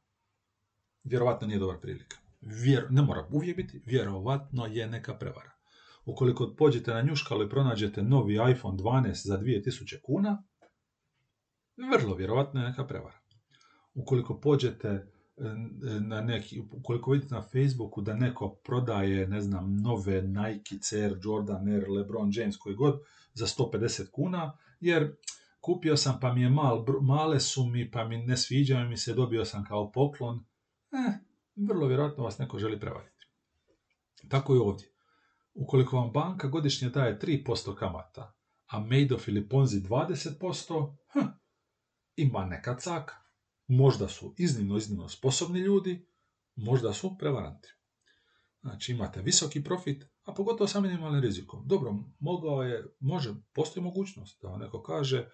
vjerovatno 1.04 1.46
nije 1.46 1.58
dobra 1.58 1.78
prilika. 1.78 2.16
Vjer, 2.40 2.86
ne 2.90 3.02
mora 3.02 3.26
uvijek 3.30 3.56
biti, 3.56 3.82
vjerovatno 3.86 4.66
je 4.66 4.86
neka 4.86 5.14
prevara. 5.14 5.50
Ukoliko 6.04 6.54
pođete 6.58 6.94
na 6.94 7.02
njuškalu 7.02 7.44
i 7.44 7.48
pronađete 7.48 8.02
novi 8.02 8.34
iPhone 8.34 8.78
12 8.78 9.26
za 9.26 9.38
2000 9.38 10.00
kuna, 10.02 10.42
vrlo 11.92 12.14
vjerovatno 12.14 12.60
je 12.60 12.68
neka 12.68 12.86
prevara. 12.86 13.20
Ukoliko 13.94 14.40
pođete 14.40 14.88
e, 14.88 15.04
na 16.00 16.20
neki, 16.20 16.62
ukoliko 16.72 17.10
vidite 17.10 17.34
na 17.34 17.42
Facebooku 17.42 18.00
da 18.00 18.14
neko 18.14 18.54
prodaje, 18.54 19.28
ne 19.28 19.40
znam, 19.40 19.76
nove 19.76 20.22
Nike, 20.22 20.74
Air, 20.92 21.16
Jordan 21.22 21.68
Air, 21.68 21.88
LeBron 21.88 22.30
James, 22.34 22.56
koji 22.56 22.74
god, 22.74 23.00
za 23.34 23.46
150 23.46 24.10
kuna, 24.10 24.56
jer 24.80 25.16
kupio 25.60 25.96
sam 25.96 26.18
pa 26.20 26.32
mi 26.32 26.42
je 26.42 26.50
mal, 26.50 26.84
male 27.00 27.40
su 27.40 27.66
mi, 27.66 27.90
pa 27.90 28.04
mi 28.04 28.16
ne 28.16 28.36
sviđaju 28.36 28.88
mi 28.88 28.96
se, 28.96 29.14
dobio 29.14 29.44
sam 29.44 29.64
kao 29.64 29.92
poklon, 29.92 30.44
eh, 30.92 31.18
vrlo 31.56 31.86
vjerojatno 31.86 32.24
vas 32.24 32.38
neko 32.38 32.58
želi 32.58 32.80
prevariti. 32.80 33.26
Tako 34.28 34.54
i 34.54 34.58
ovdje. 34.58 34.86
Ukoliko 35.54 35.96
vam 35.96 36.12
banka 36.12 36.48
godišnje 36.48 36.88
daje 36.88 37.18
3% 37.18 37.74
kamata, 37.74 38.34
a 38.66 38.80
Madoff 38.80 39.28
ili 39.28 39.48
Ponzi 39.48 39.80
20%, 39.80 40.96
hm, 41.12 41.26
ima 42.16 42.44
neka 42.44 42.76
caka. 42.78 43.14
Možda 43.66 44.08
su 44.08 44.34
iznimno, 44.38 44.76
iznimno 44.76 45.08
sposobni 45.08 45.60
ljudi, 45.60 46.06
možda 46.56 46.92
su 46.92 47.18
prevaranti. 47.18 47.68
Znači 48.60 48.92
imate 48.92 49.22
visoki 49.22 49.64
profit, 49.64 50.04
a 50.22 50.34
pogotovo 50.34 50.68
sa 50.68 50.80
minimalnim 50.80 51.22
rizikom. 51.22 51.62
Dobro, 51.66 51.94
mogao 52.18 52.62
je, 52.62 52.84
može, 53.00 53.34
postoji 53.52 53.84
mogućnost 53.84 54.42
da 54.42 54.56
neko 54.56 54.82
kaže 54.82 55.30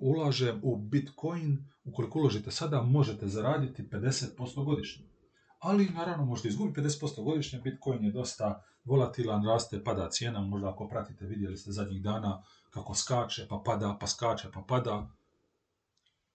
ulažem 0.00 0.60
u 0.62 0.76
Bitcoin, 0.76 1.64
ukoliko 1.84 2.18
uložite 2.18 2.50
sada 2.50 2.82
možete 2.82 3.28
zaraditi 3.28 3.82
50% 3.82 4.64
godišnje. 4.64 5.04
Ali 5.58 5.88
naravno 5.88 6.24
možete 6.24 6.48
izgubiti 6.48 6.80
50% 6.80 7.24
godišnje, 7.24 7.60
Bitcoin 7.60 8.04
je 8.04 8.12
dosta 8.12 8.62
volatilan, 8.84 9.46
raste, 9.46 9.84
pada 9.84 10.10
cijena, 10.10 10.40
možda 10.40 10.68
ako 10.68 10.88
pratite 10.88 11.26
vidjeli 11.26 11.56
ste 11.56 11.72
zadnjih 11.72 12.02
dana 12.02 12.42
kako 12.70 12.94
skače, 12.94 13.46
pa 13.48 13.62
pada, 13.64 13.96
pa 14.00 14.06
skače, 14.06 14.48
pa 14.54 14.64
pada. 14.68 15.10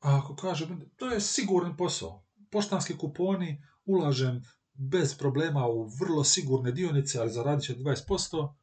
A 0.01 0.18
ako 0.18 0.36
kažem, 0.36 0.91
to 0.95 1.10
je 1.10 1.22
siguran 1.22 1.78
posao. 1.78 2.24
Poštanski 2.51 2.97
kuponi, 2.97 3.64
ulažem 3.86 4.43
bez 4.74 5.18
problema 5.18 5.68
u 5.68 5.89
vrlo 6.01 6.24
sigurne 6.24 6.72
dionice, 6.72 7.20
ali 7.20 7.32
zaradit 7.32 7.66
će 7.66 7.76
20%, 7.76 8.53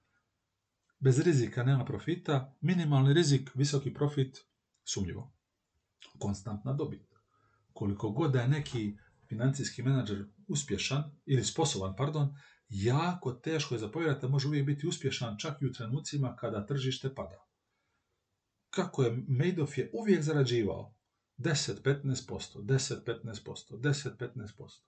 bez 0.99 1.19
rizika 1.19 1.63
nema 1.63 1.85
profita, 1.85 2.55
minimalni 2.61 3.13
rizik, 3.15 3.51
visoki 3.55 3.95
profit, 3.95 4.39
sumnjivo. 4.89 5.33
Konstantna 6.19 6.73
dobit. 6.73 7.07
Koliko 7.73 8.11
god 8.11 8.33
da 8.33 8.41
je 8.41 8.49
neki 8.49 8.97
financijski 9.29 9.83
menadžer 9.83 10.25
uspješan, 10.49 11.05
ili 11.27 11.45
sposoban, 11.45 11.97
pardon, 11.97 12.35
jako 12.69 13.33
teško 13.33 13.75
je 13.75 13.79
zapovjedati 13.79 14.21
da 14.21 14.29
može 14.29 14.49
uvijek 14.49 14.67
biti 14.67 14.87
uspješan 14.87 15.39
čak 15.39 15.63
i 15.63 15.67
u 15.67 15.73
trenucima 15.73 16.37
kada 16.37 16.67
tržište 16.67 17.15
pada. 17.15 17.47
Kako 18.71 19.03
je 19.03 19.25
Madoff 19.29 19.79
je 19.79 19.91
uvijek 19.93 20.23
zarađivao 20.23 20.95
10-15%, 21.39 22.63
10-15%, 22.63 23.79
10-15%. 23.79 24.81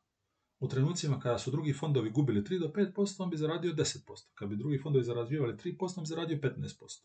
U 0.60 0.68
trenucima 0.68 1.20
kada 1.20 1.38
su 1.38 1.50
drugi 1.50 1.72
fondovi 1.72 2.10
gubili 2.10 2.42
3 2.42 2.60
do 2.60 2.66
5%, 2.66 3.22
on 3.22 3.30
bi 3.30 3.36
zaradio 3.36 3.72
10%. 3.72 3.98
Kad 4.34 4.48
bi 4.48 4.56
drugi 4.56 4.78
fondovi 4.82 5.04
zarađivali 5.04 5.56
3%, 5.56 5.98
on 5.98 6.02
bi 6.02 6.08
zaradio 6.08 6.38
15%. 6.38 7.02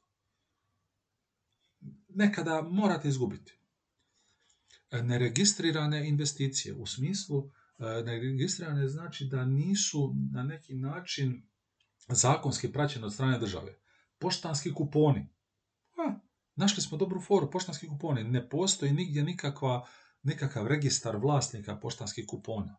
Nekada 2.16 2.62
morate 2.62 3.08
izgubiti. 3.08 3.60
Neregistrirane 4.92 6.10
investicije 6.10 6.76
u 6.76 6.86
smislu 6.86 7.50
e, 7.80 8.04
neregistrirane 8.04 8.88
znači 8.88 9.26
da 9.26 9.46
nisu 9.46 10.16
na 10.32 10.44
neki 10.44 10.74
način 10.74 11.48
zakonski 12.08 12.72
praćene 12.72 13.06
od 13.06 13.14
strane 13.14 13.40
države. 13.40 13.76
Poštanski 14.20 14.74
kuponi. 14.74 15.30
Ha, 15.96 16.20
našli 16.56 16.82
smo 16.82 16.98
dobru 16.98 17.22
foru, 17.22 17.52
poštanski 17.52 17.88
kuponi. 17.88 18.24
Ne 18.24 18.50
postoji 18.50 18.92
nigdje 18.92 19.24
nikakva, 19.24 19.88
nikakav 20.24 20.68
registar 20.68 21.18
vlasnika 21.18 21.80
poštanskih 21.80 22.26
kupona. 22.28 22.78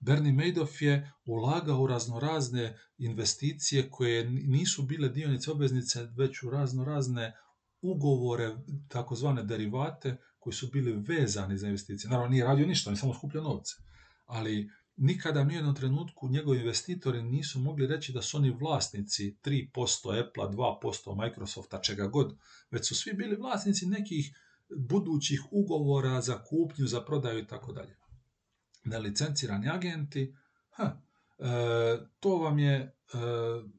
Bernie 0.00 0.32
Madoff 0.32 0.82
je 0.82 1.12
ulagao 1.26 1.80
u 1.80 1.86
raznorazne 1.86 2.78
investicije 2.98 3.90
koje 3.90 4.30
nisu 4.30 4.82
bile 4.82 5.08
dionice 5.08 5.50
obveznice, 5.50 6.08
već 6.16 6.42
u 6.42 6.50
raznorazne 6.50 7.32
ugovore, 7.84 8.56
takozvane 8.88 9.42
derivate, 9.42 10.16
koji 10.38 10.54
su 10.54 10.68
bili 10.72 10.92
vezani 10.92 11.58
za 11.58 11.66
investicije. 11.66 12.10
Naravno, 12.10 12.30
nije 12.30 12.44
radio 12.44 12.66
ništa, 12.66 12.90
on 12.90 12.94
je 12.94 12.98
samo 12.98 13.14
skupljao 13.14 13.44
novce. 13.44 13.74
Ali 14.24 14.70
nikada 14.96 15.42
u 15.42 15.50
jednom 15.50 15.74
trenutku 15.74 16.28
njegovi 16.28 16.58
investitori 16.58 17.22
nisu 17.22 17.60
mogli 17.60 17.86
reći 17.86 18.12
da 18.12 18.22
su 18.22 18.36
oni 18.36 18.50
vlasnici 18.50 19.36
3% 19.44 20.28
Apple, 20.28 20.44
2% 20.44 21.24
Microsofta, 21.24 21.80
čega 21.80 22.06
god, 22.06 22.36
već 22.70 22.88
su 22.88 22.94
svi 22.94 23.12
bili 23.12 23.36
vlasnici 23.36 23.86
nekih 23.86 24.36
budućih 24.76 25.40
ugovora 25.50 26.20
za 26.20 26.44
kupnju, 26.44 26.86
za 26.86 27.00
prodaju 27.00 27.38
i 27.38 27.46
tako 27.46 27.72
dalje 27.72 27.96
nelicencirani 28.84 29.68
agenti, 29.68 30.34
ha, 30.70 31.02
to 32.20 32.36
vam 32.36 32.58
je, 32.58 32.74
e, 32.74 32.92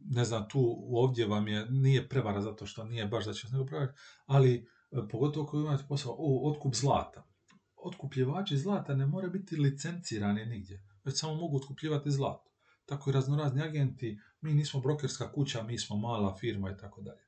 ne 0.10 0.26
znam, 0.26 0.49
tu 0.49 0.88
ovdje 0.91 1.28
vam 1.28 1.47
je, 1.47 1.66
nije 1.70 2.10
prevara 2.10 2.41
zato 2.41 2.66
što 2.66 2.84
nije 2.84 3.08
baš 3.08 3.26
da 3.26 3.34
će 3.34 3.47
nego 3.51 3.66
prevariti, 3.66 3.99
ali 4.26 4.56
e, 4.56 4.97
pogotovo 5.12 5.45
ako 5.45 5.58
imate 5.58 5.84
posao, 5.89 6.16
o, 6.18 6.51
otkup 6.51 6.76
zlata. 6.76 7.28
Otkupljivači 7.76 8.58
zlata 8.58 8.95
ne 8.95 9.06
mora 9.06 9.28
biti 9.28 9.56
licencirani 9.56 10.45
nigdje, 10.45 10.84
već 11.03 11.20
samo 11.20 11.36
mogu 11.36 11.58
otkupljivati 11.58 12.12
zlato. 12.12 12.51
Tako 12.86 13.10
i 13.10 13.14
raznorazni 13.14 13.62
agenti, 13.62 14.20
mi 14.41 14.53
nismo 14.53 14.80
brokerska 14.80 15.32
kuća, 15.32 15.64
mi 15.64 15.78
smo 15.78 15.97
mala 15.97 16.36
firma 16.36 16.72
i 16.72 16.78
tako 16.78 17.01
dalje. 17.01 17.26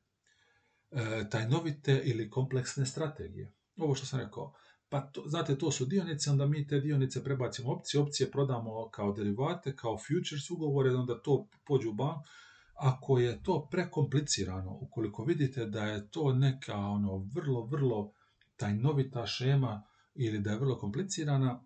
Tajnovite 1.30 2.02
ili 2.06 2.30
kompleksne 2.30 2.86
strategije. 2.86 3.54
Ovo 3.78 3.96
što 3.96 4.06
sam 4.06 4.20
rekao, 4.20 4.54
pa 4.90 5.02
to, 5.02 5.24
znate, 5.26 5.58
to 5.58 5.72
su 5.72 5.86
dionice, 5.86 6.32
onda 6.32 6.46
mi 6.46 6.68
te 6.68 6.80
dionice 6.80 7.24
prebacimo 7.24 7.72
opcije, 7.72 8.02
opcije 8.02 8.32
prodamo 8.32 8.90
kao 8.90 9.12
derivate, 9.12 9.76
kao 9.76 9.98
futures 9.98 10.50
ugovore, 10.50 10.96
onda 10.96 11.22
to 11.22 11.48
pođu 11.66 11.90
u 11.90 11.94
bank. 11.94 12.26
Ako 12.74 13.20
je 13.20 13.44
to 13.44 13.68
prekomplicirano, 13.72 14.78
ukoliko 14.82 15.24
vidite 15.24 15.66
da 15.66 15.84
je 15.84 16.10
to 16.10 16.34
neka 16.34 16.76
ono 16.76 17.18
vrlo, 17.34 17.66
vrlo 17.66 18.14
tajnovita 18.56 19.26
šema 19.26 19.84
ili 20.16 20.40
da 20.40 20.52
je 20.52 20.60
vrlo 20.60 20.78
komplicirana, 20.78 21.64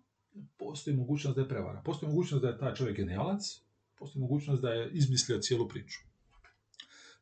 postoji 0.58 0.96
mogućnost 0.96 1.36
da 1.36 1.42
je 1.42 1.48
prevara. 1.48 1.82
Postoji 1.84 2.10
mogućnost 2.10 2.42
da 2.42 2.48
je 2.48 2.58
taj 2.58 2.74
čovjek 2.74 2.96
genijalac, 2.96 3.42
postoji 3.98 4.20
mogućnost 4.20 4.62
da 4.62 4.68
je 4.68 4.90
izmislio 4.92 5.38
cijelu 5.38 5.68
priču. 5.68 5.98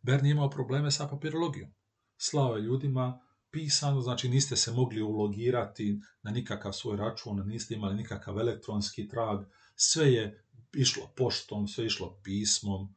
Bernie 0.02 0.30
imao 0.30 0.50
probleme 0.50 0.90
sa 0.90 1.06
papirologijom. 1.06 1.70
Slao 2.16 2.56
je 2.56 2.62
ljudima 2.62 3.20
pisano, 3.50 4.00
znači 4.00 4.28
niste 4.28 4.56
se 4.56 4.72
mogli 4.72 5.02
ulogirati 5.02 6.00
na 6.22 6.30
nikakav 6.30 6.72
svoj 6.72 6.96
račun, 6.96 7.48
niste 7.48 7.74
imali 7.74 7.94
nikakav 7.94 8.38
elektronski 8.38 9.08
trag, 9.08 9.44
sve 9.76 10.12
je 10.12 10.44
išlo 10.74 11.10
poštom, 11.16 11.68
sve 11.68 11.84
je 11.84 11.86
išlo 11.86 12.20
pismom, 12.22 12.94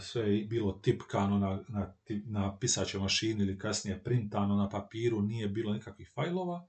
sve 0.00 0.36
je 0.36 0.44
bilo 0.44 0.72
tipkano 0.72 1.38
na, 1.38 1.62
na, 1.68 1.94
na 2.26 2.58
pisaćoj 2.58 3.00
mašini 3.00 3.42
ili 3.42 3.58
kasnije 3.58 4.02
printano 4.04 4.56
na 4.56 4.68
papiru, 4.68 5.22
nije 5.22 5.48
bilo 5.48 5.72
nikakvih 5.72 6.10
fajlova. 6.14 6.66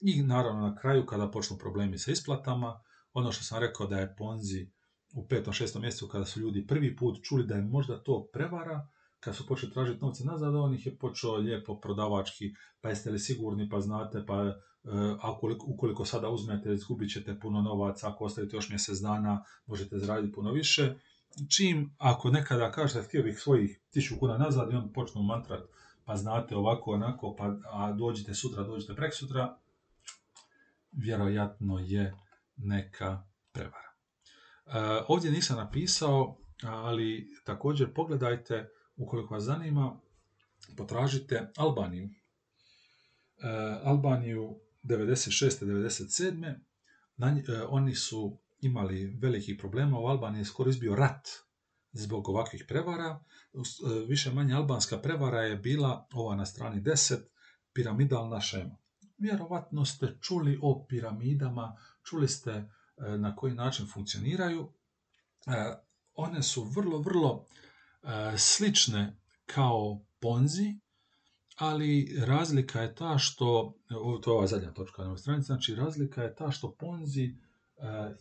I 0.00 0.22
naravno 0.22 0.60
na 0.60 0.76
kraju 0.76 1.06
kada 1.06 1.30
počnu 1.30 1.58
problemi 1.58 1.98
sa 1.98 2.10
isplatama, 2.10 2.80
ono 3.12 3.32
što 3.32 3.44
sam 3.44 3.60
rekao 3.60 3.86
da 3.86 3.98
je 3.98 4.14
Ponzi 4.16 4.70
u 5.14 5.28
petom, 5.28 5.52
šestom 5.52 5.82
mjesecu 5.82 6.08
kada 6.08 6.24
su 6.24 6.40
ljudi 6.40 6.66
prvi 6.66 6.96
put 6.96 7.22
čuli 7.22 7.46
da 7.46 7.54
je 7.54 7.62
možda 7.62 8.02
to 8.02 8.28
prevara, 8.32 8.88
kad 9.24 9.36
su 9.36 9.46
počeli 9.46 9.72
tražiti 9.72 10.04
novce 10.04 10.24
nazad, 10.24 10.54
on 10.54 10.74
ih 10.74 10.86
je 10.86 10.98
počeo 10.98 11.36
lijepo 11.36 11.80
prodavački, 11.80 12.54
pa 12.80 12.88
jeste 12.88 13.10
li 13.10 13.18
sigurni, 13.18 13.68
pa 13.68 13.80
znate, 13.80 14.24
pa 14.26 14.44
e, 14.44 14.54
ukoliko 15.66 16.04
sada 16.04 16.28
uzmete, 16.28 16.72
izgubit 16.72 17.12
ćete 17.12 17.40
puno 17.40 17.62
novaca, 17.62 18.08
ako 18.08 18.24
ostavite 18.24 18.56
još 18.56 18.68
mjesec 18.68 18.98
dana, 18.98 19.44
možete 19.66 19.98
zaraditi 19.98 20.34
puno 20.34 20.52
više. 20.52 20.94
Čim, 21.56 21.94
ako 21.98 22.30
nekada 22.30 22.70
kažete, 22.72 23.02
htio 23.02 23.22
bih 23.22 23.38
svojih 23.38 23.80
tisuću 23.90 24.20
kuna 24.20 24.38
nazad 24.38 24.72
i 24.72 24.76
on 24.76 24.92
počnu 24.92 25.22
mantrat, 25.22 25.64
pa 26.04 26.16
znate 26.16 26.56
ovako, 26.56 26.90
onako, 26.90 27.36
pa 27.38 27.56
a 27.72 27.92
dođite 27.92 28.34
sutra, 28.34 28.62
dođite 28.62 28.94
prek 28.94 29.14
sutra, 29.14 29.56
vjerojatno 30.92 31.78
je 31.78 32.16
neka 32.56 33.22
prevara. 33.52 33.94
E, 34.66 35.04
ovdje 35.08 35.30
nisam 35.30 35.56
napisao, 35.56 36.36
ali 36.62 37.28
također 37.44 37.94
pogledajte 37.94 38.68
Ukoliko 38.96 39.34
vas 39.34 39.44
zanima, 39.44 40.00
potražite 40.76 41.52
Albaniju. 41.56 42.08
E, 42.08 43.48
Albaniju 43.84 44.60
96. 44.82 45.64
97. 45.64 46.54
e, 47.48 47.62
oni 47.68 47.94
su 47.94 48.38
imali 48.60 49.16
velikih 49.22 49.56
problema. 49.58 50.00
U 50.00 50.06
Albaniji 50.06 50.40
je 50.40 50.44
skoro 50.44 50.70
izbio 50.70 50.94
rat 50.94 51.28
zbog 51.92 52.28
ovakvih 52.28 52.64
prevara. 52.68 53.20
E, 53.54 53.58
više 54.08 54.32
manje 54.32 54.54
albanska 54.54 54.98
prevara 54.98 55.40
je 55.40 55.56
bila 55.56 56.06
ova 56.12 56.36
na 56.36 56.46
strani 56.46 56.82
10. 56.82 57.16
piramidalna 57.72 58.40
šema. 58.40 58.76
Vjerovatno 59.18 59.84
ste 59.84 60.18
čuli 60.20 60.58
o 60.62 60.86
piramidama, 60.88 61.76
čuli 62.02 62.28
ste 62.28 62.50
e, 62.50 62.68
na 63.18 63.36
koji 63.36 63.54
način 63.54 63.86
funkcioniraju. 63.86 64.72
One 66.14 66.42
su 66.42 66.64
vrlo, 66.64 66.98
vrlo 66.98 67.46
slične 68.36 69.16
kao 69.46 70.00
ponzi, 70.20 70.78
ali 71.56 72.16
razlika 72.26 72.80
je 72.80 72.94
ta 72.94 73.18
što, 73.18 73.74
to 74.22 74.30
je 74.30 74.36
ova 74.36 74.46
zadnja 74.46 74.72
točka 74.72 75.04
na 75.04 75.16
stranici, 75.16 75.46
znači 75.46 75.74
razlika 75.74 76.22
je 76.22 76.34
ta 76.34 76.50
što 76.50 76.72
ponzi 76.72 77.34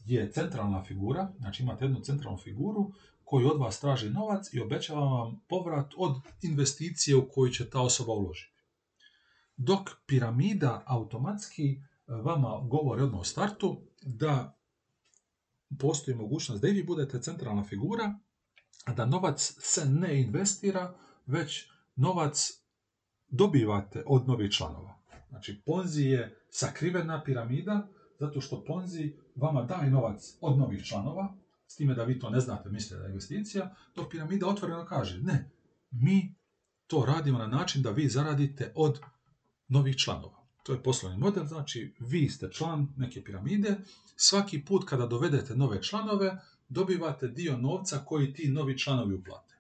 je 0.06 0.32
centralna 0.32 0.84
figura, 0.84 1.32
znači 1.38 1.64
imate 1.64 1.86
jednu 1.86 2.00
centralnu 2.00 2.40
figuru 2.40 2.92
koji 3.24 3.46
od 3.46 3.60
vas 3.60 3.80
traži 3.80 4.10
novac 4.10 4.54
i 4.54 4.60
obećava 4.60 5.06
vam 5.06 5.42
povrat 5.48 5.94
od 5.98 6.16
investicije 6.42 7.18
u 7.18 7.30
koju 7.30 7.52
će 7.52 7.70
ta 7.70 7.82
osoba 7.82 8.14
uložiti. 8.14 8.54
Dok 9.58 9.90
piramida 10.06 10.84
automatski 10.86 11.72
e, 11.72 11.80
vama 12.08 12.60
govori 12.64 13.02
odmah 13.02 13.22
u 13.22 13.24
startu 13.24 13.82
da 14.02 14.58
postoji 15.80 16.18
mogućnost 16.18 16.62
da 16.62 16.68
i 16.68 16.72
vi 16.72 16.84
budete 16.84 17.22
centralna 17.22 17.64
figura, 17.64 18.20
da 18.96 19.06
novac 19.06 19.54
se 19.60 19.86
ne 19.86 20.22
investira, 20.22 20.94
već 21.26 21.70
novac 21.96 22.52
dobivate 23.28 24.04
od 24.06 24.28
novih 24.28 24.52
članova. 24.52 25.00
Znači, 25.30 25.62
Ponzi 25.66 26.04
je 26.04 26.38
sakrivena 26.50 27.24
piramida, 27.24 27.88
zato 28.20 28.42
što 28.42 28.64
Ponzi 28.64 29.14
vama 29.36 29.62
daje 29.62 29.92
novac 29.92 30.38
od 30.42 30.58
novih 30.58 30.86
članova, 30.86 31.36
s 31.68 31.76
time 31.76 31.94
da 31.94 32.04
vi 32.04 32.20
to 32.20 32.30
ne 32.30 32.40
znate, 32.40 32.70
mislite 32.70 32.96
da 32.96 33.04
je 33.04 33.10
investicija, 33.10 33.76
dok 33.96 34.12
piramida 34.12 34.48
otvoreno 34.48 34.86
kaže, 34.86 35.20
ne, 35.22 35.52
mi 35.92 36.36
to 36.88 37.06
radimo 37.06 37.38
na 37.38 37.48
način 37.48 37.82
da 37.82 37.92
vi 37.92 38.10
zaradite 38.10 38.72
od 38.76 39.00
novih 39.68 39.96
članova. 39.96 40.44
To 40.64 40.74
je 40.74 40.84
poslovni 40.84 41.18
model, 41.18 41.46
znači 41.46 41.96
vi 42.00 42.30
ste 42.30 42.52
član 42.52 42.94
neke 42.98 43.24
piramide, 43.24 43.78
svaki 44.16 44.66
put 44.66 44.90
kada 44.90 45.08
dovedete 45.08 45.56
nove 45.56 45.84
članove, 45.84 46.38
dobivate 46.74 47.28
dio 47.28 47.58
novca 47.58 48.04
koji 48.06 48.34
ti 48.34 48.48
novi 48.52 48.78
članovi 48.78 49.16
uplate. 49.16 49.56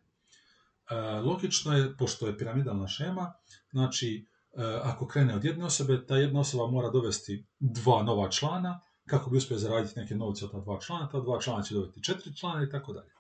E, 0.90 0.96
logično 1.20 1.78
je, 1.78 1.98
pošto 1.98 2.28
je 2.28 2.38
piramidalna 2.38 2.88
šema, 2.88 3.34
znači 3.72 4.26
e, 4.54 4.80
ako 4.84 5.08
krene 5.08 5.36
od 5.36 5.46
jedne 5.46 5.66
osobe, 5.66 6.06
ta 6.06 6.18
jedna 6.18 6.40
osoba 6.40 6.68
mora 6.68 6.90
dovesti 6.90 7.46
dva 7.60 8.04
nova 8.04 8.30
člana, 8.30 8.80
kako 9.06 9.30
bi 9.30 9.38
uspio 9.38 9.58
zaraditi 9.58 10.00
neke 10.00 10.16
novce 10.16 10.46
od 10.46 10.52
ta 10.52 10.60
dva 10.60 10.80
člana, 10.80 11.10
ta 11.10 11.20
dva 11.20 11.42
člana 11.42 11.64
će 11.64 11.74
dobiti 11.74 12.04
četiri 12.04 12.36
člana 12.36 12.64
i 12.64 12.70
tako 12.70 12.94
dalje. 12.94 13.12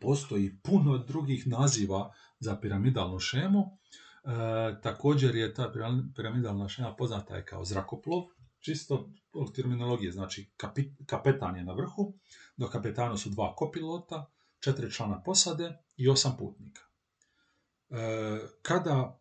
Postoji 0.00 0.56
puno 0.62 0.98
drugih 0.98 1.46
naziva 1.46 2.12
za 2.40 2.56
piramidalnu 2.56 3.18
šemu. 3.18 3.60
E, 3.60 4.80
također 4.82 5.36
je 5.36 5.54
ta 5.54 5.72
piramidalna 6.16 6.68
šema 6.68 6.94
poznata 6.96 7.36
je 7.36 7.44
kao 7.44 7.64
zrakoplov, 7.64 8.22
čisto 8.64 9.10
od 9.32 9.54
terminologije, 9.54 10.12
znači 10.12 10.52
kapetan 11.06 11.56
je 11.56 11.64
na 11.64 11.72
vrhu, 11.72 12.14
do 12.56 12.68
kapetana 12.68 13.16
su 13.16 13.30
dva 13.30 13.54
kopilota, 13.56 14.30
četiri 14.60 14.92
člana 14.92 15.22
posade 15.22 15.78
i 15.96 16.08
osam 16.08 16.36
putnika. 16.38 16.80
E, 17.90 18.40
kada 18.62 19.20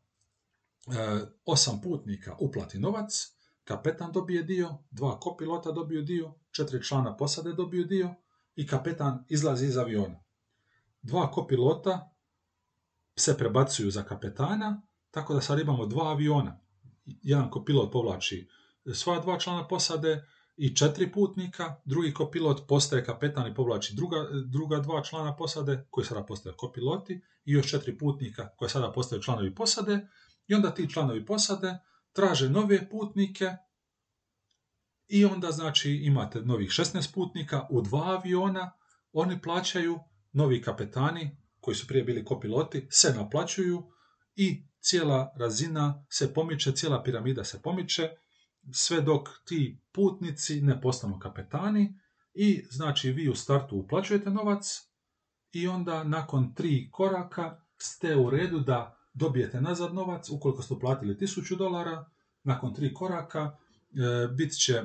e, 0.87 1.19
osam 1.45 1.81
putnika 1.81 2.35
uplati 2.39 2.79
novac, 2.79 3.33
Kapetan 3.63 4.11
dobije 4.11 4.43
dio, 4.43 4.77
dva 4.91 5.19
kopilota 5.19 5.71
dobiju 5.71 6.01
dio, 6.01 6.33
četiri 6.51 6.83
člana 6.83 7.17
posade 7.17 7.53
dobiju 7.53 7.85
dio 7.85 8.15
i 8.55 8.67
kapetan 8.67 9.25
izlazi 9.29 9.65
iz 9.65 9.77
aviona. 9.77 10.23
Dva 11.01 11.31
kopilota 11.31 12.15
se 13.15 13.37
prebacuju 13.37 13.91
za 13.91 14.03
kapetana, 14.03 14.81
tako 15.11 15.33
da 15.33 15.41
sad 15.41 15.59
imamo 15.59 15.85
dva 15.85 16.11
aviona. 16.11 16.59
Jedan 17.05 17.49
kopilot 17.49 17.91
povlači 17.91 18.49
sva 18.93 19.19
dva 19.19 19.39
člana 19.39 19.67
posade 19.67 20.25
i 20.57 20.75
četiri 20.75 21.11
putnika, 21.11 21.75
drugi 21.85 22.13
kopilot 22.13 22.67
postaje 22.67 23.05
kapetan 23.05 23.51
i 23.51 23.55
povlači 23.55 23.95
druga, 23.95 24.17
druga 24.45 24.79
dva 24.79 25.03
člana 25.03 25.35
posade, 25.35 25.87
koji 25.89 26.05
sada 26.05 26.23
postaju 26.23 26.55
kopiloti, 26.57 27.21
i 27.45 27.51
još 27.51 27.71
četiri 27.71 27.97
putnika 27.97 28.49
koji 28.55 28.69
sada 28.69 28.91
postaju 28.91 29.21
članovi 29.21 29.55
posade, 29.55 30.07
i 30.47 30.53
onda 30.53 30.73
ti 30.73 30.89
članovi 30.89 31.25
posade 31.25 31.77
traže 32.13 32.49
nove 32.49 32.89
putnike 32.89 33.51
i 35.07 35.25
onda 35.25 35.51
znači 35.51 35.91
imate 35.91 36.41
novih 36.41 36.69
16 36.69 37.13
putnika 37.13 37.67
u 37.69 37.81
dva 37.81 38.17
aviona, 38.17 38.71
oni 39.11 39.41
plaćaju, 39.41 39.99
novi 40.31 40.61
kapetani 40.61 41.37
koji 41.59 41.75
su 41.75 41.87
prije 41.87 42.03
bili 42.03 42.25
kopiloti 42.25 42.87
se 42.89 43.13
naplaćuju 43.13 43.83
i 44.35 44.67
cijela 44.79 45.33
razina 45.37 46.05
se 46.09 46.33
pomiče, 46.33 46.71
cijela 46.71 47.03
piramida 47.03 47.43
se 47.43 47.61
pomiče, 47.61 48.09
sve 48.71 49.01
dok 49.01 49.29
ti 49.45 49.81
putnici 49.91 50.61
ne 50.61 50.81
postanu 50.81 51.19
kapetani 51.19 51.99
i 52.33 52.65
znači 52.69 53.11
vi 53.11 53.29
u 53.29 53.35
startu 53.35 53.77
uplaćujete 53.77 54.29
novac 54.29 54.81
i 55.51 55.67
onda 55.67 56.03
nakon 56.03 56.53
tri 56.53 56.89
koraka 56.91 57.61
ste 57.77 58.15
u 58.15 58.29
redu 58.29 58.59
da 58.59 58.97
dobijete 59.13 59.61
nazad 59.61 59.93
novac, 59.93 60.29
ukoliko 60.29 60.61
ste 60.61 60.73
uplatili 60.73 61.15
1000 61.15 61.57
dolara, 61.57 62.09
nakon 62.43 62.73
tri 62.73 62.93
koraka 62.93 63.39
e, 63.39 64.27
bit 64.27 64.59
će 64.59 64.83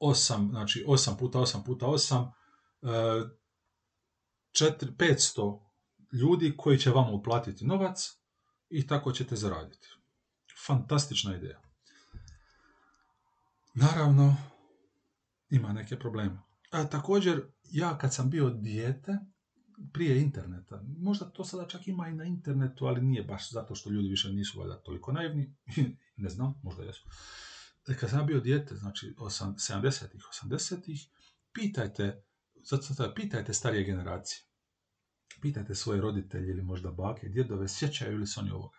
8, 0.00 0.50
znači 0.50 0.84
8 0.88 1.18
puta 1.18 1.38
8 1.38 1.64
puta 1.64 1.86
8, 1.86 2.30
e, 2.82 2.86
4, 4.52 4.96
500 4.96 5.60
ljudi 6.12 6.54
koji 6.56 6.78
će 6.78 6.90
vam 6.90 7.14
uplatiti 7.14 7.66
novac 7.66 8.18
i 8.68 8.86
tako 8.86 9.12
ćete 9.12 9.36
zaraditi. 9.36 9.88
Fantastična 10.66 11.36
ideja. 11.36 11.69
Naravno, 13.74 14.36
ima 15.50 15.72
neke 15.72 15.98
probleme. 15.98 16.38
A 16.70 16.84
također, 16.84 17.42
ja 17.70 17.98
kad 17.98 18.14
sam 18.14 18.30
bio 18.30 18.50
dijete, 18.50 19.18
prije 19.92 20.22
interneta. 20.22 20.82
Možda 20.98 21.30
to 21.30 21.44
sada 21.44 21.68
čak 21.68 21.88
ima 21.88 22.08
i 22.08 22.14
na 22.14 22.24
internetu, 22.24 22.86
ali 22.86 23.00
nije 23.00 23.22
baš 23.24 23.50
zato 23.50 23.74
što 23.74 23.90
ljudi 23.90 24.08
više 24.08 24.32
nisu 24.32 24.60
valjda 24.60 24.82
toliko 24.82 25.12
naivni. 25.12 25.54
ne 26.16 26.28
znam, 26.28 26.60
možda 26.62 26.82
jesu. 26.82 27.08
E, 27.88 27.96
kad 27.96 28.10
sam 28.10 28.26
bio 28.26 28.40
dijete, 28.40 28.74
znači 28.74 29.14
70-ih, 29.18 30.22
80-ih, 30.44 31.08
pitajte, 31.52 32.22
zato 32.62 33.14
pitajte 33.14 33.54
starije 33.54 33.84
generacije. 33.84 34.42
Pitajte 35.42 35.74
svoje 35.74 36.00
roditelje 36.00 36.50
ili 36.50 36.62
možda 36.62 36.90
bake, 36.90 37.28
djedove, 37.28 37.68
sjećaju 37.68 38.18
li 38.18 38.26
se 38.26 38.40
oni 38.40 38.50
ovoga. 38.50 38.78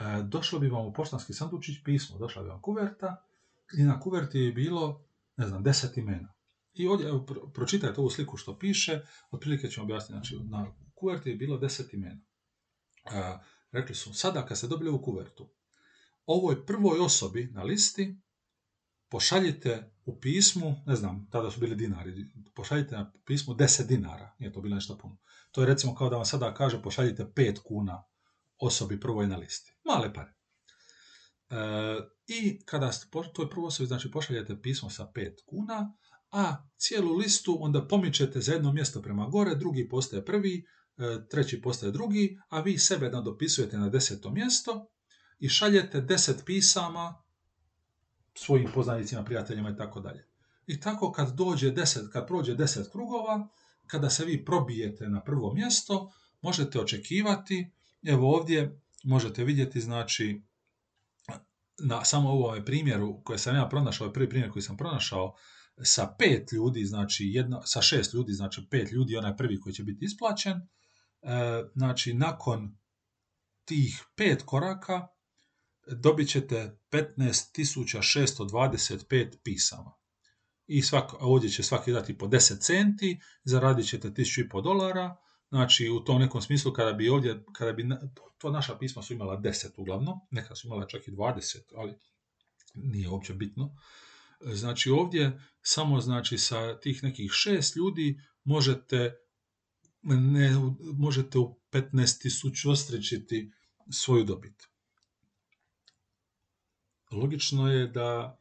E, 0.00 0.22
došlo 0.22 0.58
bi 0.58 0.68
vam 0.68 0.86
u 0.86 0.92
poštanski 0.92 1.32
sandučić 1.32 1.84
pismo, 1.84 2.18
došla 2.18 2.42
bi 2.42 2.48
vam 2.48 2.62
kuverta 2.62 3.31
i 3.78 3.82
na 3.82 4.00
kuverti 4.00 4.38
je 4.38 4.52
bilo, 4.52 5.04
ne 5.36 5.48
znam, 5.48 5.62
deset 5.62 5.96
imena. 5.96 6.34
I 6.74 6.86
ovdje, 6.86 7.08
evo, 7.08 7.26
pročitajte 7.54 8.00
ovu 8.00 8.10
sliku 8.10 8.36
što 8.36 8.58
piše, 8.58 9.00
otprilike 9.30 9.68
ću 9.68 9.82
objasniti, 9.82 10.12
znači, 10.12 10.36
na 10.44 10.74
kuverti 10.94 11.30
je 11.30 11.36
bilo 11.36 11.58
deset 11.58 11.94
imena. 11.94 12.20
A, 13.04 13.38
rekli 13.72 13.94
su, 13.94 14.14
sada 14.14 14.46
kad 14.46 14.58
ste 14.58 14.66
dobili 14.66 14.90
ovu 14.90 15.02
kuvertu, 15.02 15.50
ovoj 16.26 16.66
prvoj 16.66 16.98
osobi 16.98 17.50
na 17.52 17.62
listi 17.62 18.22
pošaljite 19.08 19.92
u 20.04 20.20
pismu, 20.20 20.82
ne 20.86 20.96
znam, 20.96 21.28
tada 21.30 21.50
su 21.50 21.60
bili 21.60 21.76
dinari, 21.76 22.26
pošaljite 22.54 22.96
na 22.96 23.12
pismu 23.24 23.54
10 23.54 23.86
dinara, 23.86 24.34
nije 24.38 24.52
to 24.52 24.60
bilo 24.60 24.74
nešto 24.74 24.98
puno. 24.98 25.18
To 25.50 25.60
je 25.60 25.66
recimo 25.66 25.94
kao 25.94 26.08
da 26.08 26.16
vam 26.16 26.24
sada 26.24 26.54
kaže 26.54 26.82
pošaljite 26.82 27.24
5 27.24 27.62
kuna 27.64 28.04
osobi 28.58 29.00
prvoj 29.00 29.26
na 29.26 29.36
listi. 29.36 29.74
Male 29.84 30.14
pare. 30.14 30.32
E, 31.50 31.56
I 32.34 32.60
kada 32.64 32.92
ste 32.92 33.06
toj 33.32 33.50
prvoj 33.50 33.66
osobi, 33.66 33.86
znači 33.86 34.10
pošaljete 34.10 34.60
pismo 34.62 34.90
sa 34.90 35.10
5 35.14 35.34
kuna, 35.46 35.94
a 36.30 36.68
cijelu 36.76 37.16
listu 37.16 37.56
onda 37.60 37.88
pomičete 37.88 38.40
za 38.40 38.52
jedno 38.52 38.72
mjesto 38.72 39.02
prema 39.02 39.26
gore, 39.26 39.54
drugi 39.54 39.88
postaje 39.88 40.24
prvi, 40.24 40.64
e, 40.98 41.28
treći 41.30 41.60
postaje 41.60 41.92
drugi, 41.92 42.38
a 42.48 42.60
vi 42.60 42.78
sebe 42.78 43.10
nadopisujete 43.10 43.78
na 43.78 43.88
deseto 43.88 44.30
mjesto 44.30 44.86
i 45.38 45.48
šaljete 45.48 46.00
deset 46.00 46.42
pisama 46.46 47.22
svojim 48.34 48.68
poznanicima, 48.74 49.24
prijateljima 49.24 49.70
i 49.70 49.76
tako 49.76 50.00
dalje. 50.00 50.26
I 50.66 50.80
tako 50.80 51.12
kad 51.12 51.34
dođe 51.34 51.70
deset, 51.70 52.12
kad 52.12 52.26
prođe 52.26 52.54
deset 52.54 52.92
krugova, 52.92 53.48
kada 53.86 54.10
se 54.10 54.24
vi 54.24 54.44
probijete 54.44 55.08
na 55.08 55.22
prvo 55.22 55.54
mjesto, 55.54 56.12
možete 56.40 56.80
očekivati, 56.80 57.70
evo 58.02 58.36
ovdje 58.36 58.80
možete 59.04 59.44
vidjeti, 59.44 59.80
znači, 59.80 60.42
na 61.82 62.04
samo 62.04 62.30
ovom 62.30 62.64
primjeru 62.64 63.22
koje 63.24 63.38
sam 63.38 63.56
ja 63.56 63.68
pronašao, 63.68 64.04
ovaj 64.04 64.14
prvi 64.14 64.28
primjer 64.28 64.50
koji 64.50 64.62
sam 64.62 64.76
pronašao, 64.76 65.34
sa 65.82 66.14
pet 66.18 66.52
ljudi, 66.52 66.84
znači 66.84 67.24
jedno, 67.24 67.62
sa 67.64 67.82
šest 67.82 68.14
ljudi, 68.14 68.32
znači 68.32 68.66
pet 68.70 68.92
ljudi, 68.92 69.16
onaj 69.16 69.36
prvi 69.36 69.60
koji 69.60 69.72
će 69.72 69.84
biti 69.84 70.04
isplaćen, 70.04 70.52
e, 70.52 70.60
znači 71.74 72.14
nakon 72.14 72.78
tih 73.64 74.04
pet 74.16 74.42
koraka 74.46 75.06
dobit 75.86 76.28
ćete 76.28 76.78
15.625 76.90 79.36
pisama. 79.44 79.92
I 80.66 80.82
svak, 80.82 81.14
ovdje 81.20 81.50
će 81.50 81.62
svaki 81.62 81.92
dati 81.92 82.18
po 82.18 82.26
10 82.26 82.60
centi, 82.60 83.20
zaradit 83.44 83.88
ćete 83.88 84.10
1500 84.10 84.62
dolara, 84.62 85.16
Znači, 85.52 85.90
u 85.90 86.00
tom 86.00 86.20
nekom 86.20 86.42
smislu, 86.42 86.72
kada 86.72 86.92
bi 86.92 87.08
ovdje, 87.08 87.44
kada 87.52 87.72
bi, 87.72 87.88
to 88.38 88.50
naša 88.50 88.78
pisma 88.78 89.02
su 89.02 89.12
imala 89.12 89.36
deset 89.36 89.78
uglavnom, 89.78 90.20
neka 90.30 90.54
su 90.54 90.66
imala 90.66 90.86
čak 90.86 91.08
i 91.08 91.10
dvadeset, 91.10 91.72
ali 91.74 91.94
nije 92.74 93.08
uopće 93.08 93.34
bitno. 93.34 93.76
Znači, 94.40 94.90
ovdje 94.90 95.40
samo 95.62 96.00
znači 96.00 96.38
sa 96.38 96.80
tih 96.80 97.02
nekih 97.02 97.30
šest 97.32 97.76
ljudi 97.76 98.20
možete 98.44 99.16
ne, 100.02 100.50
možete 100.98 101.38
u 101.38 101.60
15 101.72 102.70
ostričiti 102.70 103.52
svoju 103.90 104.24
dobit. 104.24 104.62
Logično 107.10 107.72
je 107.72 107.86
da 107.86 108.40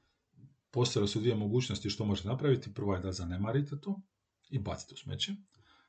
postoje 0.71 1.07
su 1.07 1.19
dvije 1.19 1.35
mogućnosti 1.35 1.89
što 1.89 2.05
možete 2.05 2.27
napraviti. 2.27 2.73
Prva 2.73 2.95
je 2.95 3.01
da 3.01 3.11
zanemarite 3.11 3.79
to 3.81 4.01
i 4.49 4.59
bacite 4.59 4.93
u 4.93 4.97
smeće. 4.97 5.35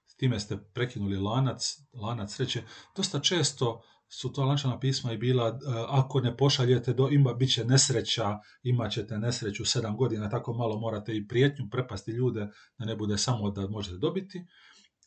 S 0.07 0.15
time 0.15 0.41
ste 0.41 0.59
prekinuli 0.75 1.17
lanac, 1.17 1.77
lanac 1.93 2.33
sreće. 2.35 2.63
Dosta 2.97 3.21
često 3.21 3.83
su 4.09 4.33
to 4.33 4.45
lančana 4.45 4.79
pisma 4.79 5.13
i 5.13 5.17
bila 5.17 5.49
e, 5.49 5.53
ako 5.89 6.21
ne 6.21 6.37
pošaljete 6.37 6.93
do 6.93 7.09
ima 7.11 7.33
bit 7.33 7.53
će 7.53 7.65
nesreća, 7.65 8.39
imat 8.63 8.93
ćete 8.93 9.19
nesreću 9.19 9.65
sedam 9.65 9.97
godina, 9.97 10.31
tako 10.31 10.53
malo 10.53 10.81
morate 10.81 11.17
i 11.17 11.29
prijetnju 11.29 11.69
prepasti 11.71 12.11
ljude 12.11 12.49
da 12.79 12.85
ne 12.85 12.97
bude 12.97 13.19
samo 13.19 13.51
da 13.51 13.69
možete 13.69 13.97
dobiti, 13.97 14.45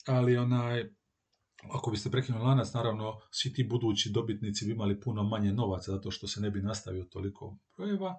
ali 0.08 0.38
onaj 0.38 0.90
ako 1.72 1.92
biste 1.92 2.12
prekinuli 2.12 2.44
lanac, 2.44 2.74
naravno 2.74 3.20
svi 3.32 3.54
ti 3.54 3.64
budući 3.64 4.12
dobitnici 4.12 4.66
bi 4.66 4.72
imali 4.72 5.02
puno 5.02 5.24
manje 5.24 5.54
novaca 5.54 5.92
zato 5.92 6.12
što 6.12 6.28
se 6.28 6.42
ne 6.42 6.52
bi 6.52 6.62
nastavio 6.62 7.04
toliko 7.04 7.58
brojeva. 7.78 8.16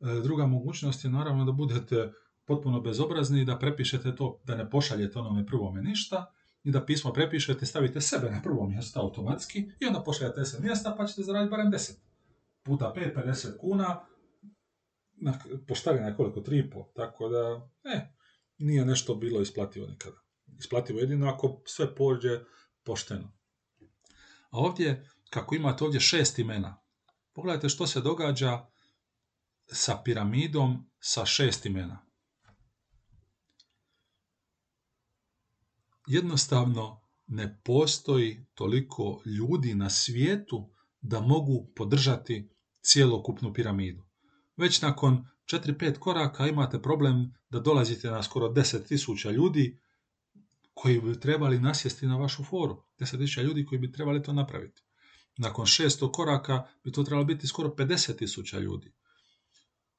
E, 0.00 0.20
druga 0.22 0.46
mogućnost 0.46 1.04
je 1.04 1.10
naravno 1.10 1.44
da 1.44 1.52
budete 1.52 2.12
potpuno 2.44 2.80
bezobrazni 2.80 3.44
da 3.44 3.58
prepišete 3.58 4.16
to, 4.16 4.40
da 4.44 4.54
ne 4.54 4.70
pošaljete 4.70 5.18
onome 5.18 5.46
prvome 5.46 5.82
ništa 5.82 6.32
i 6.62 6.70
da 6.70 6.84
pismo 6.84 7.12
prepišete, 7.12 7.66
stavite 7.66 8.00
sebe 8.00 8.30
na 8.30 8.42
prvo 8.42 8.66
mjesto 8.66 9.00
automatski 9.00 9.70
i 9.80 9.86
onda 9.86 10.02
pošaljate 10.02 10.44
se 10.44 10.60
mjesta 10.60 10.94
pa 10.98 11.06
ćete 11.06 11.22
zaraditi 11.22 11.50
barem 11.50 11.72
10 11.72 11.92
puta 12.62 12.92
5, 12.96 13.14
50 13.26 13.56
kuna, 13.58 14.00
na, 15.16 15.38
je 16.06 16.16
koliko, 16.16 16.40
3,5, 16.40 16.84
tako 16.94 17.28
da, 17.28 17.70
e, 17.94 18.14
nije 18.58 18.84
nešto 18.84 19.14
bilo 19.14 19.40
isplativo 19.40 19.86
nikada. 19.86 20.16
Isplativo 20.58 21.00
jedino 21.00 21.28
ako 21.28 21.62
sve 21.66 21.94
pođe 21.94 22.40
pošteno. 22.84 23.32
A 24.50 24.58
ovdje, 24.58 25.08
kako 25.30 25.54
imate 25.54 25.84
ovdje 25.84 26.00
šest 26.00 26.38
imena, 26.38 26.82
pogledajte 27.32 27.68
što 27.68 27.86
se 27.86 28.00
događa 28.00 28.66
sa 29.66 30.00
piramidom 30.04 30.90
sa 31.00 31.26
šest 31.26 31.66
imena. 31.66 32.03
Jednostavno 36.06 37.00
ne 37.26 37.60
postoji 37.64 38.46
toliko 38.54 39.22
ljudi 39.24 39.74
na 39.74 39.90
svijetu 39.90 40.70
da 41.00 41.20
mogu 41.20 41.66
podržati 41.76 42.48
cijelokupnu 42.82 43.52
piramidu. 43.52 44.02
Već 44.56 44.82
nakon 44.82 45.26
4-5 45.44 45.98
koraka 45.98 46.46
imate 46.46 46.82
problem 46.82 47.34
da 47.50 47.60
dolazite 47.60 48.10
na 48.10 48.22
skoro 48.22 48.48
10.000 48.48 49.32
ljudi 49.32 49.78
koji 50.74 51.00
bi 51.00 51.20
trebali 51.20 51.60
nasjesti 51.60 52.06
na 52.06 52.16
vašu 52.16 52.44
foru. 52.44 52.82
10.000 52.98 53.42
ljudi 53.42 53.64
koji 53.64 53.78
bi 53.78 53.92
trebali 53.92 54.22
to 54.22 54.32
napraviti. 54.32 54.82
Nakon 55.36 55.66
600 55.66 56.12
koraka 56.12 56.68
bi 56.84 56.92
to 56.92 57.02
trebalo 57.02 57.24
biti 57.24 57.46
skoro 57.46 57.68
50.000 57.68 58.60
ljudi. 58.60 58.92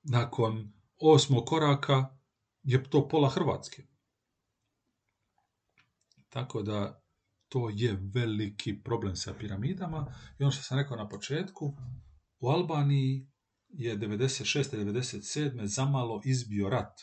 Nakon 0.04 0.74
osmog 1.00 1.46
koraka 1.46 2.18
je 2.64 2.84
to 2.90 3.08
pola 3.08 3.30
Hrvatske. 3.30 3.95
Tako 6.36 6.62
da 6.62 7.02
to 7.48 7.70
je 7.74 8.00
veliki 8.14 8.84
problem 8.84 9.16
sa 9.16 9.34
piramidama. 9.34 10.14
I 10.40 10.44
ono 10.44 10.52
što 10.52 10.64
sam 10.64 10.78
rekao 10.78 10.98
na 10.98 11.10
početku, 11.10 11.78
u 12.40 12.48
Albaniji 12.50 13.28
je 13.68 13.98
96. 13.98 14.78
97. 14.78 15.66
zamalo 15.66 16.22
izbio 16.26 16.70
rat. 16.70 17.00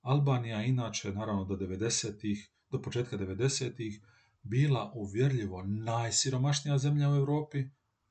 Albanija 0.00 0.62
inače, 0.62 1.12
naravno 1.12 1.44
do 1.44 1.54
90-ih, 1.54 2.50
do 2.70 2.82
početka 2.82 3.18
90-ih, 3.18 4.00
bila 4.42 4.92
uvjerljivo 4.94 5.62
najsiromašnija 5.62 6.78
zemlja 6.78 7.10
u 7.10 7.16
Europi. 7.16 7.64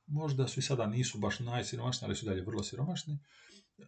Možda 0.06 0.48
su 0.48 0.60
i 0.60 0.62
sada 0.62 0.86
nisu 0.86 1.18
baš 1.18 1.40
najsiromašniji, 1.40 2.06
ali 2.06 2.16
su 2.16 2.26
dalje 2.26 2.44
vrlo 2.44 2.62
siromašni. 2.62 3.18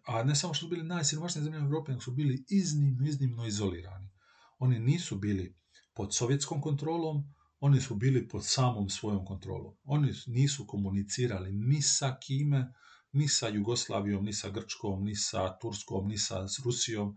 A 0.05 0.23
ne 0.23 0.35
samo 0.35 0.55
što 0.55 0.67
su 0.67 0.71
bili 0.71 0.85
najsiromašnije 0.85 1.45
zemlje 1.45 1.61
u 1.61 1.65
Europi, 1.65 1.91
nego 1.91 2.01
su 2.01 2.13
bili 2.13 2.45
iznimno, 2.49 3.07
iznimno 3.07 3.47
izolirani. 3.47 4.11
Oni 4.59 4.79
nisu 4.79 5.19
bili 5.19 5.57
pod 5.97 6.15
sovjetskom 6.15 6.61
kontrolom, 6.61 7.35
oni 7.61 7.81
su 7.81 7.95
bili 7.95 8.29
pod 8.29 8.45
samom 8.45 8.89
svojom 8.89 9.25
kontrolom. 9.25 9.75
Oni 9.85 10.13
nisu 10.27 10.67
komunicirali 10.67 11.53
ni 11.53 11.83
sa 11.83 12.17
kime, 12.21 12.73
ni 13.13 13.29
sa 13.29 13.49
Jugoslavijom, 13.49 14.25
ni 14.25 14.33
sa 14.33 14.51
Grčkom, 14.51 15.05
ni 15.05 15.15
sa 15.15 15.59
Turskom, 15.59 16.09
ni 16.09 16.19
sa 16.19 16.47
Rusijom. 16.65 17.17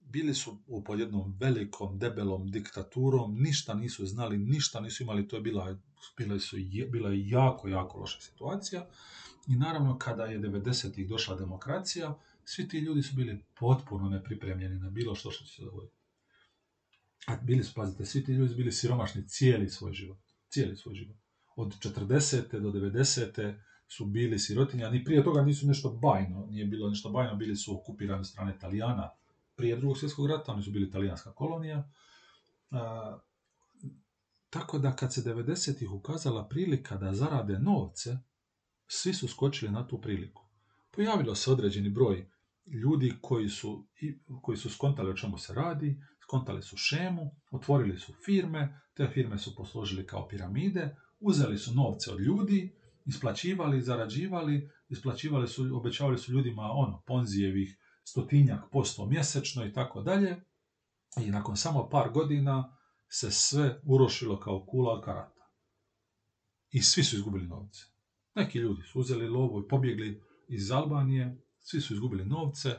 Bili 0.00 0.34
su 0.34 0.58
pod 0.84 1.00
jednom 1.00 1.36
velikom, 1.40 1.98
debelom 1.98 2.50
diktaturom, 2.50 3.38
ništa 3.42 3.74
nisu 3.74 4.06
znali, 4.06 4.38
ništa 4.38 4.80
nisu 4.80 5.02
imali, 5.02 5.28
to 5.28 5.36
je 5.36 5.42
bila, 5.42 5.78
bila, 6.16 6.38
su, 6.38 6.56
bila 6.92 7.10
je 7.10 7.28
jako, 7.28 7.68
jako 7.68 7.98
loša 7.98 8.20
situacija. 8.20 8.86
I 9.48 9.56
naravno, 9.56 9.98
kada 9.98 10.24
je 10.24 10.40
90-ih 10.40 11.08
došla 11.08 11.36
demokracija, 11.36 12.18
svi 12.44 12.68
ti 12.68 12.78
ljudi 12.78 13.02
su 13.02 13.16
bili 13.16 13.44
potpuno 13.58 14.08
nepripremljeni 14.08 14.78
na 14.78 14.90
bilo 14.90 15.14
što 15.14 15.30
što 15.30 15.44
se 15.44 15.62
dogoditi. 15.62 15.95
A 17.26 17.36
bili 17.36 17.64
su, 17.64 17.74
pazite, 17.74 18.04
svi 18.04 18.24
ti 18.24 18.32
ljudi 18.32 18.54
bili 18.54 18.72
siromašni 18.72 19.28
cijeli 19.28 19.68
svoj 19.68 19.92
život. 19.92 20.18
Cijeli 20.48 20.76
svoj 20.76 20.94
život. 20.94 21.16
Od 21.56 21.74
40. 21.78 22.60
do 22.60 22.70
90. 22.70 23.54
su 23.88 24.04
bili 24.04 24.38
sirotinja, 24.38 24.90
ni 24.90 25.04
prije 25.04 25.24
toga 25.24 25.42
nisu 25.42 25.66
nešto 25.66 25.90
bajno, 25.90 26.46
nije 26.50 26.64
bilo 26.64 26.88
nešto 26.88 27.10
bajno, 27.10 27.36
bili 27.36 27.56
su 27.56 27.80
okupirani 27.80 28.24
strane 28.24 28.54
Italijana 28.56 29.10
prije 29.56 29.76
drugog 29.76 29.98
svjetskog 29.98 30.26
rata, 30.26 30.52
oni 30.52 30.62
su 30.62 30.70
bili 30.70 30.86
italijanska 30.86 31.32
kolonija. 31.32 31.90
A, 32.70 33.18
tako 34.50 34.78
da 34.78 34.96
kad 34.96 35.14
se 35.14 35.22
90-ih 35.22 35.90
ukazala 35.90 36.48
prilika 36.48 36.96
da 36.96 37.14
zarade 37.14 37.58
novce, 37.58 38.18
svi 38.86 39.14
su 39.14 39.28
skočili 39.28 39.72
na 39.72 39.86
tu 39.86 40.00
priliku. 40.00 40.42
Pojavilo 40.90 41.34
se 41.34 41.50
određeni 41.50 41.90
broj 41.90 42.30
ljudi 42.66 43.12
koji 43.20 43.48
su, 43.48 43.86
koji 44.42 44.58
su 44.58 44.70
skontali 44.70 45.10
o 45.10 45.16
čemu 45.16 45.38
se 45.38 45.54
radi, 45.54 46.02
skontali 46.26 46.62
su 46.62 46.76
šemu, 46.76 47.30
otvorili 47.50 47.98
su 47.98 48.12
firme, 48.24 48.80
te 48.94 49.08
firme 49.14 49.38
su 49.38 49.54
posložili 49.54 50.06
kao 50.06 50.28
piramide, 50.28 50.96
uzeli 51.20 51.58
su 51.58 51.74
novce 51.74 52.10
od 52.10 52.20
ljudi, 52.20 52.76
isplaćivali, 53.04 53.82
zarađivali, 53.82 54.70
isplaćivali 54.88 55.48
su, 55.48 55.76
obećavali 55.76 56.18
su 56.18 56.32
ljudima 56.32 56.62
ono, 56.62 57.02
ponzijevih 57.06 57.78
stotinjak 58.04 58.60
posto 58.72 59.06
mjesečno 59.06 59.66
i 59.66 59.72
tako 59.72 60.02
dalje. 60.02 60.36
I 61.20 61.30
nakon 61.30 61.56
samo 61.56 61.88
par 61.88 62.10
godina 62.10 62.76
se 63.08 63.30
sve 63.30 63.80
urošilo 63.84 64.40
kao 64.40 64.66
kula 64.66 64.92
od 64.92 65.04
karata. 65.04 65.50
I 66.70 66.82
svi 66.82 67.04
su 67.04 67.16
izgubili 67.16 67.46
novce. 67.46 67.84
Neki 68.34 68.58
ljudi 68.58 68.82
su 68.82 69.00
uzeli 69.00 69.28
lovu 69.28 69.60
i 69.60 69.68
pobjegli 69.68 70.22
iz 70.48 70.70
Albanije, 70.70 71.42
svi 71.60 71.80
su 71.80 71.94
izgubili 71.94 72.24
novce, 72.24 72.76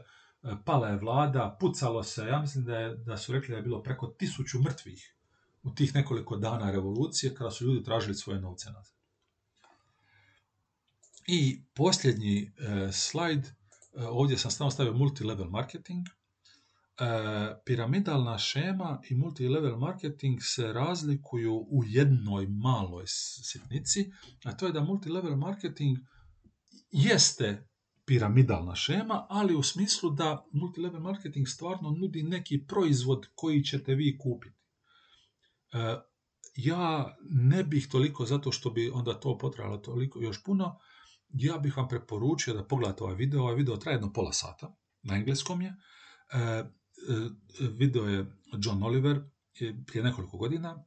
pala 0.66 0.88
je 0.88 0.98
vlada, 0.98 1.58
pucalo 1.60 2.04
se, 2.04 2.26
ja 2.26 2.42
mislim 2.42 2.66
da, 2.66 2.78
je, 2.78 2.96
da 2.96 3.18
su 3.18 3.34
rekli 3.34 3.52
da 3.52 3.58
je 3.58 3.64
bilo 3.64 3.84
preko 3.84 4.08
tisuću 4.08 4.60
mrtvih 4.60 5.16
u 5.64 5.72
tih 5.76 5.96
nekoliko 5.96 6.38
dana 6.38 6.72
revolucije 6.72 7.36
kada 7.36 7.52
su 7.52 7.66
ljudi 7.66 7.84
tražili 7.84 8.16
svoje 8.16 8.40
novce 8.40 8.70
nazad. 8.70 8.98
I 11.28 11.62
posljednji 11.74 12.42
e, 12.58 12.92
slajd, 12.92 13.46
e, 13.46 13.52
ovdje 13.96 14.38
sam 14.38 14.52
stavio 14.52 14.72
stavio 14.72 14.94
multilevel 14.94 15.50
marketing. 15.50 16.08
E, 16.08 16.14
piramidalna 17.66 18.38
šema 18.38 19.02
i 19.10 19.16
multilevel 19.16 19.78
marketing 19.78 20.40
se 20.42 20.74
razlikuju 20.74 21.68
u 21.70 21.84
jednoj 21.86 22.48
maloj 22.48 23.04
sitnici, 23.44 24.12
a 24.44 24.58
to 24.58 24.66
je 24.66 24.72
da 24.72 24.82
multilevel 24.82 25.36
marketing 25.36 25.98
jeste 26.92 27.68
piramidalna 28.08 28.76
šema, 28.76 29.26
ali 29.30 29.56
u 29.56 29.64
smislu 29.64 30.10
da 30.10 30.46
multilevel 30.52 31.02
marketing 31.02 31.48
stvarno 31.48 31.92
nudi 31.92 32.24
neki 32.24 32.66
proizvod 32.68 33.28
koji 33.36 33.64
ćete 33.64 33.96
vi 33.96 34.18
kupiti. 34.18 34.56
E, 35.74 35.96
ja 36.56 37.18
ne 37.30 37.64
bih 37.64 37.88
toliko, 37.92 38.26
zato 38.26 38.52
što 38.52 38.70
bi 38.70 38.90
onda 38.90 39.20
to 39.20 39.38
potrajalo 39.38 39.78
toliko 39.78 40.22
još 40.22 40.44
puno, 40.44 40.80
ja 41.30 41.58
bih 41.58 41.78
vam 41.78 41.88
preporučio 41.88 42.54
da 42.54 42.64
pogledate 42.68 43.04
ovaj 43.04 43.16
video. 43.16 43.42
Ovaj 43.42 43.56
video 43.56 43.78
traje 43.78 43.96
jedno 43.96 44.14
pola 44.14 44.34
sata, 44.34 44.76
na 45.04 45.16
engleskom 45.16 45.62
je. 45.62 45.76
E, 46.34 46.40
e, 46.40 46.66
video 47.60 48.06
je 48.06 48.26
John 48.64 48.84
Oliver 48.84 49.22
prije 49.88 50.04
nekoliko 50.04 50.38
godina. 50.38 50.84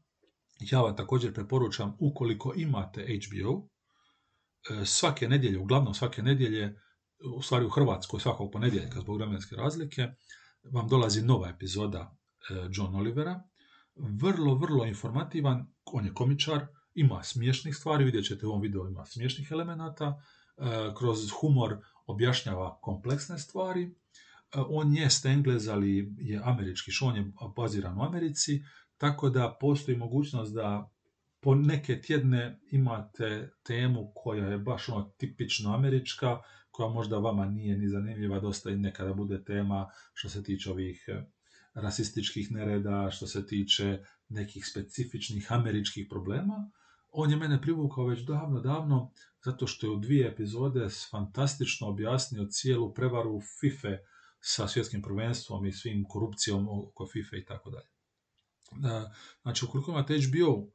Ja 0.60 0.80
vam 0.80 0.96
također 0.96 1.34
preporučam, 1.34 1.96
ukoliko 1.98 2.52
imate 2.56 3.18
HBO, 3.26 3.68
svake 4.84 5.28
nedjelje, 5.28 5.58
uglavnom 5.58 5.94
svake 5.94 6.22
nedjelje, 6.22 6.80
u 7.24 7.42
stvari 7.42 7.64
u 7.64 7.70
Hrvatskoj 7.70 8.20
svakog 8.20 8.52
ponedjeljka 8.52 9.00
zbog 9.00 9.16
vremenske 9.16 9.56
razlike, 9.56 10.08
vam 10.62 10.88
dolazi 10.88 11.22
nova 11.22 11.48
epizoda 11.48 12.16
e, 12.50 12.54
John 12.72 12.94
Olivera, 12.94 13.42
vrlo, 13.96 14.54
vrlo 14.54 14.84
informativan, 14.86 15.72
on 15.84 16.06
je 16.06 16.14
komičar, 16.14 16.66
ima 16.94 17.22
smiješnih 17.22 17.76
stvari, 17.76 18.04
vidjet 18.04 18.24
ćete 18.24 18.46
u 18.46 18.48
ovom 18.48 18.62
videu 18.62 18.88
ima 18.88 19.06
smiješnih 19.06 19.48
elemenata, 19.50 20.22
e, 20.56 20.62
kroz 20.98 21.30
humor 21.40 21.76
objašnjava 22.06 22.78
kompleksne 22.80 23.38
stvari, 23.38 23.82
e, 23.82 23.90
on 24.68 24.94
je 24.94 25.08
Englez, 25.24 25.68
ali 25.68 26.14
je 26.18 26.40
američki 26.44 26.90
on 27.02 27.16
je 27.16 27.32
baziran 27.56 27.98
u 27.98 28.02
Americi, 28.02 28.62
tako 28.96 29.30
da 29.30 29.56
postoji 29.60 29.96
mogućnost 29.96 30.54
da 30.54 30.90
po 31.40 31.54
neke 31.54 32.00
tjedne 32.00 32.60
imate 32.70 33.50
temu 33.62 34.12
koja 34.14 34.46
je 34.46 34.58
baš 34.58 34.88
ono 34.88 35.02
tipično 35.16 35.74
američka, 35.74 36.40
koja 36.80 36.88
možda 36.88 37.18
vama 37.18 37.46
nije 37.46 37.78
ni 37.78 37.88
zanimljiva, 37.88 38.40
dosta 38.40 38.70
i 38.70 38.76
nekada 38.76 39.12
bude 39.14 39.44
tema 39.44 39.90
što 40.14 40.28
se 40.28 40.42
tiče 40.42 40.70
ovih 40.70 41.04
e, 41.08 41.24
rasističkih 41.74 42.52
nereda, 42.52 43.10
što 43.10 43.26
se 43.26 43.46
tiče 43.46 44.04
nekih 44.28 44.66
specifičnih 44.66 45.52
američkih 45.52 46.06
problema. 46.10 46.70
On 47.10 47.30
je 47.30 47.36
mene 47.36 47.60
privukao 47.62 48.06
već 48.06 48.20
davno, 48.20 48.60
davno, 48.60 49.12
zato 49.44 49.66
što 49.66 49.86
je 49.86 49.90
u 49.90 49.96
dvije 49.96 50.28
epizode 50.28 50.88
fantastično 51.10 51.88
objasnio 51.88 52.46
cijelu 52.50 52.94
prevaru 52.94 53.40
FIFA 53.60 53.96
sa 54.40 54.68
svjetskim 54.68 55.02
prvenstvom 55.02 55.66
i 55.66 55.72
svim 55.72 56.04
korupcijom 56.08 56.68
oko 56.68 57.06
FIFA 57.12 57.36
i 57.36 57.44
tako 57.44 57.70
dalje. 57.70 57.88
E, 58.72 59.10
znači, 59.42 59.64
ukoliko 59.64 59.90
imate 59.90 60.18
HBO, 60.18 60.66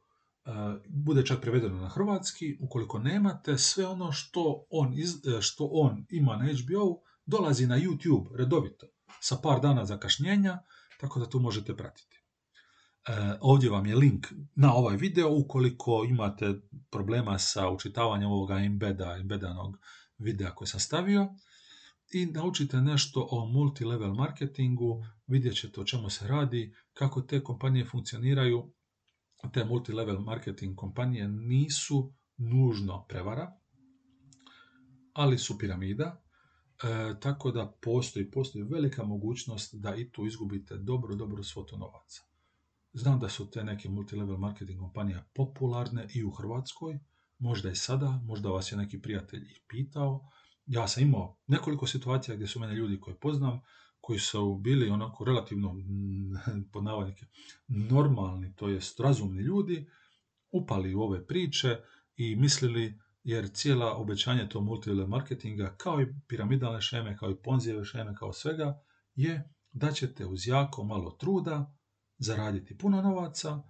bude 0.88 1.26
čak 1.26 1.42
prevedeno 1.42 1.78
na 1.78 1.90
hrvatski, 1.90 2.58
ukoliko 2.62 3.00
nemate, 3.00 3.58
sve 3.58 3.88
ono 3.88 4.12
što 4.12 4.66
on, 4.70 4.94
e, 4.94 5.42
što 5.42 5.70
on 5.72 6.06
ima 6.10 6.38
na 6.38 6.46
HBO 6.46 7.02
dolazi 7.26 7.68
na 7.68 7.78
YouTube 7.78 8.36
redovito, 8.36 8.88
sa 9.20 9.36
par 9.44 9.62
dana 9.62 9.86
zakašnjenja, 9.86 10.60
tako 11.00 11.20
da 11.20 11.30
tu 11.30 11.40
možete 11.40 11.76
pratiti. 11.76 12.22
Ovdje 13.42 13.70
vam 13.70 13.86
je 13.86 13.96
link 13.96 14.28
na 14.56 14.74
ovaj 14.74 14.98
video 14.98 15.36
ukoliko 15.38 16.06
imate 16.10 16.54
problema 16.90 17.40
sa 17.40 17.70
učitavanjem 17.70 18.32
ovoga 18.32 18.56
embeda, 18.56 19.18
embedanog 19.20 19.78
videa 20.18 20.56
koji 20.56 20.68
sam 20.68 20.80
stavio 20.80 21.28
i 22.12 22.26
naučite 22.26 22.82
nešto 22.82 23.28
o 23.32 23.46
multilevel 23.46 24.14
marketingu, 24.14 25.06
vidjet 25.28 25.56
ćete 25.56 25.82
o 25.82 25.84
čemu 25.84 26.10
se 26.10 26.28
radi, 26.28 26.76
kako 26.94 27.22
te 27.22 27.44
kompanije 27.44 27.86
funkcioniraju. 27.86 28.74
Te 29.54 29.66
multilevel 29.66 30.20
marketing 30.20 30.76
kompanije 30.76 31.28
nisu 31.28 32.14
nužno 32.38 33.06
prevara, 33.10 33.58
ali 35.14 35.38
su 35.38 35.58
piramida, 35.58 36.24
e, 36.84 37.20
tako 37.20 37.52
da 37.52 37.78
postoji, 37.82 38.32
postoji 38.32 38.64
velika 38.64 39.04
mogućnost 39.04 39.76
da 39.76 39.96
i 39.96 40.10
tu 40.10 40.26
izgubite 40.26 40.78
dobro, 40.78 41.16
dobro 41.16 41.44
svoto 41.44 41.78
novaca. 41.78 42.22
Znam 42.94 43.20
da 43.20 43.30
su 43.30 43.50
te 43.50 43.64
neke 43.64 43.90
multilevel 43.90 44.38
marketing 44.38 44.80
kompanije 44.80 45.24
popularne 45.34 46.08
i 46.14 46.24
u 46.24 46.32
Hrvatskoj, 46.32 47.00
možda 47.40 47.70
i 47.70 47.76
sada, 47.76 48.22
možda 48.24 48.50
vas 48.50 48.72
je 48.72 48.78
neki 48.78 49.02
prijatelj 49.02 49.42
i 49.42 49.62
pitao, 49.68 50.30
ja 50.66 50.88
sam 50.88 51.04
imao 51.04 51.38
nekoliko 51.48 51.88
situacija 51.88 52.36
gdje 52.36 52.48
su 52.48 52.60
mene 52.60 52.74
ljudi 52.74 53.00
koje 53.00 53.20
poznam, 53.20 53.62
koji 54.06 54.20
su 54.20 54.56
bili 54.56 54.90
onako 54.90 55.26
relativno, 55.26 55.76
pod 56.74 56.84
normalni, 57.68 58.56
to 58.56 58.70
jest 58.70 59.00
razumni 59.00 59.42
ljudi, 59.42 59.90
upali 60.52 60.96
u 60.96 61.02
ove 61.02 61.28
priče 61.28 61.78
i 62.16 62.36
mislili, 62.36 63.00
jer 63.24 63.50
cijela 63.50 63.94
obećanje 63.94 64.50
to 64.50 64.62
multilevel 64.62 65.08
marketinga, 65.08 65.76
kao 65.78 66.02
i 66.02 66.08
piramidalne 66.28 66.82
šeme, 66.82 67.18
kao 67.18 67.32
i 67.32 67.42
ponzijeve 67.44 67.86
šeme, 67.86 68.16
kao 68.16 68.34
svega, 68.34 68.82
je 69.16 69.50
da 69.72 69.92
ćete 69.92 70.26
uz 70.26 70.48
jako 70.48 70.84
malo 70.84 71.12
truda 71.12 71.76
zaraditi 72.18 72.78
puno 72.78 73.02
novaca, 73.02 73.62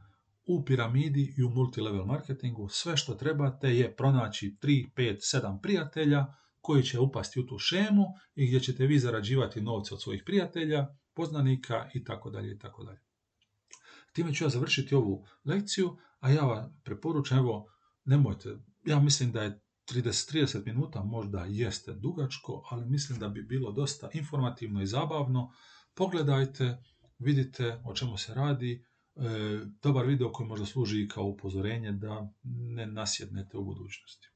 u 0.47 0.65
piramidi 0.65 1.33
i 1.37 1.43
u 1.43 1.49
multilevel 1.49 2.05
marketingu. 2.05 2.69
Sve 2.69 2.97
što 2.97 3.13
trebate 3.13 3.77
je 3.77 3.95
pronaći 3.95 4.57
3, 4.61 4.93
5, 4.95 5.41
7 5.41 5.61
prijatelja 5.61 6.25
koji 6.65 6.83
će 6.83 6.99
upasti 6.99 7.39
u 7.39 7.45
tu 7.45 7.57
šemu 7.59 8.05
i 8.35 8.47
gdje 8.47 8.59
ćete 8.59 8.85
vi 8.85 8.99
zarađivati 8.99 9.61
novce 9.61 9.93
od 9.93 10.01
svojih 10.01 10.23
prijatelja, 10.25 10.87
poznanika 11.13 11.89
i 11.93 12.03
tako 12.03 12.29
dalje 12.29 12.51
i 12.51 12.59
tako 12.59 12.83
dalje. 12.83 12.99
Time 14.13 14.33
ću 14.33 14.43
ja 14.43 14.49
završiti 14.49 14.95
ovu 14.95 15.25
lekciju, 15.43 15.97
a 16.19 16.31
ja 16.31 16.41
vam 16.41 16.81
preporučam, 16.83 17.37
evo, 17.37 17.65
nemojte, 18.05 18.57
ja 18.85 18.99
mislim 18.99 19.31
da 19.31 19.43
je 19.43 19.61
30-30 19.91 20.65
minuta 20.65 21.03
možda 21.03 21.45
jeste 21.49 21.93
dugačko, 21.93 22.67
ali 22.71 22.85
mislim 22.85 23.19
da 23.19 23.29
bi 23.29 23.43
bilo 23.43 23.71
dosta 23.71 24.09
informativno 24.13 24.81
i 24.81 24.87
zabavno. 24.87 25.51
Pogledajte, 25.93 26.77
vidite 27.19 27.81
o 27.83 27.93
čemu 27.93 28.17
se 28.17 28.33
radi, 28.33 28.85
e, 29.15 29.21
dobar 29.83 30.05
video 30.05 30.31
koji 30.31 30.47
možda 30.47 30.65
služi 30.65 31.07
kao 31.07 31.23
upozorenje 31.23 31.91
da 31.91 32.33
ne 32.43 32.85
nasjednete 32.85 33.57
u 33.57 33.65
budućnosti. 33.65 34.34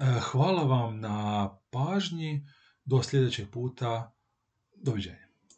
E, 0.00 0.20
hvala 0.20 0.62
vam 0.62 1.00
na 1.00 1.48
pažnji. 1.70 2.46
Do 2.84 3.02
sljedećeg 3.02 3.50
puta. 3.50 4.12
Doviđenja. 4.76 5.29